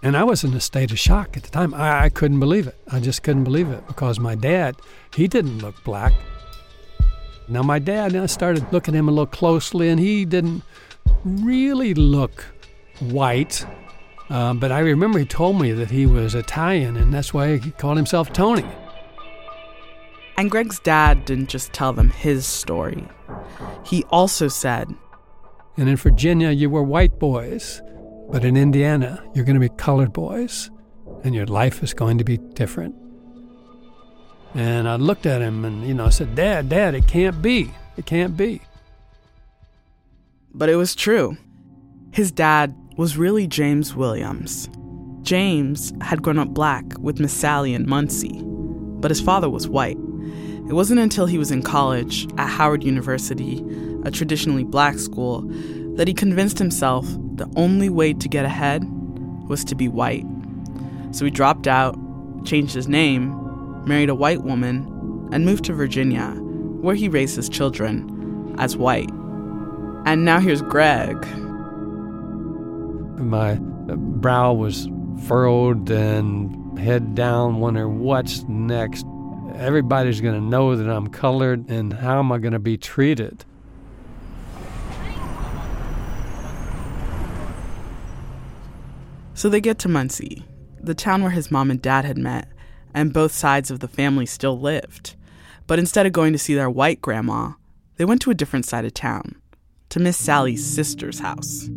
And 0.04 0.16
I 0.16 0.24
was 0.24 0.44
in 0.44 0.54
a 0.54 0.60
state 0.60 0.92
of 0.92 1.00
shock 1.00 1.36
at 1.36 1.44
the 1.44 1.50
time. 1.50 1.74
I, 1.74 2.04
I, 2.04 2.10
couldn't 2.10 2.40
believe 2.40 2.68
it. 2.68 2.76
I 2.92 3.00
just 3.00 3.24
couldn't 3.24 3.44
believe 3.44 3.70
it 3.70 3.86
because 3.88 4.20
my 4.20 4.36
dad, 4.36 4.76
he 5.16 5.28
didn't 5.28 5.60
look 5.60 5.84
black. 5.84 6.14
Now, 7.50 7.64
my 7.64 7.80
dad, 7.80 8.16
I 8.16 8.26
started 8.26 8.72
looking 8.74 8.94
at 8.94 9.00
him 9.00 9.08
a 9.08 9.12
little 9.12 9.26
closely, 9.26 9.88
and 9.90 10.00
he 10.00 10.26
didn't 10.26 10.64
really 11.24 11.94
look 11.94 12.46
white. 13.00 13.66
Uh, 14.30 14.54
but 14.54 14.72
I 14.72 14.80
remember 14.80 15.20
he 15.20 15.26
told 15.26 15.62
me 15.62 15.72
that 15.72 15.90
he 15.90 16.06
was 16.06 16.36
Italian, 16.36 16.98
and 16.98 17.14
that's 17.14 17.34
why 17.34 17.58
he 17.58 17.72
called 17.72 17.96
himself 17.96 18.34
Tony. 18.34 18.66
And 20.38 20.52
Greg's 20.52 20.80
dad 20.80 21.24
didn't 21.24 21.48
just 21.48 21.72
tell 21.72 21.94
them 21.94 22.10
his 22.10 22.46
story. 22.46 23.08
He 23.86 24.04
also 24.10 24.50
said, 24.50 24.94
And 25.78 25.88
in 25.88 25.96
Virginia, 25.96 26.52
you 26.52 26.70
were 26.70 26.84
white 26.84 27.18
boys, 27.18 27.82
but 28.30 28.44
in 28.44 28.58
Indiana, 28.58 29.24
you're 29.34 29.46
going 29.46 29.60
to 29.60 29.70
be 29.70 29.76
colored 29.78 30.12
boys, 30.12 30.70
and 31.24 31.34
your 31.34 31.46
life 31.46 31.82
is 31.82 31.94
going 31.94 32.18
to 32.18 32.26
be 32.26 32.38
different. 32.38 32.94
And 34.58 34.90
I 34.90 34.96
looked 34.96 35.28
at 35.28 35.40
him 35.40 35.66
and, 35.66 35.88
you 35.88 35.94
know, 35.94 36.08
I 36.08 36.10
said, 36.10 36.34
Dad, 36.34 36.68
Dad, 36.68 36.96
it 36.96 37.08
can't 37.08 37.44
be. 37.44 37.72
It 37.96 38.08
can't 38.08 38.36
be. 38.36 38.60
But 40.52 40.68
it 40.68 40.76
was 40.76 40.96
true. 40.96 41.38
His 42.12 42.32
dad 42.32 42.76
was 42.98 43.18
really 43.18 43.46
James 43.46 43.94
Williams. 43.94 44.68
James 45.22 45.94
had 46.02 46.24
grown 46.24 46.40
up 46.40 46.48
black 46.48 46.86
with 46.98 47.20
Miss 47.20 47.34
Sally 47.34 47.76
in 47.76 47.88
Muncie, 47.88 48.42
but 48.44 49.12
his 49.12 49.22
father 49.22 49.48
was 49.48 49.68
white. 49.68 49.98
It 50.68 50.74
wasn't 50.74 51.02
until 51.02 51.28
he 51.28 51.38
was 51.38 51.52
in 51.52 51.62
college 51.62 52.28
at 52.40 52.50
Howard 52.50 52.84
University, 52.84 53.64
a 54.06 54.10
traditionally 54.10 54.64
black 54.64 54.98
school, 54.98 55.44
that 55.98 56.08
he 56.08 56.16
convinced 56.16 56.58
himself 56.58 57.06
the 57.36 57.48
only 57.56 57.90
way 57.90 58.12
to 58.12 58.28
get 58.28 58.44
ahead 58.44 58.84
was 59.48 59.64
to 59.66 59.76
be 59.76 59.88
white. 59.88 60.26
So 61.12 61.26
he 61.26 61.30
dropped 61.30 61.68
out, 61.68 61.96
changed 62.44 62.74
his 62.74 62.88
name, 62.88 63.47
married 63.88 64.10
a 64.10 64.16
white 64.16 64.44
woman, 64.44 65.30
and 65.32 65.46
moved 65.46 65.66
to 65.66 65.74
Virginia, 65.74 66.28
where 66.82 66.96
he 66.96 67.10
raised 67.10 67.36
his 67.36 67.50
children 67.50 68.56
as 68.60 68.78
white. 68.78 69.10
And 70.06 70.24
now 70.24 70.40
here's 70.40 70.62
Greg. 70.62 71.26
My 73.18 73.56
brow 73.56 74.54
was 74.54 74.88
furrowed 75.26 75.90
and 75.90 76.80
head 76.80 77.16
down, 77.16 77.60
wondering 77.60 78.00
what's 78.00 78.44
next. 78.44 79.06
Everybody's 79.56 80.22
going 80.22 80.36
to 80.36 80.42
know 80.42 80.76
that 80.76 80.90
I'm 80.90 81.08
colored, 81.08 81.70
and 81.70 81.92
how 81.92 82.20
am 82.20 82.32
I 82.32 82.38
going 82.38 82.54
to 82.54 82.60
be 82.60 82.78
treated? 82.78 83.44
So 89.34 89.50
they 89.50 89.62
get 89.62 89.78
to 89.80 89.90
Muncie, 89.90 90.46
the 90.80 90.96
town 90.96 91.22
where 91.22 91.32
his 91.32 91.52
mom 91.52 91.70
and 91.70 91.82
dad 91.82 92.06
had 92.06 92.18
met, 92.18 92.48
and 92.98 93.14
both 93.14 93.32
sides 93.32 93.70
of 93.70 93.80
the 93.80 93.88
family 93.88 94.26
still 94.26 94.60
lived. 94.60 95.16
But 95.68 95.78
instead 95.78 96.08
of 96.08 96.14
going 96.14 96.34
to 96.34 96.40
see 96.40 96.56
their 96.56 96.70
white 96.70 97.00
grandma, 97.00 97.52
they 97.98 98.06
went 98.06 98.24
to 98.24 98.32
a 98.32 98.36
different 98.36 98.66
side 98.66 98.86
of 98.86 98.94
town, 98.96 99.40
to 99.90 100.00
Miss 100.00 100.18
Sally's 100.18 100.66
sister's 100.66 101.20
house. 101.20 101.70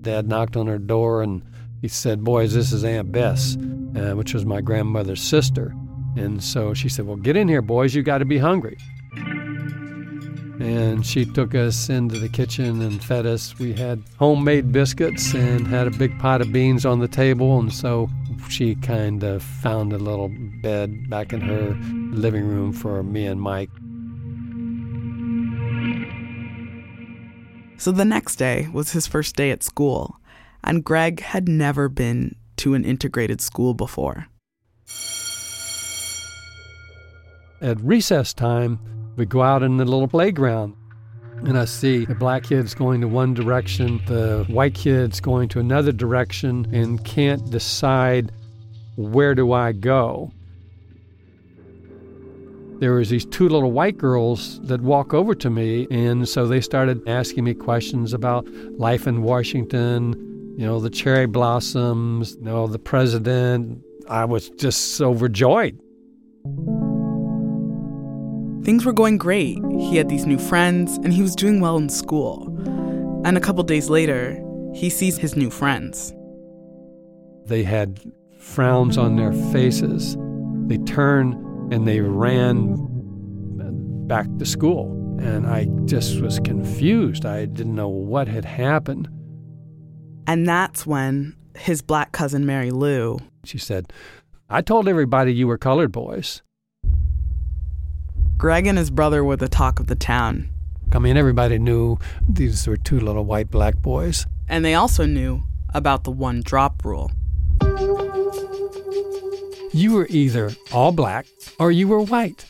Dad 0.00 0.26
knocked 0.26 0.56
on 0.56 0.66
her 0.68 0.78
door 0.78 1.22
and 1.22 1.42
he 1.82 1.88
said, 1.88 2.24
Boys, 2.24 2.54
this 2.54 2.72
is 2.72 2.82
Aunt 2.82 3.12
Bess, 3.12 3.58
uh, 3.96 4.14
which 4.14 4.32
was 4.32 4.46
my 4.46 4.62
grandmother's 4.62 5.22
sister. 5.22 5.74
And 6.16 6.42
so 6.42 6.72
she 6.72 6.88
said, 6.88 7.06
Well, 7.06 7.16
get 7.16 7.36
in 7.36 7.46
here, 7.46 7.62
boys, 7.62 7.94
you 7.94 8.02
got 8.02 8.18
to 8.18 8.24
be 8.24 8.38
hungry. 8.38 8.78
And 10.60 11.04
she 11.04 11.24
took 11.24 11.54
us 11.54 11.88
into 11.88 12.18
the 12.18 12.28
kitchen 12.28 12.80
and 12.80 13.02
fed 13.02 13.26
us. 13.26 13.58
We 13.58 13.72
had 13.72 14.02
homemade 14.18 14.70
biscuits 14.70 15.34
and 15.34 15.66
had 15.66 15.86
a 15.86 15.90
big 15.90 16.16
pot 16.18 16.40
of 16.40 16.52
beans 16.52 16.86
on 16.86 17.00
the 17.00 17.08
table. 17.08 17.58
And 17.58 17.72
so 17.72 18.08
she 18.48 18.76
kind 18.76 19.24
of 19.24 19.42
found 19.42 19.92
a 19.92 19.98
little 19.98 20.30
bed 20.62 21.10
back 21.10 21.32
in 21.32 21.40
her 21.40 21.76
living 22.16 22.46
room 22.46 22.72
for 22.72 23.02
me 23.02 23.26
and 23.26 23.40
Mike. 23.40 23.70
So 27.76 27.90
the 27.90 28.04
next 28.04 28.36
day 28.36 28.68
was 28.72 28.92
his 28.92 29.06
first 29.06 29.36
day 29.36 29.50
at 29.50 29.62
school, 29.62 30.16
and 30.62 30.84
Greg 30.84 31.20
had 31.20 31.48
never 31.48 31.88
been 31.88 32.36
to 32.56 32.74
an 32.74 32.84
integrated 32.84 33.40
school 33.40 33.74
before. 33.74 34.28
At 37.60 37.80
recess 37.80 38.32
time, 38.32 38.78
we 39.16 39.26
go 39.26 39.42
out 39.42 39.62
in 39.62 39.76
the 39.76 39.84
little 39.84 40.08
playground 40.08 40.76
and 41.46 41.58
I 41.58 41.64
see 41.66 42.04
the 42.04 42.14
black 42.14 42.44
kids 42.44 42.74
going 42.74 43.00
to 43.02 43.08
one 43.08 43.34
direction, 43.34 44.00
the 44.06 44.44
white 44.48 44.74
kids 44.74 45.20
going 45.20 45.48
to 45.50 45.60
another 45.60 45.92
direction, 45.92 46.66
and 46.72 47.04
can't 47.04 47.50
decide 47.50 48.32
where 48.96 49.34
do 49.34 49.52
I 49.52 49.72
go. 49.72 50.32
There 52.78 52.94
was 52.94 53.10
these 53.10 53.24
two 53.26 53.48
little 53.48 53.72
white 53.72 53.98
girls 53.98 54.60
that 54.62 54.80
walk 54.80 55.14
over 55.14 55.34
to 55.34 55.50
me, 55.50 55.86
and 55.90 56.28
so 56.28 56.46
they 56.46 56.60
started 56.60 57.06
asking 57.08 57.44
me 57.44 57.54
questions 57.54 58.12
about 58.12 58.48
life 58.78 59.06
in 59.06 59.22
Washington, 59.22 60.14
you 60.56 60.66
know, 60.66 60.80
the 60.80 60.90
cherry 60.90 61.26
blossoms, 61.26 62.36
you 62.36 62.42
know, 62.42 62.66
the 62.66 62.78
president. 62.78 63.82
I 64.08 64.24
was 64.24 64.50
just 64.50 65.00
overjoyed. 65.00 65.78
Things 68.64 68.86
were 68.86 68.92
going 68.92 69.18
great. 69.18 69.58
He 69.78 69.96
had 69.96 70.08
these 70.08 70.24
new 70.24 70.38
friends, 70.38 70.96
and 70.96 71.12
he 71.12 71.20
was 71.20 71.36
doing 71.36 71.60
well 71.60 71.76
in 71.76 71.90
school. 71.90 72.46
And 73.24 73.36
a 73.36 73.40
couple 73.40 73.62
days 73.62 73.90
later, 73.90 74.42
he 74.74 74.88
sees 74.88 75.18
his 75.18 75.36
new 75.36 75.50
friends. 75.50 76.14
They 77.46 77.62
had 77.62 78.00
frowns 78.38 78.96
on 78.96 79.16
their 79.16 79.32
faces. 79.52 80.16
They 80.66 80.78
turned 80.78 81.34
and 81.72 81.86
they 81.86 82.00
ran 82.00 82.76
back 84.06 84.26
to 84.38 84.46
school. 84.46 84.90
And 85.20 85.46
I 85.46 85.66
just 85.84 86.20
was 86.20 86.40
confused. 86.40 87.26
I 87.26 87.44
didn't 87.44 87.74
know 87.74 87.88
what 87.88 88.28
had 88.28 88.44
happened. 88.44 89.08
And 90.26 90.48
that's 90.48 90.86
when 90.86 91.36
his 91.56 91.82
black 91.82 92.12
cousin 92.12 92.46
Mary 92.46 92.70
Lou. 92.70 93.18
She 93.44 93.58
said, 93.58 93.92
I 94.48 94.62
told 94.62 94.88
everybody 94.88 95.34
you 95.34 95.46
were 95.46 95.58
colored 95.58 95.92
boys. 95.92 96.42
Greg 98.36 98.66
and 98.66 98.78
his 98.78 98.90
brother 98.90 99.24
were 99.24 99.36
the 99.36 99.48
talk 99.48 99.80
of 99.80 99.86
the 99.86 99.94
town. 99.94 100.50
I 100.92 100.98
mean, 100.98 101.16
everybody 101.16 101.58
knew 101.58 101.98
these 102.28 102.66
were 102.66 102.76
two 102.76 103.00
little 103.00 103.24
white 103.24 103.50
black 103.50 103.76
boys. 103.76 104.26
And 104.48 104.64
they 104.64 104.74
also 104.74 105.06
knew 105.06 105.42
about 105.72 106.04
the 106.04 106.10
one 106.10 106.42
drop 106.42 106.84
rule. 106.84 107.10
You 109.72 109.92
were 109.92 110.06
either 110.08 110.52
all 110.72 110.92
black 110.92 111.26
or 111.58 111.72
you 111.72 111.88
were 111.88 112.00
white. 112.00 112.46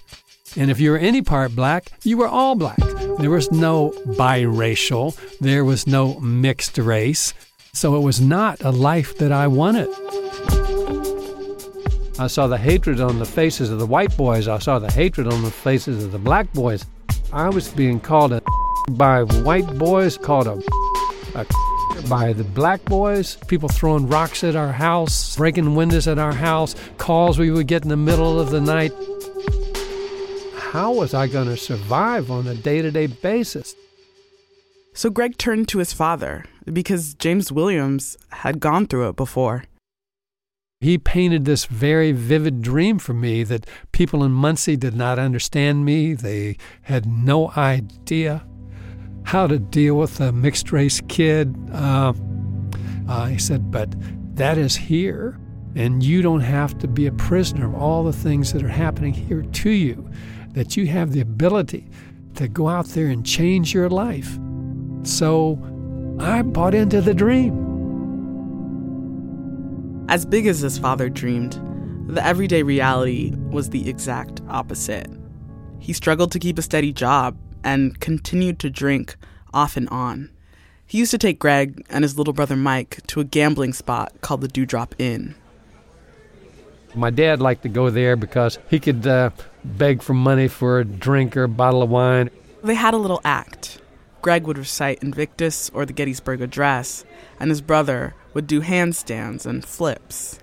And 0.57 0.71
if 0.71 0.79
you 0.79 0.91
were 0.91 0.99
any 0.99 1.23
part 1.23 1.57
black, 1.57 1.91
you 2.03 2.17
were 2.17 2.29
all 2.29 2.55
black. 2.55 2.79
There 3.19 3.31
was 3.31 3.51
no 3.51 3.91
biracial, 4.07 5.17
there 5.39 5.65
was 5.65 5.87
no 5.87 6.21
mixed 6.21 6.77
race. 6.79 7.33
So 7.73 7.97
it 7.97 8.01
was 8.01 8.21
not 8.21 8.63
a 8.63 8.71
life 8.71 9.19
that 9.19 9.33
I 9.33 9.47
wanted. 9.49 9.89
I 12.17 12.29
saw 12.29 12.47
the 12.47 12.57
hatred 12.57 13.01
on 13.01 13.19
the 13.19 13.25
faces 13.25 13.71
of 13.71 13.81
the 13.81 13.87
white 13.87 14.17
boys. 14.17 14.47
I 14.47 14.59
saw 14.61 14.79
the 14.79 14.93
hatred 14.93 15.27
on 15.27 15.43
the 15.43 15.51
faces 15.51 16.05
of 16.05 16.13
the 16.13 16.19
black 16.19 16.53
boys. 16.53 16.85
I 17.33 17.49
was 17.49 17.69
being 17.69 17.99
called 17.99 18.33
a 18.33 18.43
by 18.91 19.23
white 19.23 19.67
boys, 19.79 20.17
called 20.17 20.47
a, 20.47 20.63
a 21.35 21.47
by 22.09 22.33
the 22.33 22.45
black 22.45 22.85
boys. 22.85 23.37
People 23.49 23.69
throwing 23.69 24.07
rocks 24.07 24.45
at 24.45 24.55
our 24.55 24.73
house, 24.73 25.37
breaking 25.37 25.75
windows 25.75 26.07
at 26.07 26.19
our 26.21 26.33
house, 26.33 26.77
calls 26.99 27.37
we 27.37 27.51
would 27.51 27.67
get 27.67 27.83
in 27.83 27.89
the 27.89 27.97
middle 27.97 28.39
of 28.39 28.51
the 28.51 28.61
night. 28.61 28.93
How 30.57 30.93
was 30.93 31.15
I 31.15 31.27
going 31.27 31.49
to 31.49 31.57
survive 31.57 32.31
on 32.31 32.47
a 32.47 32.55
day 32.55 32.81
to 32.81 32.93
day 32.93 33.09
basis? 33.09 33.75
So 34.93 35.11
Greg 35.11 35.37
turned 35.37 35.67
to 35.69 35.79
his 35.79 35.93
father 35.93 36.45
because 36.73 37.15
James 37.15 37.51
Williams 37.51 38.17
had 38.31 38.61
gone 38.61 38.87
through 38.87 39.09
it 39.09 39.17
before. 39.17 39.65
He 40.81 40.99
painted 40.99 41.45
this 41.45 41.65
very 41.65 42.13
vivid 42.13 42.61
dream 42.61 42.99
for 42.99 43.15
me 43.15 43.43
that 43.45 43.67
people 43.93 44.23
in 44.23 44.33
Muncie 44.33 44.77
did 44.77 44.95
not 44.95 45.19
understand 45.19 45.85
me. 45.85 46.13
They 46.15 46.59
had 46.83 47.07
no 47.07 47.51
idea 47.57 48.45
how 49.25 49.47
to 49.47 49.59
deal 49.59 49.97
with 49.97 50.21
a 50.21 50.31
mixed 50.33 50.73
race 50.73 51.01
kid. 51.09 51.57
Uh, 51.73 52.13
uh, 53.09 53.27
he 53.27 53.39
said, 53.39 53.71
but 53.71 53.95
that 54.37 54.59
is 54.59 54.77
here, 54.77 55.39
and 55.75 56.03
you 56.03 56.21
don't 56.21 56.41
have 56.41 56.77
to 56.79 56.89
be 56.89 57.07
a 57.07 57.13
prisoner 57.13 57.67
of 57.67 57.75
all 57.75 58.05
the 58.05 58.13
things 58.13 58.53
that 58.53 58.63
are 58.63 58.69
happening 58.69 59.15
here 59.15 59.43
to 59.43 59.71
you, 59.71 60.11
that 60.51 60.77
you 60.77 60.87
have 60.89 61.13
the 61.13 61.21
ability 61.21 61.89
to 62.35 62.49
go 62.49 62.69
out 62.69 62.87
there 62.89 63.07
and 63.07 63.25
change 63.25 63.73
your 63.73 63.89
life. 63.89 64.39
So 65.05 65.59
I 66.21 66.43
bought 66.43 66.75
into 66.75 67.01
the 67.01 67.15
dream. 67.15 67.64
As 70.15 70.25
big 70.25 70.47
as 70.47 70.61
his 70.61 70.79
father 70.79 71.09
dreamed, 71.09 71.61
the 72.07 72.25
everyday 72.25 72.63
reality 72.63 73.33
was 73.51 73.71
the 73.71 73.91
exact 73.91 74.43
opposite. 74.49 75.09
He 75.81 75.93
struggled 75.93 76.31
to 76.31 76.39
keep 76.39 76.57
a 76.57 76.63
steady 76.63 76.93
job 76.93 77.37
and 77.65 77.99
continued 77.99 78.61
to 78.61 78.71
drink 78.71 79.17
off 79.53 79.77
and 79.77 79.89
on. 79.89 80.31
He 80.87 80.99
used 80.99 81.11
to 81.11 81.19
take 81.19 81.41
Greg 81.41 81.85
and 81.91 82.05
his 82.05 82.17
little 82.17 82.33
brother 82.33 82.55
Mike 82.55 83.01
to 83.09 83.19
a 83.19 83.25
gambling 83.25 83.73
spot 83.73 84.13
called 84.21 84.43
the 84.43 84.47
Dewdrop 84.47 84.95
Inn. 85.01 85.35
My 86.95 87.11
dad 87.11 87.41
liked 87.41 87.65
to 87.65 87.69
go 87.69 87.91
there 87.91 88.15
because 88.15 88.61
he 88.71 88.79
could 88.79 89.05
uh, 89.05 89.31
beg 89.65 90.01
for 90.01 90.15
money 90.15 90.47
for 90.47 90.79
a 90.79 90.85
drink 90.85 91.37
or 91.37 91.43
a 91.43 91.49
bottle 91.49 91.83
of 91.83 91.91
wine. 91.91 92.31
They 92.63 92.75
had 92.75 92.95
a 92.95 92.99
little 92.99 93.21
act. 93.25 93.81
Greg 94.25 94.47
would 94.47 94.57
recite 94.57 95.03
Invictus 95.03 95.71
or 95.75 95.85
the 95.85 95.93
Gettysburg 95.93 96.41
Address, 96.41 97.05
and 97.39 97.51
his 97.51 97.61
brother 97.61 98.15
would 98.33 98.47
do 98.47 98.63
handstands 98.63 99.45
and 99.45 99.63
flips. 99.63 100.39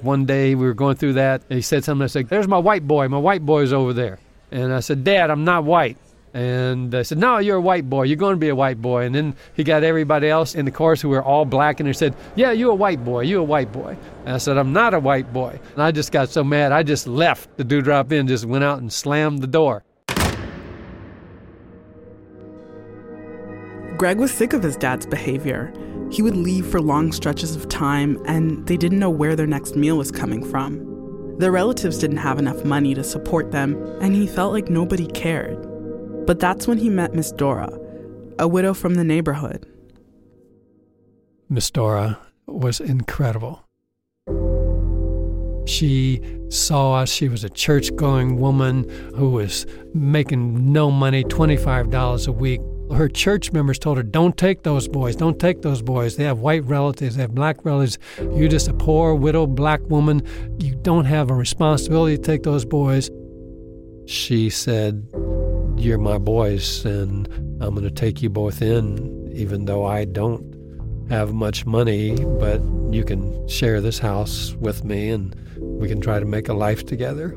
One 0.00 0.26
day 0.26 0.54
we 0.54 0.64
were 0.64 0.74
going 0.74 0.94
through 0.94 1.14
that, 1.14 1.42
and 1.50 1.56
he 1.56 1.60
said 1.60 1.82
something. 1.82 2.04
I 2.04 2.06
said, 2.06 2.28
There's 2.28 2.46
my 2.46 2.56
white 2.56 2.86
boy. 2.86 3.08
My 3.08 3.18
white 3.18 3.44
boy's 3.44 3.72
over 3.72 3.92
there. 3.92 4.20
And 4.52 4.72
I 4.72 4.78
said, 4.78 5.02
Dad, 5.02 5.28
I'm 5.28 5.42
not 5.42 5.64
white. 5.64 5.96
And 6.32 6.94
I 6.94 7.02
said, 7.02 7.18
No, 7.18 7.38
you're 7.38 7.56
a 7.56 7.60
white 7.60 7.90
boy. 7.90 8.04
You're 8.04 8.16
going 8.16 8.36
to 8.36 8.40
be 8.40 8.48
a 8.48 8.54
white 8.54 8.80
boy. 8.80 9.06
And 9.06 9.12
then 9.12 9.34
he 9.54 9.64
got 9.64 9.82
everybody 9.82 10.28
else 10.28 10.54
in 10.54 10.64
the 10.64 10.70
chorus 10.70 11.00
who 11.00 11.08
were 11.08 11.20
all 11.20 11.44
black, 11.44 11.80
and 11.80 11.88
he 11.88 11.92
said, 11.92 12.14
Yeah, 12.36 12.52
you're 12.52 12.70
a 12.70 12.76
white 12.76 13.04
boy. 13.04 13.22
You're 13.22 13.40
a 13.40 13.42
white 13.42 13.72
boy. 13.72 13.96
And 14.24 14.36
I 14.36 14.38
said, 14.38 14.56
I'm 14.56 14.72
not 14.72 14.94
a 14.94 15.00
white 15.00 15.32
boy. 15.32 15.58
And 15.72 15.82
I 15.82 15.90
just 15.90 16.12
got 16.12 16.28
so 16.28 16.44
mad, 16.44 16.70
I 16.70 16.84
just 16.84 17.08
left 17.08 17.56
the 17.56 17.64
Dewdrop 17.64 18.12
Inn, 18.12 18.28
just 18.28 18.44
went 18.44 18.62
out 18.62 18.78
and 18.78 18.92
slammed 18.92 19.42
the 19.42 19.48
door. 19.48 19.82
Greg 23.98 24.18
was 24.18 24.32
sick 24.32 24.52
of 24.52 24.62
his 24.62 24.76
dad's 24.76 25.06
behavior. 25.06 25.72
He 26.12 26.22
would 26.22 26.36
leave 26.36 26.64
for 26.64 26.80
long 26.80 27.10
stretches 27.10 27.56
of 27.56 27.68
time, 27.68 28.22
and 28.26 28.64
they 28.68 28.76
didn't 28.76 29.00
know 29.00 29.10
where 29.10 29.34
their 29.34 29.44
next 29.44 29.74
meal 29.74 29.98
was 29.98 30.12
coming 30.12 30.48
from. 30.48 31.36
Their 31.38 31.50
relatives 31.50 31.98
didn't 31.98 32.18
have 32.18 32.38
enough 32.38 32.64
money 32.64 32.94
to 32.94 33.02
support 33.02 33.50
them, 33.50 33.74
and 34.00 34.14
he 34.14 34.28
felt 34.28 34.52
like 34.52 34.70
nobody 34.70 35.08
cared. 35.08 35.58
But 36.26 36.38
that's 36.38 36.68
when 36.68 36.78
he 36.78 36.88
met 36.88 37.12
Miss 37.12 37.32
Dora, 37.32 37.76
a 38.38 38.46
widow 38.46 38.72
from 38.72 38.94
the 38.94 39.02
neighborhood. 39.02 39.66
Miss 41.48 41.68
Dora 41.68 42.20
was 42.46 42.78
incredible. 42.78 43.64
She 45.66 46.22
saw 46.50 46.94
us. 46.94 47.10
She 47.10 47.28
was 47.28 47.42
a 47.42 47.50
church 47.50 47.94
going 47.96 48.38
woman 48.38 48.88
who 49.16 49.30
was 49.30 49.66
making 49.92 50.72
no 50.72 50.90
money, 50.92 51.24
$25 51.24 52.28
a 52.28 52.32
week, 52.32 52.60
her 52.92 53.08
church 53.08 53.52
members 53.52 53.78
told 53.78 53.96
her, 53.96 54.02
Don't 54.02 54.36
take 54.36 54.62
those 54.62 54.88
boys, 54.88 55.16
don't 55.16 55.38
take 55.38 55.62
those 55.62 55.82
boys. 55.82 56.16
They 56.16 56.24
have 56.24 56.40
white 56.40 56.64
relatives, 56.64 57.16
they 57.16 57.22
have 57.22 57.34
black 57.34 57.64
relatives. 57.64 57.98
You're 58.18 58.48
just 58.48 58.68
a 58.68 58.74
poor, 58.74 59.14
widow, 59.14 59.46
black 59.46 59.80
woman. 59.88 60.26
You 60.58 60.74
don't 60.76 61.04
have 61.04 61.30
a 61.30 61.34
responsibility 61.34 62.16
to 62.16 62.22
take 62.22 62.42
those 62.42 62.64
boys. 62.64 63.10
She 64.06 64.50
said, 64.50 65.06
You're 65.76 65.98
my 65.98 66.18
boys, 66.18 66.84
and 66.84 67.28
I'm 67.62 67.74
going 67.74 67.82
to 67.82 67.90
take 67.90 68.22
you 68.22 68.30
both 68.30 68.62
in, 68.62 69.30
even 69.34 69.66
though 69.66 69.84
I 69.84 70.04
don't 70.04 70.54
have 71.10 71.32
much 71.32 71.66
money, 71.66 72.14
but 72.38 72.60
you 72.90 73.04
can 73.04 73.46
share 73.48 73.80
this 73.80 73.98
house 73.98 74.54
with 74.54 74.84
me 74.84 75.10
and 75.10 75.34
we 75.58 75.88
can 75.88 76.00
try 76.00 76.18
to 76.18 76.26
make 76.26 76.48
a 76.48 76.54
life 76.54 76.84
together. 76.84 77.36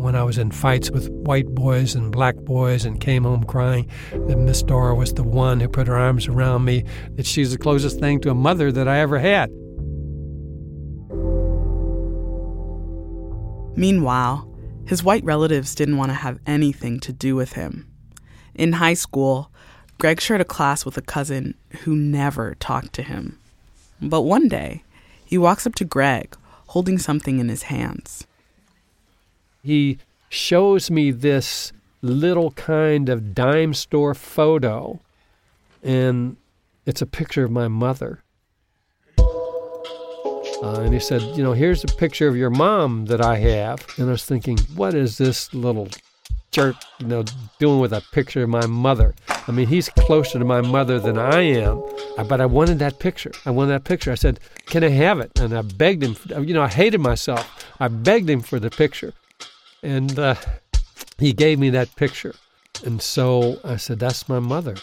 When 0.00 0.16
I 0.16 0.22
was 0.22 0.38
in 0.38 0.50
fights 0.50 0.90
with 0.90 1.10
white 1.10 1.46
boys 1.48 1.94
and 1.94 2.10
black 2.10 2.36
boys 2.36 2.84
and 2.84 3.00
came 3.00 3.24
home 3.24 3.44
crying 3.44 3.88
that 4.10 4.38
Miss 4.38 4.62
Dora 4.62 4.94
was 4.94 5.14
the 5.14 5.22
one 5.22 5.60
who 5.60 5.68
put 5.68 5.86
her 5.86 5.96
arms 5.96 6.26
around 6.26 6.64
me, 6.64 6.84
that 7.16 7.26
she's 7.26 7.52
the 7.52 7.58
closest 7.58 8.00
thing 8.00 8.20
to 8.20 8.30
a 8.30 8.34
mother 8.34 8.72
that 8.72 8.88
I 8.88 9.00
ever 9.00 9.18
had. 9.18 9.50
Meanwhile, 13.76 14.48
his 14.86 15.04
white 15.04 15.24
relatives 15.24 15.74
didn't 15.74 15.96
want 15.96 16.10
to 16.10 16.14
have 16.14 16.40
anything 16.46 16.98
to 17.00 17.12
do 17.12 17.36
with 17.36 17.52
him. 17.52 17.86
In 18.54 18.72
high 18.72 18.94
school, 18.94 19.50
Greg 19.98 20.20
shared 20.20 20.40
a 20.40 20.46
class 20.46 20.84
with 20.84 20.96
a 20.96 21.02
cousin 21.02 21.54
who 21.82 21.94
never 21.94 22.54
talked 22.56 22.92
to 22.94 23.02
him. 23.02 23.38
But 24.00 24.22
one 24.22 24.48
day, 24.48 24.82
he 25.24 25.38
walks 25.38 25.66
up 25.66 25.74
to 25.76 25.84
Greg 25.84 26.36
holding 26.68 26.98
something 26.98 27.38
in 27.38 27.48
his 27.48 27.64
hands 27.64 28.26
he 29.62 29.98
shows 30.28 30.90
me 30.90 31.10
this 31.10 31.72
little 32.02 32.52
kind 32.52 33.08
of 33.08 33.34
dime 33.34 33.74
store 33.74 34.14
photo, 34.14 35.00
and 35.82 36.36
it's 36.86 37.02
a 37.02 37.06
picture 37.06 37.44
of 37.44 37.50
my 37.50 37.68
mother. 37.68 38.22
Uh, 40.62 40.80
and 40.80 40.92
he 40.92 41.00
said, 41.00 41.22
You 41.36 41.42
know, 41.42 41.52
here's 41.52 41.84
a 41.84 41.88
picture 41.88 42.28
of 42.28 42.36
your 42.36 42.50
mom 42.50 43.06
that 43.06 43.22
I 43.22 43.36
have. 43.36 43.86
And 43.96 44.08
I 44.08 44.12
was 44.12 44.24
thinking, 44.24 44.58
What 44.76 44.94
is 44.94 45.16
this 45.16 45.52
little 45.54 45.88
jerk, 46.50 46.76
you 46.98 47.06
know, 47.06 47.24
doing 47.58 47.80
with 47.80 47.92
a 47.92 48.02
picture 48.12 48.42
of 48.42 48.50
my 48.50 48.66
mother? 48.66 49.14
I 49.48 49.52
mean, 49.52 49.68
he's 49.68 49.88
closer 49.88 50.38
to 50.38 50.44
my 50.44 50.60
mother 50.60 50.98
than 50.98 51.18
I 51.18 51.40
am, 51.40 51.82
uh, 52.18 52.24
but 52.24 52.40
I 52.40 52.46
wanted 52.46 52.78
that 52.80 52.98
picture. 52.98 53.32
I 53.46 53.50
wanted 53.50 53.72
that 53.72 53.84
picture. 53.84 54.12
I 54.12 54.16
said, 54.16 54.38
Can 54.66 54.84
I 54.84 54.90
have 54.90 55.18
it? 55.20 55.38
And 55.40 55.56
I 55.56 55.62
begged 55.62 56.02
him, 56.02 56.16
you 56.46 56.52
know, 56.52 56.62
I 56.62 56.68
hated 56.68 57.00
myself. 57.00 57.66
I 57.80 57.88
begged 57.88 58.28
him 58.28 58.40
for 58.42 58.60
the 58.60 58.70
picture. 58.70 59.14
And 59.82 60.18
uh, 60.18 60.34
he 61.18 61.32
gave 61.32 61.58
me 61.58 61.70
that 61.70 61.94
picture. 61.96 62.34
And 62.84 63.00
so 63.00 63.58
I 63.64 63.76
said, 63.76 63.98
That's 63.98 64.28
my 64.28 64.38
mother. 64.38 64.76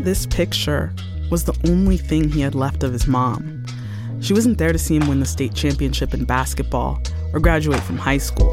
This 0.00 0.26
picture 0.26 0.94
was 1.30 1.44
the 1.44 1.58
only 1.68 1.96
thing 1.96 2.30
he 2.30 2.40
had 2.40 2.54
left 2.54 2.82
of 2.82 2.92
his 2.92 3.06
mom. 3.06 3.66
She 4.20 4.32
wasn't 4.32 4.58
there 4.58 4.72
to 4.72 4.78
see 4.78 4.96
him 4.96 5.08
win 5.08 5.20
the 5.20 5.26
state 5.26 5.54
championship 5.54 6.14
in 6.14 6.24
basketball 6.24 7.00
or 7.32 7.40
graduate 7.40 7.82
from 7.82 7.98
high 7.98 8.18
school, 8.18 8.52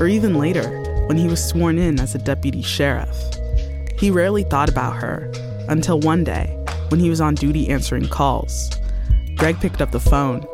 or 0.00 0.06
even 0.06 0.34
later 0.34 0.82
when 1.06 1.18
he 1.18 1.28
was 1.28 1.44
sworn 1.44 1.78
in 1.78 2.00
as 2.00 2.14
a 2.14 2.18
deputy 2.18 2.62
sheriff. 2.62 3.16
He 3.98 4.10
rarely 4.10 4.42
thought 4.44 4.68
about 4.68 4.96
her 4.96 5.30
until 5.68 6.00
one 6.00 6.24
day 6.24 6.46
when 6.88 7.00
he 7.00 7.10
was 7.10 7.20
on 7.20 7.34
duty 7.34 7.68
answering 7.68 8.08
calls. 8.08 8.70
Greg 9.36 9.60
picked 9.60 9.82
up 9.82 9.90
the 9.90 10.00
phone 10.00 10.46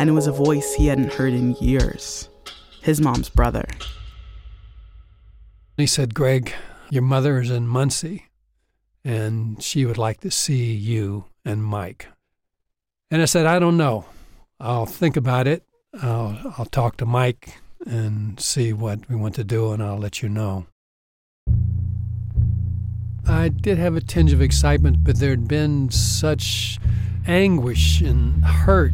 and 0.00 0.08
it 0.08 0.12
was 0.12 0.26
a 0.26 0.32
voice 0.32 0.72
he 0.72 0.86
hadn't 0.86 1.12
heard 1.12 1.34
in 1.34 1.54
years 1.56 2.30
his 2.80 3.02
mom's 3.02 3.28
brother. 3.28 3.66
He 5.76 5.86
said, 5.86 6.14
Greg, 6.14 6.54
your 6.88 7.02
mother 7.02 7.38
is 7.38 7.50
in 7.50 7.68
Muncie, 7.68 8.24
and 9.04 9.62
she 9.62 9.84
would 9.84 9.98
like 9.98 10.20
to 10.20 10.30
see 10.30 10.72
you 10.72 11.26
and 11.44 11.62
Mike. 11.62 12.08
And 13.10 13.20
I 13.20 13.26
said, 13.26 13.44
I 13.44 13.58
don't 13.58 13.76
know. 13.76 14.06
I'll 14.58 14.86
think 14.86 15.18
about 15.18 15.46
it. 15.46 15.64
I'll, 16.00 16.54
I'll 16.56 16.64
talk 16.64 16.96
to 16.96 17.04
Mike 17.04 17.58
and 17.84 18.40
see 18.40 18.72
what 18.72 19.06
we 19.06 19.16
want 19.16 19.34
to 19.34 19.44
do, 19.44 19.70
and 19.72 19.82
I'll 19.82 19.98
let 19.98 20.22
you 20.22 20.30
know. 20.30 20.64
I 23.28 23.50
did 23.50 23.76
have 23.76 23.96
a 23.96 24.00
tinge 24.00 24.32
of 24.32 24.40
excitement, 24.40 25.04
but 25.04 25.18
there 25.18 25.30
had 25.30 25.46
been 25.46 25.90
such 25.90 26.78
anguish 27.26 28.00
and 28.00 28.42
hurt 28.42 28.92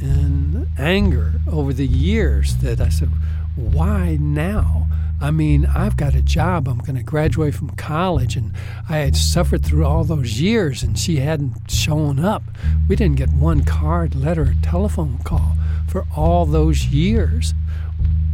and 0.00 0.68
anger 0.78 1.34
over 1.50 1.72
the 1.72 1.86
years 1.86 2.56
that 2.58 2.80
I 2.80 2.88
said, 2.88 3.10
why 3.56 4.16
now? 4.20 4.86
I 5.20 5.30
mean, 5.30 5.64
I've 5.64 5.96
got 5.96 6.14
a 6.14 6.20
job. 6.20 6.68
I'm 6.68 6.78
going 6.78 6.96
to 6.96 7.02
graduate 7.02 7.54
from 7.54 7.70
college, 7.70 8.36
and 8.36 8.52
I 8.88 8.98
had 8.98 9.16
suffered 9.16 9.64
through 9.64 9.86
all 9.86 10.04
those 10.04 10.40
years, 10.40 10.82
and 10.82 10.98
she 10.98 11.16
hadn't 11.16 11.70
shown 11.70 12.18
up. 12.22 12.42
We 12.86 12.96
didn't 12.96 13.16
get 13.16 13.30
one 13.30 13.64
card, 13.64 14.14
letter, 14.14 14.54
telephone 14.62 15.18
call 15.24 15.54
for 15.88 16.06
all 16.14 16.44
those 16.44 16.86
years. 16.86 17.54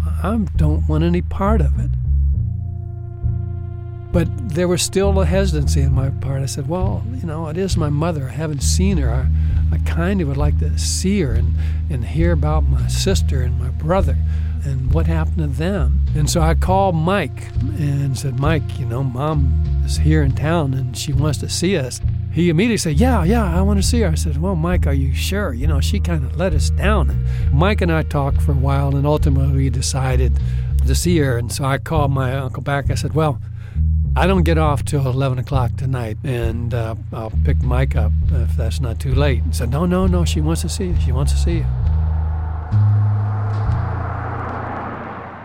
I 0.05 0.45
don't 0.57 0.89
want 0.89 1.05
any 1.05 1.23
part 1.23 1.61
of 1.61 1.79
it. 1.79 1.91
But 4.13 4.29
there 4.51 4.69
was 4.69 4.83
still 4.83 5.19
a 5.21 5.25
hesitancy 5.25 5.83
on 5.83 5.95
my 5.95 6.11
part. 6.11 6.43
I 6.43 6.47
said, 6.47 6.69
Well, 6.69 7.03
you 7.15 7.27
know, 7.27 7.49
it 7.49 7.57
is 7.57 7.77
my 7.77 7.89
mother. 7.89 8.29
I 8.29 8.33
haven't 8.33 8.63
seen 8.63 8.99
her. 8.99 9.11
I, 9.11 9.75
I 9.75 9.79
kind 9.79 10.21
of 10.21 10.29
would 10.29 10.37
like 10.37 10.59
to 10.59 10.79
see 10.79 11.23
her 11.23 11.33
and, 11.33 11.55
and 11.89 12.05
hear 12.05 12.33
about 12.33 12.65
my 12.65 12.87
sister 12.89 13.43
and 13.43 13.59
my 13.59 13.71
brother 13.71 14.17
and 14.65 14.93
what 14.93 15.07
happened 15.07 15.39
to 15.39 15.47
them. 15.47 16.01
And 16.15 16.29
so 16.29 16.41
I 16.41 16.55
called 16.55 16.95
Mike 16.95 17.49
and 17.79 18.17
said, 18.17 18.39
Mike, 18.39 18.79
you 18.79 18.87
know, 18.87 19.03
mom 19.03 19.83
is 19.85 19.97
here 19.97 20.23
in 20.23 20.33
town 20.33 20.75
and 20.75 20.97
she 20.97 21.13
wants 21.13 21.39
to 21.39 21.49
see 21.49 21.77
us. 21.77 22.01
He 22.33 22.49
immediately 22.49 22.77
said, 22.77 23.01
Yeah, 23.01 23.25
yeah, 23.25 23.59
I 23.59 23.63
want 23.63 23.81
to 23.81 23.87
see 23.87 24.01
her. 24.01 24.09
I 24.09 24.15
said, 24.15 24.41
Well, 24.41 24.57
Mike, 24.57 24.87
are 24.87 24.93
you 24.93 25.15
sure? 25.15 25.53
You 25.53 25.67
know, 25.67 25.81
she 25.81 26.01
kind 26.01 26.25
of 26.25 26.37
let 26.37 26.55
us 26.55 26.71
down. 26.71 27.11
And 27.11 27.53
Mike 27.53 27.81
and 27.81 27.91
I 27.91 28.03
talked 28.03 28.41
for 28.41 28.53
a 28.53 28.57
while 28.57 28.95
and 28.95 29.07
ultimately 29.07 29.57
we 29.57 29.71
decided 29.71 30.39
to 30.87 30.95
see 30.95 31.19
her. 31.19 31.39
And 31.39 31.53
so 31.53 31.65
I 31.65 31.79
called 31.79 32.11
my 32.11 32.35
uncle 32.35 32.63
back. 32.63 32.91
I 32.91 32.95
said, 32.95 33.15
Well, 33.15 33.41
I 34.15 34.27
don't 34.27 34.43
get 34.43 34.59
off 34.59 34.85
till 34.85 35.07
11 35.07 35.39
o'clock 35.39 35.75
tonight, 35.77 36.19
and 36.23 36.75
uh, 36.75 36.97
I'll 37.15 37.33
pick 37.45 37.63
Mike 37.63 37.97
up 37.97 38.13
if 38.31 38.55
that's 38.57 38.79
not 38.79 39.01
too 39.01 39.15
late. 39.15 39.43
He 39.43 39.53
said, 39.53 39.71
No, 39.71 39.87
no, 39.87 40.07
no, 40.07 40.27
she 40.27 40.43
wants 40.43 40.61
to 40.63 40.69
see 40.69 40.89
you. 40.89 41.01
She 41.01 41.13
wants 41.13 41.33
to 41.33 41.39
see 41.39 41.57
you. 41.59 41.67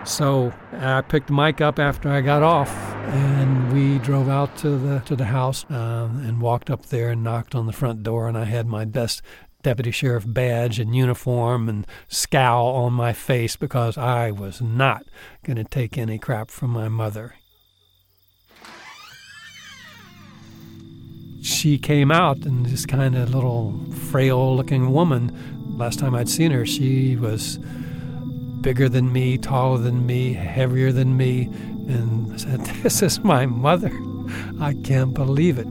So 0.05 0.53
I 0.73 1.01
picked 1.01 1.29
Mike 1.29 1.61
up 1.61 1.79
after 1.79 2.09
I 2.09 2.19
got 2.19 2.43
off, 2.43 2.69
and 3.07 3.71
we 3.71 3.99
drove 3.99 4.27
out 4.27 4.57
to 4.57 4.77
the 4.77 4.99
to 5.05 5.15
the 5.15 5.25
house 5.25 5.65
um, 5.69 6.25
and 6.25 6.41
walked 6.41 6.69
up 6.69 6.87
there 6.87 7.09
and 7.09 7.23
knocked 7.23 7.55
on 7.55 7.67
the 7.67 7.73
front 7.73 8.03
door. 8.03 8.27
And 8.27 8.37
I 8.37 8.43
had 8.43 8.67
my 8.67 8.83
best 8.83 9.21
deputy 9.63 9.91
sheriff 9.91 10.25
badge 10.27 10.77
and 10.77 10.93
uniform 10.93 11.69
and 11.69 11.87
scowl 12.09 12.67
on 12.75 12.91
my 12.91 13.13
face 13.13 13.55
because 13.55 13.97
I 13.97 14.31
was 14.31 14.61
not 14.61 15.03
going 15.43 15.57
to 15.57 15.63
take 15.63 15.97
any 15.97 16.19
crap 16.19 16.51
from 16.51 16.71
my 16.71 16.89
mother. 16.89 17.35
She 21.41 21.77
came 21.77 22.11
out 22.11 22.45
and 22.45 22.65
this 22.65 22.85
kind 22.85 23.15
of 23.15 23.33
little 23.33 23.79
frail 24.09 24.55
looking 24.55 24.91
woman. 24.91 25.31
Last 25.77 25.99
time 25.99 26.15
I'd 26.15 26.29
seen 26.29 26.51
her, 26.51 26.65
she 26.65 27.15
was 27.15 27.59
bigger 28.61 28.89
than 28.89 29.13
me, 29.13 29.37
taller 29.37 29.77
than 29.77 30.05
me, 30.05 30.33
heavier 30.33 30.91
than 30.91 31.15
me, 31.15 31.43
and 31.87 32.33
I 32.33 32.37
said, 32.37 32.59
This 32.83 33.01
is 33.01 33.23
my 33.23 33.45
mother. 33.45 33.91
I 34.59 34.73
can't 34.83 35.13
believe 35.13 35.57
it. 35.57 35.67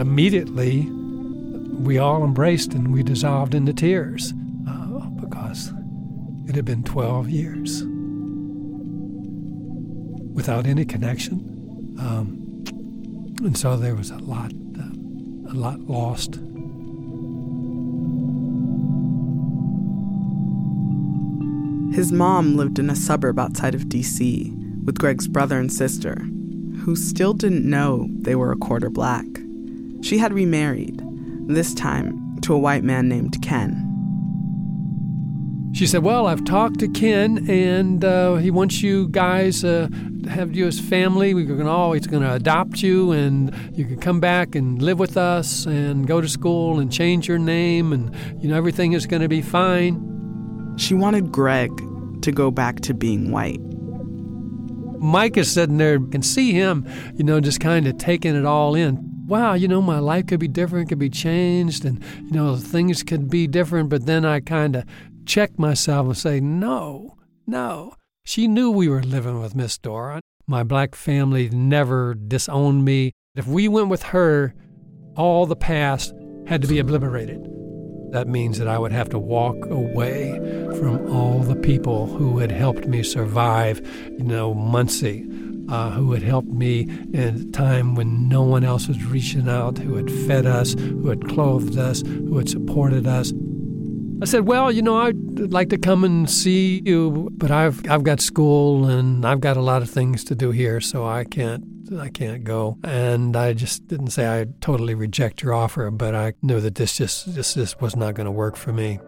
Immediately, 0.00 0.88
we 0.90 1.98
all 1.98 2.24
embraced 2.24 2.72
and 2.72 2.92
we 2.92 3.02
dissolved 3.02 3.54
into 3.54 3.72
tears 3.72 4.32
uh, 4.68 5.08
because 5.20 5.72
it 6.46 6.54
had 6.54 6.64
been 6.64 6.84
12 6.84 7.28
years 7.28 7.82
without 10.32 10.66
any 10.66 10.84
connection. 10.84 11.96
Um, 11.98 12.41
and 13.44 13.56
so 13.56 13.76
there 13.76 13.94
was 13.94 14.10
a 14.10 14.18
lot, 14.18 14.52
uh, 14.78 15.52
a 15.52 15.54
lot 15.54 15.80
lost. 15.80 16.34
His 21.94 22.10
mom 22.10 22.56
lived 22.56 22.78
in 22.78 22.88
a 22.88 22.96
suburb 22.96 23.38
outside 23.38 23.74
of 23.74 23.82
DC 23.82 24.84
with 24.84 24.98
Greg's 24.98 25.28
brother 25.28 25.58
and 25.58 25.70
sister, 25.70 26.14
who 26.84 26.96
still 26.96 27.34
didn't 27.34 27.68
know 27.68 28.08
they 28.10 28.34
were 28.34 28.52
a 28.52 28.56
quarter 28.56 28.88
black. 28.88 29.26
She 30.00 30.18
had 30.18 30.32
remarried, 30.32 31.02
this 31.48 31.74
time 31.74 32.38
to 32.40 32.54
a 32.54 32.58
white 32.58 32.84
man 32.84 33.08
named 33.08 33.42
Ken. 33.42 33.91
She 35.72 35.86
said, 35.86 36.02
Well, 36.02 36.26
I've 36.26 36.44
talked 36.44 36.80
to 36.80 36.88
Ken, 36.88 37.48
and 37.48 38.04
uh, 38.04 38.36
he 38.36 38.50
wants 38.50 38.82
you 38.82 39.08
guys 39.08 39.64
uh, 39.64 39.88
to 40.22 40.30
have 40.30 40.54
you 40.54 40.66
as 40.66 40.78
family. 40.78 41.32
We're 41.32 41.46
going 41.46 41.60
to 41.60 41.70
always 41.70 42.06
going 42.06 42.22
to 42.22 42.34
adopt 42.34 42.82
you, 42.82 43.10
and 43.12 43.54
you 43.72 43.86
can 43.86 43.98
come 43.98 44.20
back 44.20 44.54
and 44.54 44.82
live 44.82 44.98
with 44.98 45.16
us, 45.16 45.64
and 45.64 46.06
go 46.06 46.20
to 46.20 46.28
school, 46.28 46.78
and 46.78 46.92
change 46.92 47.26
your 47.26 47.38
name, 47.38 47.92
and 47.92 48.14
you 48.42 48.48
know 48.48 48.56
everything 48.56 48.92
is 48.92 49.06
going 49.06 49.22
to 49.22 49.28
be 49.28 49.40
fine. 49.40 50.74
She 50.76 50.92
wanted 50.92 51.32
Greg 51.32 51.70
to 52.22 52.32
go 52.32 52.50
back 52.50 52.80
to 52.80 52.94
being 52.94 53.30
white. 53.30 53.60
Mike 55.00 55.36
is 55.36 55.50
sitting 55.50 55.78
there 55.78 55.96
and 55.96 56.24
see 56.24 56.52
him, 56.52 56.86
you 57.16 57.24
know, 57.24 57.40
just 57.40 57.60
kind 57.60 57.86
of 57.88 57.98
taking 57.98 58.36
it 58.36 58.44
all 58.44 58.74
in. 58.74 58.98
Wow, 59.26 59.54
you 59.54 59.66
know, 59.66 59.82
my 59.82 59.98
life 59.98 60.26
could 60.26 60.38
be 60.38 60.48
different, 60.48 60.90
could 60.90 60.98
be 60.98 61.10
changed, 61.10 61.84
and, 61.84 62.02
you 62.18 62.30
know, 62.30 62.56
things 62.56 63.02
could 63.02 63.28
be 63.28 63.46
different. 63.46 63.88
But 63.88 64.06
then 64.06 64.24
I 64.24 64.40
kind 64.40 64.76
of 64.76 64.84
check 65.26 65.58
myself 65.58 66.06
and 66.06 66.16
say, 66.16 66.40
no, 66.40 67.16
no. 67.46 67.94
She 68.24 68.46
knew 68.46 68.70
we 68.70 68.88
were 68.88 69.02
living 69.02 69.40
with 69.40 69.54
Miss 69.54 69.78
Dora. 69.78 70.20
My 70.46 70.62
black 70.62 70.94
family 70.94 71.48
never 71.50 72.14
disowned 72.14 72.84
me. 72.84 73.12
If 73.34 73.46
we 73.46 73.68
went 73.68 73.88
with 73.88 74.02
her, 74.04 74.54
all 75.16 75.46
the 75.46 75.56
past 75.56 76.14
had 76.46 76.62
to 76.62 76.68
be 76.68 76.78
obliterated. 76.78 77.48
That 78.12 78.28
means 78.28 78.58
that 78.58 78.68
I 78.68 78.78
would 78.78 78.92
have 78.92 79.08
to 79.10 79.18
walk 79.18 79.56
away 79.66 80.38
from 80.78 81.10
all 81.10 81.38
the 81.40 81.56
people 81.56 82.06
who 82.06 82.38
had 82.38 82.52
helped 82.52 82.86
me 82.86 83.02
survive, 83.02 83.80
you 84.18 84.24
know, 84.24 84.52
Muncie, 84.52 85.26
uh, 85.70 85.90
who 85.90 86.12
had 86.12 86.22
helped 86.22 86.48
me 86.48 86.82
in 87.14 87.48
a 87.48 87.52
time 87.52 87.94
when 87.94 88.28
no 88.28 88.42
one 88.42 88.64
else 88.64 88.86
was 88.88 89.02
reaching 89.04 89.48
out, 89.48 89.78
who 89.78 89.94
had 89.94 90.10
fed 90.26 90.44
us, 90.44 90.74
who 90.74 91.08
had 91.08 91.26
clothed 91.26 91.78
us, 91.78 92.02
who 92.02 92.36
had 92.36 92.50
supported 92.50 93.06
us. 93.06 93.32
I 94.22 94.24
said, 94.24 94.46
"Well, 94.46 94.70
you 94.70 94.82
know, 94.82 94.98
I'd 94.98 95.50
like 95.50 95.68
to 95.70 95.76
come 95.76 96.04
and 96.04 96.30
see 96.30 96.80
you, 96.84 97.28
but 97.32 97.50
I've 97.50 97.82
I've 97.90 98.04
got 98.04 98.20
school 98.20 98.86
and 98.86 99.26
I've 99.26 99.40
got 99.40 99.56
a 99.56 99.60
lot 99.60 99.82
of 99.82 99.90
things 99.90 100.22
to 100.24 100.36
do 100.36 100.52
here, 100.52 100.80
so 100.80 101.04
I 101.04 101.24
can't 101.24 101.64
I 101.98 102.08
can't 102.08 102.44
go. 102.44 102.78
And 102.84 103.36
I 103.36 103.52
just 103.52 103.88
didn't 103.88 104.10
say 104.10 104.40
I 104.40 104.46
totally 104.60 104.94
reject 104.94 105.42
your 105.42 105.52
offer, 105.54 105.90
but 105.90 106.14
I 106.14 106.34
knew 106.40 106.60
that 106.60 106.76
this 106.76 106.96
just 106.96 107.34
this, 107.34 107.54
this 107.54 107.80
was 107.80 107.96
not 107.96 108.14
going 108.14 108.26
to 108.26 108.30
work 108.30 108.54
for 108.54 108.72
me. 108.72 109.00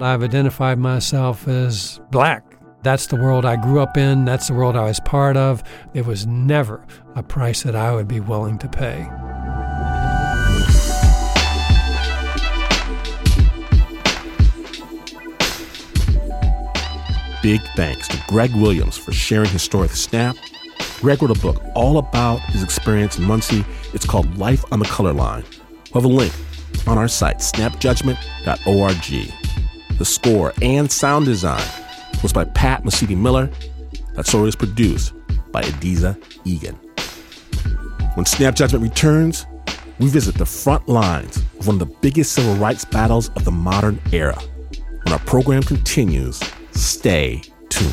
I've 0.00 0.24
identified 0.24 0.80
myself 0.80 1.46
as 1.46 2.00
black. 2.10 2.42
That's 2.82 3.06
the 3.06 3.14
world 3.14 3.44
I 3.44 3.54
grew 3.54 3.78
up 3.78 3.96
in. 3.96 4.24
That's 4.24 4.48
the 4.48 4.54
world 4.54 4.74
I 4.74 4.86
was 4.86 4.98
part 4.98 5.36
of. 5.36 5.62
It 5.94 6.04
was 6.04 6.26
never 6.26 6.84
a 7.14 7.22
price 7.22 7.62
that 7.62 7.76
I 7.76 7.94
would 7.94 8.08
be 8.08 8.18
willing 8.18 8.58
to 8.58 8.68
pay. 8.68 9.08
Big 17.42 17.60
thanks 17.74 18.06
to 18.06 18.22
Greg 18.28 18.54
Williams 18.54 18.96
for 18.96 19.10
sharing 19.10 19.50
his 19.50 19.62
story 19.62 19.88
with 19.88 19.96
Snap. 19.96 20.36
Greg 21.00 21.20
wrote 21.20 21.36
a 21.36 21.40
book 21.40 21.60
all 21.74 21.98
about 21.98 22.40
his 22.42 22.62
experience 22.62 23.18
in 23.18 23.24
Muncie. 23.24 23.64
It's 23.92 24.06
called 24.06 24.38
Life 24.38 24.64
on 24.70 24.78
the 24.78 24.84
Color 24.84 25.12
Line. 25.12 25.42
We'll 25.92 26.02
have 26.02 26.10
a 26.10 26.14
link 26.14 26.32
on 26.86 26.98
our 26.98 27.08
site, 27.08 27.38
snapjudgment.org. 27.38 29.32
The 29.98 30.04
score 30.04 30.52
and 30.62 30.90
sound 30.90 31.24
design 31.26 31.66
was 32.22 32.32
by 32.32 32.44
Pat 32.44 32.84
Mesiti 32.84 33.16
Miller. 33.16 33.50
That 34.14 34.28
story 34.28 34.44
was 34.44 34.54
produced 34.54 35.12
by 35.50 35.62
Adizah 35.62 36.16
Eghan. 36.44 36.78
When 38.16 38.24
Snap 38.24 38.54
Judgment 38.54 38.84
returns, 38.84 39.46
we 39.98 40.08
visit 40.08 40.36
the 40.36 40.46
front 40.46 40.88
lines 40.88 41.38
of 41.58 41.66
one 41.66 41.80
of 41.80 41.80
the 41.80 41.94
biggest 42.00 42.34
civil 42.34 42.54
rights 42.54 42.84
battles 42.84 43.30
of 43.30 43.44
the 43.44 43.50
modern 43.50 44.00
era. 44.12 44.40
When 45.02 45.12
our 45.12 45.18
program 45.20 45.64
continues, 45.64 46.40
stay 46.72 47.42
tuned. 47.68 47.92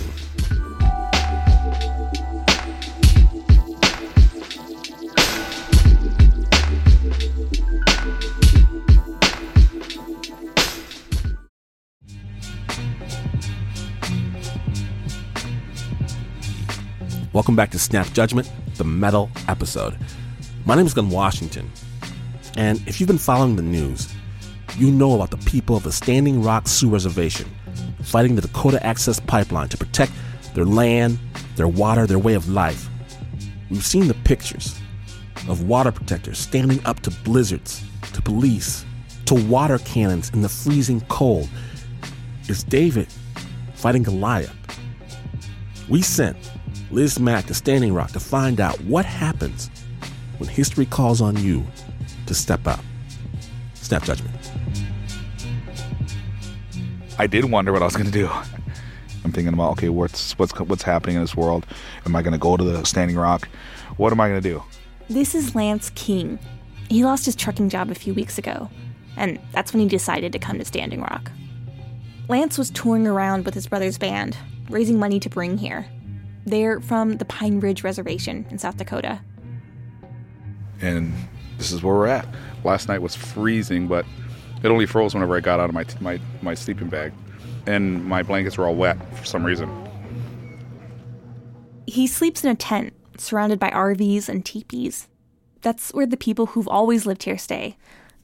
Welcome 17.32 17.56
back 17.56 17.72
to 17.72 17.80
Snap 17.80 18.08
Judgment, 18.12 18.52
the 18.76 18.84
Mettle 18.84 19.30
episode. 19.48 19.98
My 20.66 20.76
name 20.76 20.86
is 20.86 20.94
Glynn 20.94 21.10
Washington, 21.10 21.72
and 22.58 22.86
if 22.88 23.00
you've 23.00 23.08
been 23.08 23.18
following 23.18 23.56
the 23.56 23.62
news, 23.62 24.14
you 24.78 24.92
know 24.92 25.16
about 25.16 25.32
the 25.32 25.38
people 25.50 25.76
of 25.76 25.84
the 25.84 25.92
Standing 25.92 26.42
Rock 26.44 26.68
Sioux 26.68 26.90
Reservation 26.90 27.48
fighting 28.04 28.36
the 28.36 28.42
Dakota 28.42 28.86
Access 28.86 29.20
Pipeline 29.20 29.70
to 29.70 29.78
protect 29.78 30.12
their 30.54 30.66
land, 30.66 31.20
their 31.56 31.68
water, 31.68 32.06
their 32.08 32.20
way 32.20 32.34
of 32.34 32.50
life. 32.50 32.90
We've 33.70 33.86
seen 33.86 34.08
the 34.08 34.14
pictures 34.14 34.80
of 35.48 35.64
water 35.64 35.92
protectors 35.92 36.40
standing 36.40 36.84
up 36.86 37.00
to 37.02 37.12
blizzards, 37.12 37.84
to 38.14 38.22
police, 38.22 38.86
to 39.26 39.36
water 39.36 39.78
cannons 39.80 40.30
in 40.32 40.42
the 40.42 40.50
freezing 40.50 41.02
cold. 41.02 41.50
It's 42.48 42.64
David 42.64 43.08
fighting 43.76 44.04
Goliath. 44.04 44.56
We 45.88 46.02
sent 46.02 46.38
Liz 46.92 47.20
Mak 47.20 47.46
to 47.46 47.54
Standing 47.54 47.94
Rock 47.94 48.12
to 48.12 48.20
find 48.20 48.60
out 48.60 48.80
what 48.82 49.06
happens 49.06 49.70
when 50.38 50.50
history 50.50 50.86
calls 50.86 51.22
on 51.22 51.38
you 51.38 51.66
to 52.26 52.34
step 52.34 52.68
up. 52.68 52.80
Snap 53.76 54.04
judgment. 54.04 54.39
I 57.20 57.28
did 57.28 57.52
wonder 57.52 57.74
what 57.74 57.82
I 57.82 57.86
was 57.86 57.98
going 57.98 58.06
to 58.06 58.14
do. 58.14 58.30
I'm 59.26 59.34
thinking 59.34 59.54
about 59.54 59.74
okay, 59.74 59.90
what's 59.90 60.40
what's 60.40 60.58
what's 60.58 60.84
happening 60.84 61.18
in 61.18 61.22
this 61.22 61.36
world? 61.36 61.66
Am 62.06 62.16
I 62.16 62.22
going 62.22 62.32
to 62.32 62.40
go 62.40 62.56
to 62.56 62.64
the 62.64 62.86
Standing 62.86 63.18
Rock? 63.18 63.50
What 63.98 64.14
am 64.14 64.22
I 64.22 64.30
going 64.30 64.42
to 64.42 64.50
do? 64.50 64.64
This 65.10 65.36
is 65.36 65.54
Lance 65.54 65.90
King. 65.96 66.40
He 66.88 67.04
lost 67.04 67.26
his 67.26 67.36
trucking 67.36 67.68
job 67.68 67.92
a 67.92 67.96
few 67.96 68.14
weeks 68.14 68.38
ago, 68.38 68.70
and 69.18 69.38
that's 69.52 69.74
when 69.74 69.82
he 69.82 69.90
decided 69.90 70.32
to 70.32 70.40
come 70.40 70.60
to 70.60 70.66
Standing 70.66 71.02
Rock. 71.02 71.30
Lance 72.30 72.58
was 72.58 72.70
touring 72.70 73.06
around 73.06 73.44
with 73.44 73.54
his 73.54 73.68
brother's 73.68 73.98
band, 73.98 74.38
raising 74.70 74.98
money 74.98 75.20
to 75.20 75.30
bring 75.30 75.58
here. 75.58 75.86
They're 76.46 76.80
from 76.80 77.18
the 77.18 77.26
Pine 77.26 77.60
Ridge 77.60 77.84
Reservation 77.84 78.48
in 78.50 78.60
South 78.60 78.78
Dakota. 78.78 79.20
And 80.82 81.14
this 81.58 81.74
is 81.74 81.84
where 81.84 81.96
we're 81.96 82.08
at. 82.08 82.28
Last 82.64 82.88
night 82.88 83.02
was 83.02 83.14
freezing, 83.14 83.88
but 83.88 84.06
it 84.64 84.68
only 84.68 84.86
froze 84.86 85.14
whenever 85.14 85.36
I 85.36 85.40
got 85.40 85.60
out 85.60 85.70
of 85.70 85.76
my 85.76 85.86
my 86.00 86.20
my 86.42 86.54
sleeping 86.54 86.90
bag, 86.90 87.14
and 87.66 88.06
my 88.06 88.24
blankets 88.24 88.58
were 88.58 88.66
all 88.66 88.76
wet 88.76 88.98
for 89.18 89.26
some 89.26 89.46
reason. 89.46 89.70
He 91.88 92.08
sleeps 92.08 92.44
in 92.44 92.52
a 92.52 92.56
tent 92.56 92.94
surrounded 93.18 93.60
by 93.60 93.70
RVs 93.72 94.30
and 94.30 94.46
teepees. 94.46 95.08
That's 95.62 95.92
where 95.94 96.06
the 96.06 96.18
people 96.18 96.48
who've 96.48 96.68
always 96.68 97.06
lived 97.06 97.24
here 97.24 97.38
stay, 97.38 97.78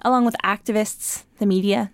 along 0.03 0.25
with 0.25 0.35
activists, 0.43 1.23
the 1.39 1.45
media, 1.45 1.91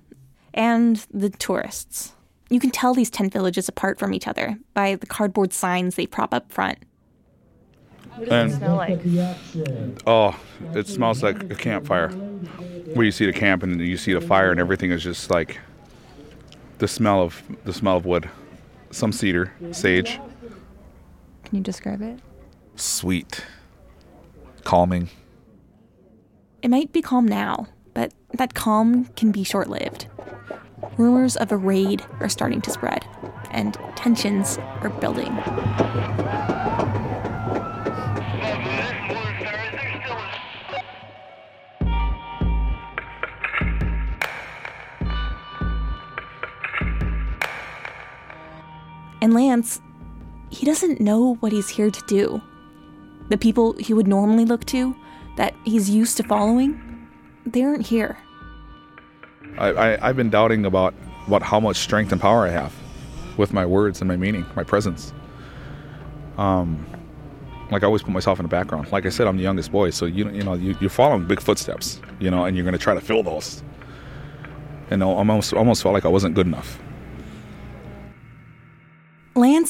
and 0.53 0.97
the 1.11 1.29
tourists. 1.29 2.13
You 2.49 2.59
can 2.59 2.69
tell 2.69 2.93
these 2.93 3.09
tent 3.09 3.31
villages 3.31 3.69
apart 3.69 3.97
from 3.97 4.13
each 4.13 4.27
other 4.27 4.57
by 4.73 4.95
the 4.95 5.07
cardboard 5.07 5.53
signs 5.53 5.95
they 5.95 6.05
prop 6.05 6.33
up 6.33 6.51
front. 6.51 6.79
What 8.15 8.29
does 8.29 8.33
and, 8.33 8.51
it 8.51 8.55
smell 8.57 8.75
like? 8.75 10.01
Oh, 10.05 10.39
it 10.75 10.87
smells 10.87 11.23
like 11.23 11.43
a 11.43 11.55
campfire. 11.55 12.09
Where 12.09 13.05
you 13.05 13.11
see 13.11 13.25
the 13.25 13.33
camp 13.33 13.63
and 13.63 13.79
you 13.79 13.97
see 13.97 14.13
the 14.13 14.21
fire 14.21 14.51
and 14.51 14.59
everything 14.59 14.91
is 14.91 15.03
just 15.03 15.29
like 15.29 15.59
the 16.79 16.87
smell 16.87 17.21
of 17.21 17.41
the 17.63 17.73
smell 17.73 17.97
of 17.97 18.05
wood, 18.05 18.29
some 18.89 19.11
cedar, 19.11 19.53
sage, 19.71 20.19
Can 21.45 21.57
you 21.57 21.61
describe 21.61 22.01
it? 22.01 22.19
Sweet, 22.75 23.45
calming. 24.63 25.09
It 26.61 26.69
might 26.69 26.91
be 26.91 27.01
calm 27.01 27.27
now, 27.27 27.67
but 27.93 28.13
that 28.33 28.53
calm 28.53 29.05
can 29.15 29.31
be 29.31 29.43
short 29.43 29.69
lived. 29.69 30.07
Rumors 30.97 31.37
of 31.37 31.51
a 31.51 31.57
raid 31.57 32.03
are 32.19 32.29
starting 32.29 32.61
to 32.61 32.71
spread, 32.71 33.05
and 33.51 33.77
tensions 33.95 34.57
are 34.81 34.89
building. 34.89 35.31
And 49.21 49.33
Lance, 49.33 49.79
he 50.49 50.65
doesn't 50.65 50.99
know 50.99 51.35
what 51.35 51.51
he's 51.51 51.69
here 51.69 51.91
to 51.91 52.01
do. 52.07 52.41
The 53.29 53.37
people 53.37 53.73
he 53.73 53.93
would 53.93 54.07
normally 54.07 54.45
look 54.45 54.65
to, 54.65 54.95
that 55.37 55.53
he's 55.63 55.89
used 55.89 56.17
to 56.17 56.23
following, 56.23 57.07
they 57.45 57.63
aren't 57.63 57.85
here. 57.85 58.17
I, 59.57 59.67
I, 59.67 60.09
I've 60.09 60.17
been 60.17 60.29
doubting 60.29 60.65
about 60.65 60.93
what 61.27 61.41
how 61.41 61.59
much 61.59 61.77
strength 61.77 62.11
and 62.11 62.19
power 62.19 62.45
I 62.45 62.49
have 62.49 62.73
with 63.37 63.53
my 63.53 63.65
words 63.65 64.01
and 64.01 64.07
my 64.07 64.17
meaning, 64.17 64.45
my 64.55 64.63
presence. 64.63 65.13
Um, 66.37 66.85
like 67.69 67.83
I 67.83 67.85
always 67.85 68.03
put 68.03 68.11
myself 68.11 68.39
in 68.39 68.43
the 68.43 68.49
background. 68.49 68.91
Like 68.91 69.05
I 69.05 69.09
said, 69.09 69.27
I'm 69.27 69.37
the 69.37 69.43
youngest 69.43 69.71
boy, 69.71 69.91
so 69.91 70.05
you 70.05 70.29
you 70.29 70.43
know 70.43 70.55
you, 70.55 70.75
you're 70.81 70.89
following 70.89 71.25
big 71.25 71.39
footsteps, 71.39 72.01
you 72.19 72.29
know, 72.29 72.45
and 72.45 72.57
you're 72.57 72.69
to 72.69 72.77
try 72.77 72.93
to 72.93 73.01
fill 73.01 73.23
those. 73.23 73.63
And 74.89 75.01
I 75.03 75.05
almost 75.05 75.53
almost 75.53 75.83
felt 75.83 75.93
like 75.93 76.05
I 76.05 76.09
wasn't 76.09 76.35
good 76.35 76.47
enough. 76.47 76.79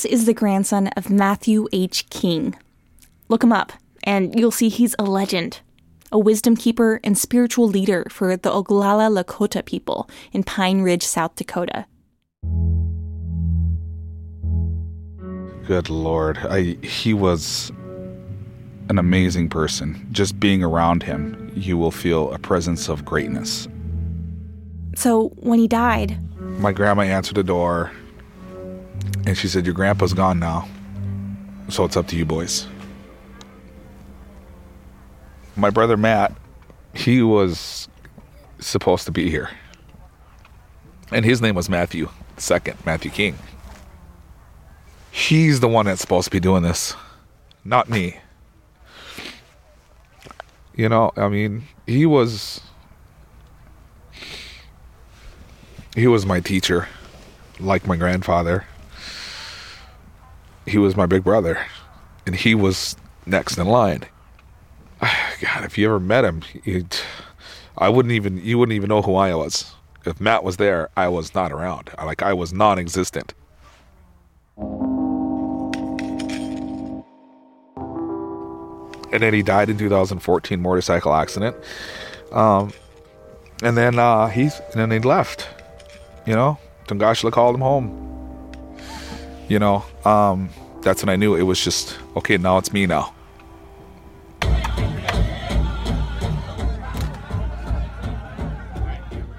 Is 0.05 0.25
the 0.25 0.33
grandson 0.33 0.87
of 0.97 1.09
Matthew 1.09 1.67
H. 1.71 2.09
King. 2.09 2.55
Look 3.29 3.43
him 3.43 3.53
up, 3.53 3.71
and 4.03 4.37
you'll 4.37 4.51
see 4.51 4.69
he's 4.69 4.95
a 4.97 5.03
legend, 5.03 5.61
a 6.11 6.19
wisdom 6.19 6.55
keeper 6.55 6.99
and 7.03 7.17
spiritual 7.17 7.67
leader 7.67 8.05
for 8.09 8.35
the 8.35 8.49
Oglala 8.49 9.09
Lakota 9.09 9.63
people 9.63 10.09
in 10.33 10.43
Pine 10.43 10.81
Ridge, 10.81 11.03
South 11.03 11.35
Dakota. 11.35 11.85
Good 15.67 15.89
Lord, 15.89 16.37
I 16.39 16.77
he 16.81 17.13
was 17.13 17.71
an 18.89 18.97
amazing 18.97 19.49
person. 19.49 20.07
Just 20.11 20.39
being 20.39 20.63
around 20.63 21.03
him, 21.03 21.51
you 21.55 21.77
will 21.77 21.91
feel 21.91 22.33
a 22.33 22.39
presence 22.39 22.89
of 22.89 23.05
greatness. 23.05 23.67
So 24.95 25.29
when 25.37 25.59
he 25.59 25.67
died, 25.67 26.17
My 26.59 26.71
grandma 26.71 27.03
answered 27.03 27.35
the 27.35 27.43
door, 27.43 27.91
and 29.25 29.37
she 29.37 29.47
said, 29.47 29.65
"Your 29.65 29.73
grandpa's 29.73 30.13
gone 30.13 30.39
now, 30.39 30.67
so 31.69 31.85
it's 31.85 31.97
up 31.97 32.07
to 32.07 32.15
you 32.15 32.25
boys." 32.25 32.67
My 35.55 35.69
brother 35.69 35.97
Matt, 35.97 36.33
he 36.93 37.21
was 37.21 37.87
supposed 38.59 39.05
to 39.05 39.11
be 39.11 39.29
here, 39.29 39.49
and 41.11 41.25
his 41.25 41.41
name 41.41 41.55
was 41.55 41.69
Matthew 41.69 42.09
Second, 42.37 42.77
Matthew 42.85 43.11
King. 43.11 43.37
He's 45.11 45.59
the 45.59 45.67
one 45.67 45.85
that's 45.85 46.01
supposed 46.01 46.25
to 46.25 46.31
be 46.31 46.39
doing 46.39 46.63
this, 46.63 46.95
not 47.63 47.89
me. 47.89 48.17
You 50.75 50.89
know, 50.89 51.11
I 51.17 51.27
mean, 51.27 51.63
he 51.85 52.05
was 52.05 52.61
he 55.95 56.07
was 56.07 56.25
my 56.25 56.39
teacher, 56.39 56.87
like 57.59 57.85
my 57.85 57.97
grandfather. 57.97 58.65
He 60.65 60.77
was 60.77 60.95
my 60.95 61.05
big 61.05 61.23
brother, 61.23 61.65
and 62.25 62.35
he 62.35 62.55
was 62.55 62.95
next 63.25 63.57
in 63.57 63.67
line. 63.67 64.05
God, 65.01 65.63
if 65.63 65.77
you 65.77 65.87
ever 65.87 65.99
met 65.99 66.23
him, 66.23 66.41
I 67.77 67.89
wouldn't 67.89 68.13
even 68.13 68.37
you 68.37 68.57
wouldn't 68.57 68.75
even 68.75 68.89
know 68.89 69.01
who 69.01 69.15
I 69.15 69.33
was. 69.33 69.73
If 70.05 70.19
Matt 70.19 70.43
was 70.43 70.57
there, 70.57 70.89
I 70.97 71.07
was 71.07 71.33
not 71.35 71.51
around. 71.51 71.89
Like 71.97 72.21
I 72.21 72.33
was 72.33 72.53
non-existent. 72.53 73.33
And 79.13 79.21
then 79.21 79.33
he 79.33 79.43
died 79.43 79.69
in 79.69 79.77
2014 79.77 80.61
motorcycle 80.61 81.13
accident. 81.13 81.55
Um, 82.31 82.71
and 83.61 83.77
then 83.77 83.99
uh, 83.99 84.27
he's 84.27 84.59
and 84.71 84.75
then 84.75 84.91
he 84.91 84.99
left. 84.99 85.47
You 86.25 86.33
know, 86.33 86.57
Tunkashila 86.87 87.31
called 87.31 87.55
him 87.55 87.61
home. 87.61 88.10
You 89.51 89.59
know, 89.59 89.83
um, 90.05 90.49
that's 90.81 91.03
when 91.03 91.09
I 91.09 91.17
knew 91.17 91.35
it 91.35 91.41
was 91.41 91.61
just 91.61 91.99
okay. 92.15 92.37
Now 92.37 92.57
it's 92.57 92.71
me 92.71 92.85
now. 92.85 93.13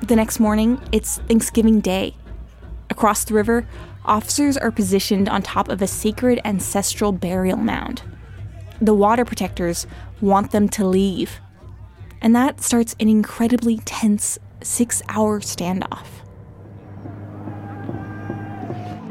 the 0.02 0.16
next 0.16 0.38
morning, 0.38 0.78
it's 0.92 1.16
Thanksgiving 1.20 1.80
Day. 1.80 2.14
Across 2.90 3.24
the 3.24 3.32
river, 3.32 3.66
officers 4.04 4.58
are 4.58 4.70
positioned 4.70 5.30
on 5.30 5.40
top 5.40 5.70
of 5.70 5.80
a 5.80 5.86
sacred 5.86 6.38
ancestral 6.44 7.12
burial 7.12 7.56
mound. 7.56 8.02
The 8.82 8.92
water 8.92 9.24
protectors 9.24 9.86
want 10.20 10.50
them 10.50 10.68
to 10.70 10.86
leave. 10.86 11.40
And 12.20 12.36
that 12.36 12.60
starts 12.60 12.94
an 13.00 13.08
incredibly 13.08 13.78
tense 13.78 14.38
six 14.62 15.00
hour 15.08 15.40
standoff. 15.40 16.21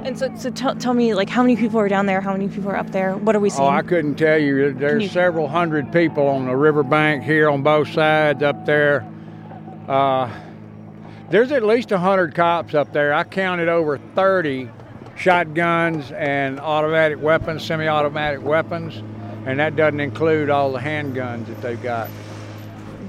And 0.03 0.17
so, 0.17 0.33
so 0.35 0.49
tell, 0.49 0.75
tell 0.75 0.93
me, 0.93 1.13
like, 1.13 1.29
how 1.29 1.43
many 1.43 1.55
people 1.55 1.79
are 1.79 1.87
down 1.87 2.07
there? 2.07 2.21
How 2.21 2.31
many 2.31 2.47
people 2.47 2.69
are 2.71 2.75
up 2.77 2.91
there? 2.91 3.15
What 3.15 3.35
are 3.35 3.39
we 3.39 3.49
seeing? 3.49 3.67
Oh, 3.67 3.69
I 3.69 3.81
couldn't 3.83 4.15
tell 4.15 4.37
you. 4.39 4.73
There's 4.73 5.03
you- 5.03 5.09
several 5.09 5.47
hundred 5.47 5.91
people 5.93 6.27
on 6.27 6.45
the 6.45 6.55
riverbank 6.55 7.23
here 7.23 7.49
on 7.49 7.61
both 7.61 7.89
sides 7.89 8.41
up 8.41 8.65
there. 8.65 9.05
Uh, 9.87 10.29
there's 11.29 11.51
at 11.51 11.63
least 11.63 11.91
100 11.91 12.33
cops 12.35 12.73
up 12.73 12.91
there. 12.93 13.13
I 13.13 13.23
counted 13.23 13.69
over 13.69 13.97
30 14.15 14.69
shotguns 15.15 16.11
and 16.11 16.59
automatic 16.59 17.21
weapons, 17.21 17.63
semi 17.63 17.87
automatic 17.87 18.41
weapons, 18.41 18.95
and 19.45 19.59
that 19.59 19.75
doesn't 19.75 19.99
include 19.99 20.49
all 20.49 20.71
the 20.71 20.79
handguns 20.79 21.45
that 21.47 21.61
they've 21.61 21.81
got. 21.81 22.09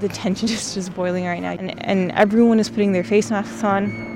the 0.01 0.09
tension 0.09 0.49
is 0.51 0.75
just 0.75 0.95
boiling 0.95 1.25
right 1.25 1.41
now, 1.41 1.53
and, 1.53 1.83
and 1.85 2.13
everyone 2.13 2.61
is 2.61 2.69
putting 2.69 2.93
their 2.93 3.05
face 3.05 3.31
masks 3.31 3.65
on. 3.65 4.12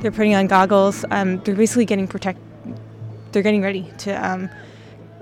They're 0.00 0.12
putting 0.12 0.34
on 0.34 0.46
goggles. 0.46 1.04
Um, 1.10 1.38
they're 1.42 1.54
basically 1.54 1.84
getting 1.84 2.06
protect. 2.06 2.38
They're 3.32 3.42
getting 3.42 3.62
ready 3.62 3.90
to 3.98 4.12
um, 4.12 4.48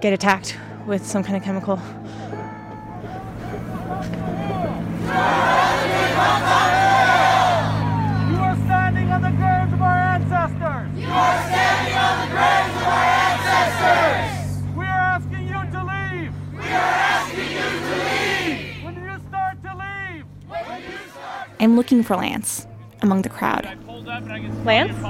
get 0.01 0.13
attacked 0.13 0.57
with 0.87 1.07
some 1.07 1.23
kind 1.25 1.37
of 1.37 1.43
chemical. 1.43 1.77
You 1.77 1.83
are 8.41 8.57
standing 8.67 9.11
on 9.11 9.23
the 9.23 9.31
graves 9.31 9.73
of 9.73 9.81
our 9.83 9.97
ancestors. 9.97 10.99
You 10.99 11.09
are 11.09 11.43
standing 11.49 11.97
on 11.97 12.19
the 12.21 12.35
graves 12.35 12.77
of 12.77 12.83
our 12.83 13.05
ancestors. 13.31 14.77
We 14.77 14.85
are 14.85 15.01
asking 15.17 15.47
you 15.47 15.61
to 15.73 15.81
leave. 15.85 16.33
We 16.53 16.69
are 16.69 16.95
asking 17.15 17.51
you 17.51 17.69
to 17.81 17.95
leave. 18.05 18.85
When 18.85 18.95
you 18.97 19.19
start 19.29 19.63
to 19.63 19.73
leave. 19.77 20.25
When 20.49 20.83
you 20.83 20.99
start. 21.13 21.49
I'm 21.61 21.77
looking 21.77 22.03
for 22.03 22.17
Lance 22.17 22.67
among 23.01 23.23
the 23.23 23.29
crowd. 23.29 23.79
Lance? 24.23 25.03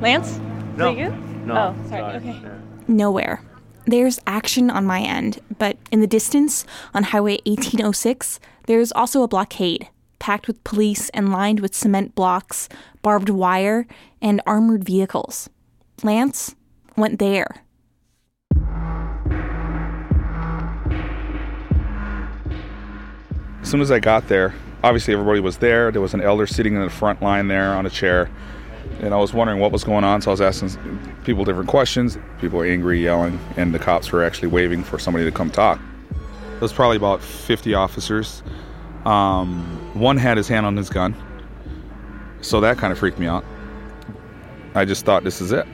Lance? 0.00 0.38
No. 0.76 0.92
Is 0.92 0.98
you? 0.98 1.10
No, 1.44 1.54
Oh, 1.54 1.88
sorry. 1.88 2.00
sorry. 2.00 2.16
Okay. 2.16 2.40
Nowhere. 2.88 3.42
There's 3.84 4.20
action 4.26 4.70
on 4.70 4.86
my 4.86 5.00
end, 5.00 5.38
but 5.58 5.76
in 5.90 6.00
the 6.00 6.06
distance, 6.06 6.64
on 6.94 7.02
Highway 7.02 7.38
1806, 7.44 8.40
there's 8.66 8.90
also 8.92 9.22
a 9.22 9.28
blockade, 9.28 9.88
packed 10.18 10.46
with 10.46 10.62
police 10.64 11.10
and 11.10 11.30
lined 11.30 11.60
with 11.60 11.74
cement 11.74 12.14
blocks, 12.14 12.68
barbed 13.02 13.28
wire, 13.28 13.86
and 14.22 14.40
armored 14.46 14.84
vehicles. 14.84 15.50
Lance 16.02 16.54
went 16.96 17.18
there. 17.18 17.48
As 23.60 23.70
soon 23.70 23.80
as 23.80 23.90
I 23.90 23.98
got 24.00 24.28
there, 24.28 24.54
obviously 24.82 25.14
everybody 25.14 25.40
was 25.40 25.58
there. 25.58 25.90
There 25.90 26.00
was 26.00 26.14
an 26.14 26.20
elder 26.20 26.46
sitting 26.46 26.74
in 26.74 26.82
the 26.82 26.90
front 26.90 27.22
line 27.22 27.48
there 27.48 27.72
on 27.74 27.86
a 27.86 27.90
chair. 27.90 28.30
And 29.00 29.14
I 29.14 29.16
was 29.16 29.32
wondering 29.32 29.60
what 29.60 29.72
was 29.72 29.84
going 29.84 30.04
on, 30.04 30.20
so 30.22 30.30
I 30.30 30.32
was 30.32 30.40
asking 30.40 30.70
people 31.24 31.44
different 31.44 31.68
questions. 31.68 32.18
People 32.40 32.58
were 32.58 32.66
angry, 32.66 33.02
yelling, 33.02 33.38
and 33.56 33.74
the 33.74 33.78
cops 33.78 34.12
were 34.12 34.22
actually 34.22 34.48
waving 34.48 34.84
for 34.84 34.98
somebody 34.98 35.24
to 35.24 35.32
come 35.32 35.50
talk. 35.50 35.80
There 36.10 36.60
was 36.60 36.72
probably 36.72 36.96
about 36.96 37.22
50 37.22 37.74
officers. 37.74 38.42
Um, 39.04 39.64
one 39.94 40.16
had 40.16 40.36
his 40.36 40.46
hand 40.46 40.66
on 40.66 40.76
his 40.76 40.88
gun, 40.88 41.16
so 42.40 42.60
that 42.60 42.78
kind 42.78 42.92
of 42.92 42.98
freaked 42.98 43.18
me 43.18 43.26
out. 43.26 43.44
I 44.74 44.84
just 44.84 45.04
thought, 45.04 45.24
this 45.24 45.40
is 45.40 45.52
it. 45.52 45.66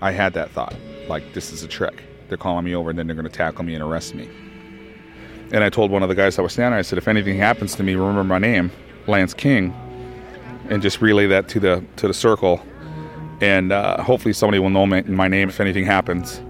I 0.00 0.12
had 0.12 0.32
that 0.34 0.50
thought, 0.50 0.74
like, 1.08 1.34
this 1.34 1.52
is 1.52 1.62
a 1.62 1.68
trick. 1.68 2.02
They're 2.28 2.38
calling 2.38 2.64
me 2.64 2.74
over, 2.74 2.90
and 2.90 2.98
then 2.98 3.06
they're 3.06 3.16
going 3.16 3.28
to 3.28 3.32
tackle 3.32 3.64
me 3.64 3.74
and 3.74 3.82
arrest 3.82 4.14
me. 4.14 4.28
And 5.52 5.64
I 5.64 5.68
told 5.68 5.90
one 5.90 6.02
of 6.02 6.08
the 6.08 6.14
guys 6.14 6.36
that 6.36 6.42
was 6.42 6.52
standing 6.52 6.70
there, 6.70 6.78
I 6.78 6.82
said, 6.82 6.98
if 6.98 7.08
anything 7.08 7.36
happens 7.36 7.74
to 7.76 7.82
me, 7.82 7.94
remember 7.96 8.22
my 8.22 8.38
name, 8.38 8.70
Lance 9.08 9.34
King, 9.34 9.74
and 10.68 10.80
just 10.80 11.00
relay 11.00 11.26
that 11.26 11.48
to 11.48 11.60
the 11.60 11.84
to 11.96 12.06
the 12.06 12.14
circle, 12.14 12.64
and 13.40 13.72
uh, 13.72 14.00
hopefully 14.02 14.32
somebody 14.32 14.60
will 14.60 14.70
know 14.70 14.86
my, 14.86 15.02
my 15.02 15.26
name 15.26 15.48
if 15.48 15.60
anything 15.60 15.84
happens. 15.84 16.40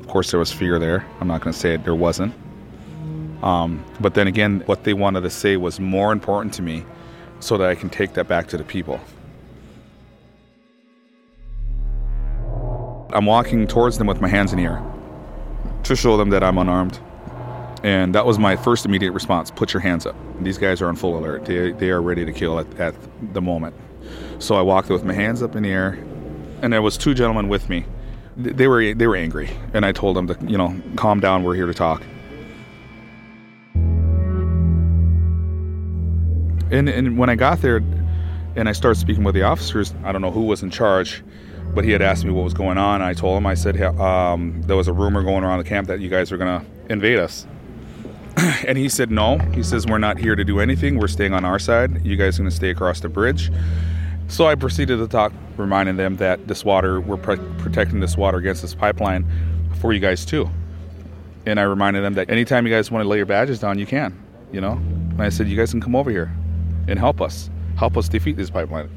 Of 0.00 0.08
course, 0.08 0.30
there 0.30 0.38
was 0.38 0.52
fear 0.52 0.78
there. 0.78 1.06
I'm 1.20 1.28
not 1.28 1.40
going 1.40 1.52
to 1.52 1.58
say 1.58 1.74
it, 1.74 1.84
there 1.84 1.94
wasn't. 1.94 2.34
Um, 3.42 3.84
but 4.00 4.14
then 4.14 4.26
again, 4.26 4.62
what 4.66 4.84
they 4.84 4.92
wanted 4.92 5.22
to 5.22 5.30
say 5.30 5.56
was 5.56 5.80
more 5.80 6.12
important 6.12 6.52
to 6.54 6.62
me 6.62 6.84
so 7.40 7.56
that 7.56 7.68
I 7.68 7.74
can 7.74 7.88
take 7.88 8.12
that 8.14 8.28
back 8.28 8.48
to 8.48 8.58
the 8.58 8.64
people. 8.64 9.00
I'm 13.12 13.24
walking 13.24 13.66
towards 13.66 13.98
them 13.98 14.06
with 14.06 14.20
my 14.20 14.28
hands 14.28 14.52
in 14.52 14.58
the 14.58 14.64
air 14.64 14.95
to 15.88 15.96
show 15.96 16.16
them 16.16 16.30
that 16.30 16.42
I'm 16.42 16.58
unarmed. 16.58 17.00
And 17.82 18.14
that 18.14 18.26
was 18.26 18.38
my 18.38 18.56
first 18.56 18.84
immediate 18.84 19.12
response 19.12 19.50
put 19.50 19.72
your 19.72 19.80
hands 19.80 20.06
up. 20.06 20.16
These 20.40 20.58
guys 20.58 20.80
are 20.80 20.88
on 20.88 20.96
full 20.96 21.18
alert, 21.18 21.44
they, 21.44 21.72
they 21.72 21.90
are 21.90 22.02
ready 22.02 22.24
to 22.24 22.32
kill 22.32 22.58
at, 22.58 22.80
at 22.80 22.94
the 23.32 23.40
moment. 23.40 23.74
So 24.38 24.54
I 24.54 24.62
walked 24.62 24.88
with 24.88 25.04
my 25.04 25.14
hands 25.14 25.42
up 25.42 25.56
in 25.56 25.62
the 25.62 25.70
air, 25.70 25.98
and 26.62 26.72
there 26.72 26.82
was 26.82 26.96
two 26.96 27.14
gentlemen 27.14 27.48
with 27.48 27.68
me. 27.68 27.84
They 28.36 28.66
were 28.66 28.92
they 28.92 29.06
were 29.06 29.16
angry, 29.16 29.50
and 29.72 29.86
I 29.86 29.92
told 29.92 30.16
them 30.16 30.26
to 30.26 30.36
you 30.46 30.58
know 30.58 30.78
calm 30.96 31.20
down. 31.20 31.42
We're 31.42 31.54
here 31.54 31.66
to 31.66 31.74
talk. 31.74 32.02
And 36.70 36.88
and 36.88 37.16
when 37.16 37.30
I 37.30 37.34
got 37.34 37.62
there, 37.62 37.76
and 38.56 38.68
I 38.68 38.72
started 38.72 39.00
speaking 39.00 39.24
with 39.24 39.34
the 39.34 39.42
officers, 39.42 39.94
I 40.04 40.12
don't 40.12 40.20
know 40.20 40.30
who 40.30 40.42
was 40.42 40.62
in 40.62 40.70
charge, 40.70 41.24
but 41.76 41.84
he 41.84 41.90
had 41.90 42.00
asked 42.00 42.24
me 42.24 42.30
what 42.32 42.42
was 42.42 42.54
going 42.54 42.78
on. 42.78 43.02
I 43.02 43.12
told 43.12 43.36
him 43.36 43.46
I 43.46 43.52
said 43.52 43.80
um, 44.00 44.62
there 44.62 44.76
was 44.76 44.88
a 44.88 44.94
rumor 44.94 45.22
going 45.22 45.44
around 45.44 45.58
the 45.58 45.68
camp 45.68 45.88
that 45.88 46.00
you 46.00 46.08
guys 46.08 46.32
were 46.32 46.38
gonna 46.38 46.64
invade 46.88 47.18
us. 47.18 47.46
and 48.66 48.78
he 48.78 48.88
said 48.88 49.10
no. 49.10 49.36
He 49.52 49.62
says 49.62 49.86
we're 49.86 49.98
not 49.98 50.16
here 50.16 50.34
to 50.34 50.42
do 50.42 50.58
anything. 50.58 50.98
We're 50.98 51.06
staying 51.06 51.34
on 51.34 51.44
our 51.44 51.58
side. 51.58 52.02
You 52.04 52.16
guys 52.16 52.38
are 52.38 52.42
gonna 52.42 52.50
stay 52.50 52.70
across 52.70 53.00
the 53.00 53.10
bridge. 53.10 53.52
So 54.28 54.46
I 54.46 54.54
proceeded 54.54 54.96
to 54.96 55.06
talk, 55.06 55.34
reminding 55.58 55.98
them 55.98 56.16
that 56.16 56.48
this 56.48 56.64
water, 56.64 56.98
we're 56.98 57.18
protecting 57.18 58.00
this 58.00 58.16
water 58.16 58.38
against 58.38 58.62
this 58.62 58.74
pipeline 58.74 59.26
for 59.78 59.92
you 59.92 60.00
guys 60.00 60.24
too. 60.24 60.48
And 61.44 61.60
I 61.60 61.64
reminded 61.64 62.02
them 62.02 62.14
that 62.14 62.30
anytime 62.30 62.66
you 62.66 62.72
guys 62.72 62.90
want 62.90 63.04
to 63.04 63.08
lay 63.08 63.18
your 63.18 63.26
badges 63.26 63.60
down, 63.60 63.78
you 63.78 63.86
can, 63.86 64.18
you 64.50 64.62
know? 64.62 64.72
And 64.72 65.22
I 65.22 65.28
said, 65.28 65.46
you 65.46 65.58
guys 65.58 65.72
can 65.72 65.82
come 65.82 65.94
over 65.94 66.10
here 66.10 66.34
and 66.88 66.98
help 66.98 67.20
us, 67.20 67.50
help 67.76 67.98
us 67.98 68.08
defeat 68.08 68.38
this 68.38 68.48
pipeline. 68.48 68.88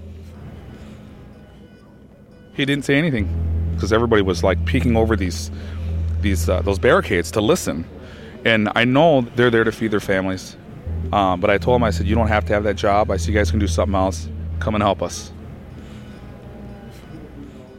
He 2.59 2.65
didn't 2.65 2.83
say 2.83 2.95
anything 2.95 3.71
because 3.73 3.93
everybody 3.93 4.21
was 4.21 4.43
like 4.43 4.65
peeking 4.65 4.97
over 4.97 5.15
these, 5.15 5.49
these, 6.19 6.49
uh, 6.49 6.61
those 6.61 6.77
barricades 6.77 7.31
to 7.31 7.39
listen. 7.39 7.85
And 8.43 8.69
I 8.75 8.83
know 8.83 9.21
they're 9.21 9.49
there 9.49 9.63
to 9.63 9.71
feed 9.71 9.91
their 9.91 10.01
families. 10.01 10.57
Um, 11.13 11.39
but 11.39 11.49
I 11.49 11.57
told 11.57 11.77
him, 11.77 11.85
I 11.85 11.91
said, 11.91 12.05
you 12.05 12.15
don't 12.15 12.27
have 12.27 12.43
to 12.47 12.53
have 12.53 12.65
that 12.65 12.75
job. 12.75 13.11
I 13.11 13.15
said, 13.15 13.29
you 13.29 13.33
guys 13.33 13.49
can 13.49 13.61
do 13.61 13.67
something 13.67 13.95
else 13.95 14.27
come 14.59 14.75
and 14.75 14.83
help 14.83 15.01
us. 15.01 15.31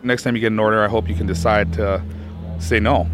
Next 0.03 0.23
time 0.23 0.35
you 0.35 0.41
get 0.41 0.51
an 0.51 0.59
order, 0.59 0.83
I 0.83 0.89
hope 0.89 1.11
you 1.11 1.15
can 1.15 1.27
decide 1.27 1.75
to 1.75 2.03
say 2.59 2.81
no. 2.81 3.07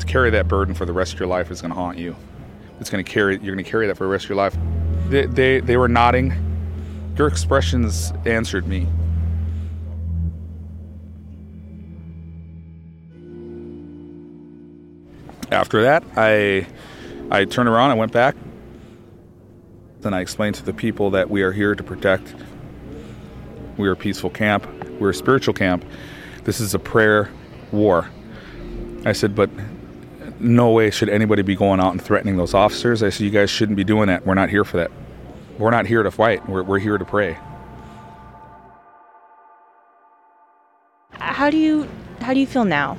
To 0.00 0.06
carry 0.06 0.30
that 0.30 0.48
burden 0.48 0.74
for 0.74 0.86
the 0.86 0.92
rest 0.92 1.12
of 1.14 1.20
your 1.20 1.28
life 1.28 1.52
is 1.52 1.62
going 1.62 1.70
to 1.70 1.76
haunt 1.76 1.98
you. 1.98 2.16
It's 2.80 2.90
going 2.90 3.04
to 3.04 3.08
carry. 3.08 3.34
You're 3.34 3.54
going 3.54 3.64
to 3.64 3.70
carry 3.70 3.86
that 3.86 3.96
for 3.96 4.02
the 4.02 4.10
rest 4.10 4.24
of 4.24 4.30
your 4.30 4.38
life. 4.38 4.56
They, 5.08 5.26
they, 5.26 5.60
they 5.60 5.76
were 5.76 5.86
nodding. 5.86 6.34
Your 7.16 7.28
expressions 7.28 8.12
answered 8.26 8.66
me. 8.66 8.88
After 15.50 15.82
that, 15.82 16.04
I 16.16 16.66
I 17.30 17.44
turned 17.44 17.68
around. 17.68 17.90
I 17.90 17.94
went 17.94 18.12
back. 18.12 18.36
Then 20.00 20.14
I 20.14 20.20
explained 20.20 20.54
to 20.56 20.64
the 20.64 20.72
people 20.72 21.10
that 21.10 21.28
we 21.28 21.42
are 21.42 21.52
here 21.52 21.74
to 21.74 21.82
protect 21.82 22.34
we're 23.80 23.92
a 23.92 23.96
peaceful 23.96 24.28
camp. 24.28 24.66
We're 25.00 25.10
a 25.10 25.14
spiritual 25.14 25.54
camp. 25.54 25.84
This 26.44 26.60
is 26.60 26.74
a 26.74 26.78
prayer 26.78 27.30
war. 27.72 28.10
I 29.06 29.12
said, 29.12 29.34
but 29.34 29.48
no 30.38 30.70
way 30.70 30.90
should 30.90 31.08
anybody 31.08 31.40
be 31.40 31.56
going 31.56 31.80
out 31.80 31.92
and 31.92 32.02
threatening 32.02 32.36
those 32.36 32.52
officers. 32.52 33.02
I 33.02 33.08
said, 33.08 33.24
you 33.24 33.30
guys 33.30 33.48
shouldn't 33.48 33.76
be 33.76 33.84
doing 33.84 34.08
that. 34.08 34.26
We're 34.26 34.34
not 34.34 34.50
here 34.50 34.64
for 34.64 34.76
that. 34.76 34.90
We're 35.58 35.70
not 35.70 35.86
here 35.86 36.02
to 36.02 36.10
fight. 36.10 36.46
We're, 36.46 36.62
we're 36.62 36.78
here 36.78 36.98
to 36.98 37.04
pray. 37.04 37.38
How 41.12 41.48
do 41.48 41.56
you 41.56 41.88
how 42.20 42.34
do 42.34 42.40
you 42.40 42.46
feel 42.46 42.66
now? 42.66 42.98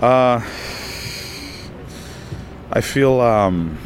Uh, 0.00 0.40
I 2.72 2.80
feel 2.80 3.20
um, 3.20 3.76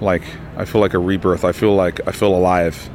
like 0.00 0.22
I 0.56 0.64
feel 0.64 0.80
like 0.80 0.94
a 0.94 0.98
rebirth. 0.98 1.44
I 1.44 1.52
feel 1.52 1.74
like 1.74 2.06
I 2.08 2.10
feel 2.10 2.34
alive. 2.34 2.90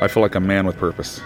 I 0.00 0.08
feel 0.08 0.22
like 0.22 0.34
a 0.34 0.40
man 0.40 0.66
with 0.66 0.78
purpose. 0.78 1.20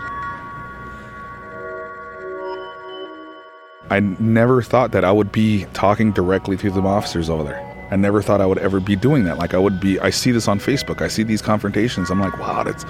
I 3.89 4.01
never 4.01 4.61
thought 4.61 4.91
that 4.91 5.05
I 5.05 5.13
would 5.13 5.31
be 5.31 5.65
talking 5.73 6.11
directly 6.11 6.57
to 6.57 6.71
the 6.71 6.81
officers 6.81 7.31
over 7.31 7.45
there. 7.45 7.89
I 7.93 7.97
never 7.97 8.21
thought 8.21 8.41
I 8.41 8.47
would 8.47 8.59
ever 8.59 8.81
be 8.81 8.97
doing 8.97 9.25
that. 9.25 9.39
Like 9.39 9.55
I 9.55 9.59
would 9.59 9.79
be 9.79 10.01
I 10.01 10.11
see 10.11 10.33
this 10.33 10.49
on 10.49 10.59
Facebook. 10.59 11.01
I 11.01 11.09
see 11.09 11.23
these 11.23 11.41
confrontations. 11.41 12.11
I'm 12.11 12.19
like, 12.19 12.37
wow, 12.39 12.65
that's 12.65 12.85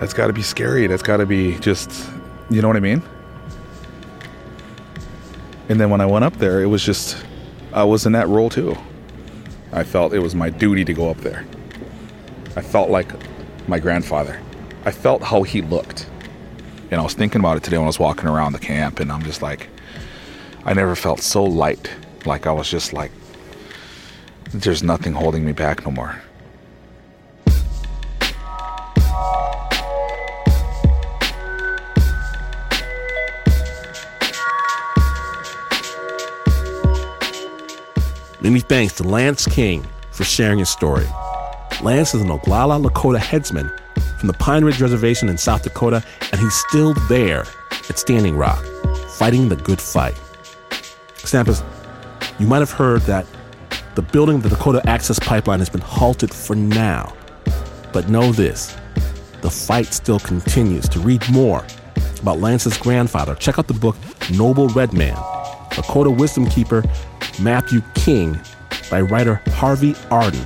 that's 0.00 0.12
got 0.12 0.26
to 0.26 0.34
be 0.34 0.42
scary. 0.42 0.86
That's 0.86 1.02
got 1.02 1.16
to 1.16 1.26
be 1.26 1.58
just 1.60 1.90
you 2.50 2.60
know 2.60 2.68
what 2.68 2.76
I 2.76 2.80
mean? 2.80 3.02
And 5.68 5.78
then 5.80 5.90
when 5.90 6.00
I 6.00 6.06
went 6.06 6.24
up 6.24 6.36
there, 6.36 6.62
it 6.62 6.66
was 6.66 6.82
just 6.82 7.24
I 7.72 7.84
was 7.84 8.06
in 8.06 8.12
that 8.12 8.28
role 8.28 8.48
too. 8.48 8.76
I 9.72 9.84
felt 9.84 10.14
it 10.14 10.20
was 10.20 10.34
my 10.34 10.48
duty 10.48 10.84
to 10.84 10.94
go 10.94 11.10
up 11.10 11.18
there. 11.18 11.44
I 12.56 12.62
felt 12.62 12.88
like 12.88 13.12
my 13.68 13.78
grandfather. 13.78 14.40
I 14.84 14.90
felt 14.90 15.22
how 15.22 15.42
he 15.42 15.60
looked. 15.60 16.08
And 16.90 16.98
I 16.98 17.04
was 17.04 17.12
thinking 17.12 17.40
about 17.40 17.58
it 17.58 17.62
today 17.62 17.76
when 17.76 17.84
I 17.84 17.88
was 17.88 17.98
walking 17.98 18.28
around 18.28 18.52
the 18.52 18.58
camp, 18.58 18.98
and 18.98 19.12
I'm 19.12 19.22
just 19.22 19.42
like, 19.42 19.68
I 20.64 20.72
never 20.72 20.96
felt 20.96 21.20
so 21.20 21.44
light. 21.44 21.90
Like 22.24 22.46
I 22.46 22.52
was 22.52 22.70
just 22.70 22.94
like, 22.94 23.12
there's 24.52 24.82
nothing 24.82 25.12
holding 25.12 25.44
me 25.44 25.52
back 25.52 25.84
no 25.84 25.90
more. 25.90 26.22
Many 38.48 38.60
thanks 38.60 38.94
to 38.94 39.02
Lance 39.02 39.44
King 39.44 39.86
for 40.10 40.24
sharing 40.24 40.58
his 40.58 40.70
story. 40.70 41.04
Lance 41.82 42.14
is 42.14 42.22
an 42.22 42.28
Oglala 42.28 42.82
Lakota 42.82 43.18
headsman 43.18 43.70
from 44.18 44.26
the 44.26 44.32
Pine 44.32 44.64
Ridge 44.64 44.80
Reservation 44.80 45.28
in 45.28 45.36
South 45.36 45.64
Dakota, 45.64 46.02
and 46.32 46.40
he's 46.40 46.54
still 46.54 46.94
there 47.10 47.44
at 47.90 47.98
Standing 47.98 48.38
Rock, 48.38 48.64
fighting 49.18 49.50
the 49.50 49.56
good 49.56 49.78
fight. 49.78 50.18
Snappers, 51.16 51.62
you 52.38 52.46
might 52.46 52.60
have 52.60 52.70
heard 52.70 53.02
that 53.02 53.26
the 53.96 54.00
building 54.00 54.36
of 54.36 54.42
the 54.42 54.48
Dakota 54.48 54.80
Access 54.88 55.18
Pipeline 55.18 55.58
has 55.58 55.68
been 55.68 55.82
halted 55.82 56.32
for 56.32 56.56
now. 56.56 57.14
But 57.92 58.08
know 58.08 58.32
this 58.32 58.74
the 59.42 59.50
fight 59.50 59.92
still 59.92 60.20
continues. 60.20 60.88
To 60.88 61.00
read 61.00 61.22
more 61.30 61.66
about 62.22 62.40
Lance's 62.40 62.78
grandfather, 62.78 63.34
check 63.34 63.58
out 63.58 63.66
the 63.66 63.74
book 63.74 63.96
Noble 64.30 64.68
Red 64.68 64.94
Man 64.94 65.16
Lakota 65.72 66.16
Wisdom 66.16 66.46
Keeper 66.46 66.82
Matthew 67.40 67.80
King 67.94 68.38
by 68.90 69.00
writer 69.00 69.40
Harvey 69.48 69.94
Arden. 70.10 70.44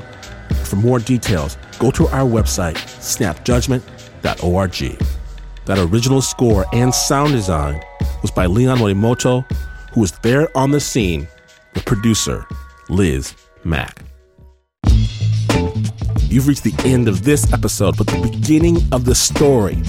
For 0.64 0.76
more 0.76 0.98
details, 0.98 1.56
go 1.78 1.90
to 1.92 2.06
our 2.08 2.28
website, 2.28 2.76
snapjudgment.org. 2.76 4.98
That 5.64 5.78
original 5.78 6.20
score 6.22 6.66
and 6.72 6.94
sound 6.94 7.32
design 7.32 7.82
was 8.20 8.30
by 8.30 8.46
Leon 8.46 8.78
Morimoto, 8.78 9.44
who 9.92 10.00
was 10.00 10.12
there 10.22 10.48
on 10.56 10.70
the 10.70 10.80
scene 10.80 11.28
with 11.74 11.84
producer 11.84 12.46
Liz 12.88 13.34
Mak. 13.64 14.02
You've 16.28 16.48
reached 16.48 16.64
the 16.64 16.74
end 16.84 17.08
of 17.08 17.24
this 17.24 17.52
episode, 17.52 17.98
but 17.98 18.06
the 18.06 18.22
beginning 18.22 18.78
of 18.90 19.04
the 19.04 19.14
story, 19.14 19.82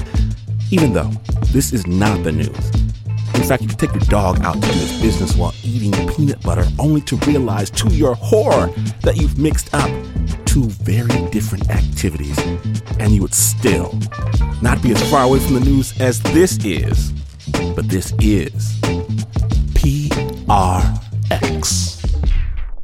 even 0.71 0.91
though 0.93 1.11
this 1.51 1.71
is 1.71 1.87
not 1.87 2.21
the 2.23 2.33
news. 2.33 2.82
In 3.35 3.43
fact, 3.43 3.63
you 3.63 3.69
take 3.69 3.91
your 3.91 3.99
dog 4.01 4.41
out 4.43 4.55
to 4.55 4.61
do 4.61 4.67
his 4.67 5.01
business 5.01 5.35
while 5.35 5.53
eating 5.63 5.91
peanut 6.15 6.41
butter, 6.41 6.65
only 6.79 7.01
to 7.01 7.15
realize 7.27 7.69
to 7.71 7.89
your 7.89 8.15
horror 8.15 8.67
that 9.01 9.17
you've 9.17 9.37
mixed 9.37 9.73
up 9.73 9.89
two 10.45 10.65
very 10.83 11.29
different 11.29 11.69
activities, 11.69 12.37
and 12.99 13.11
you 13.11 13.21
would 13.21 13.33
still 13.33 13.97
not 14.61 14.81
be 14.81 14.91
as 14.91 15.09
far 15.09 15.23
away 15.23 15.39
from 15.39 15.55
the 15.55 15.61
news 15.61 15.99
as 15.99 16.21
this 16.21 16.57
is. 16.63 17.11
But 17.75 17.89
this 17.89 18.13
is 18.19 18.79
PRX. 19.73 20.73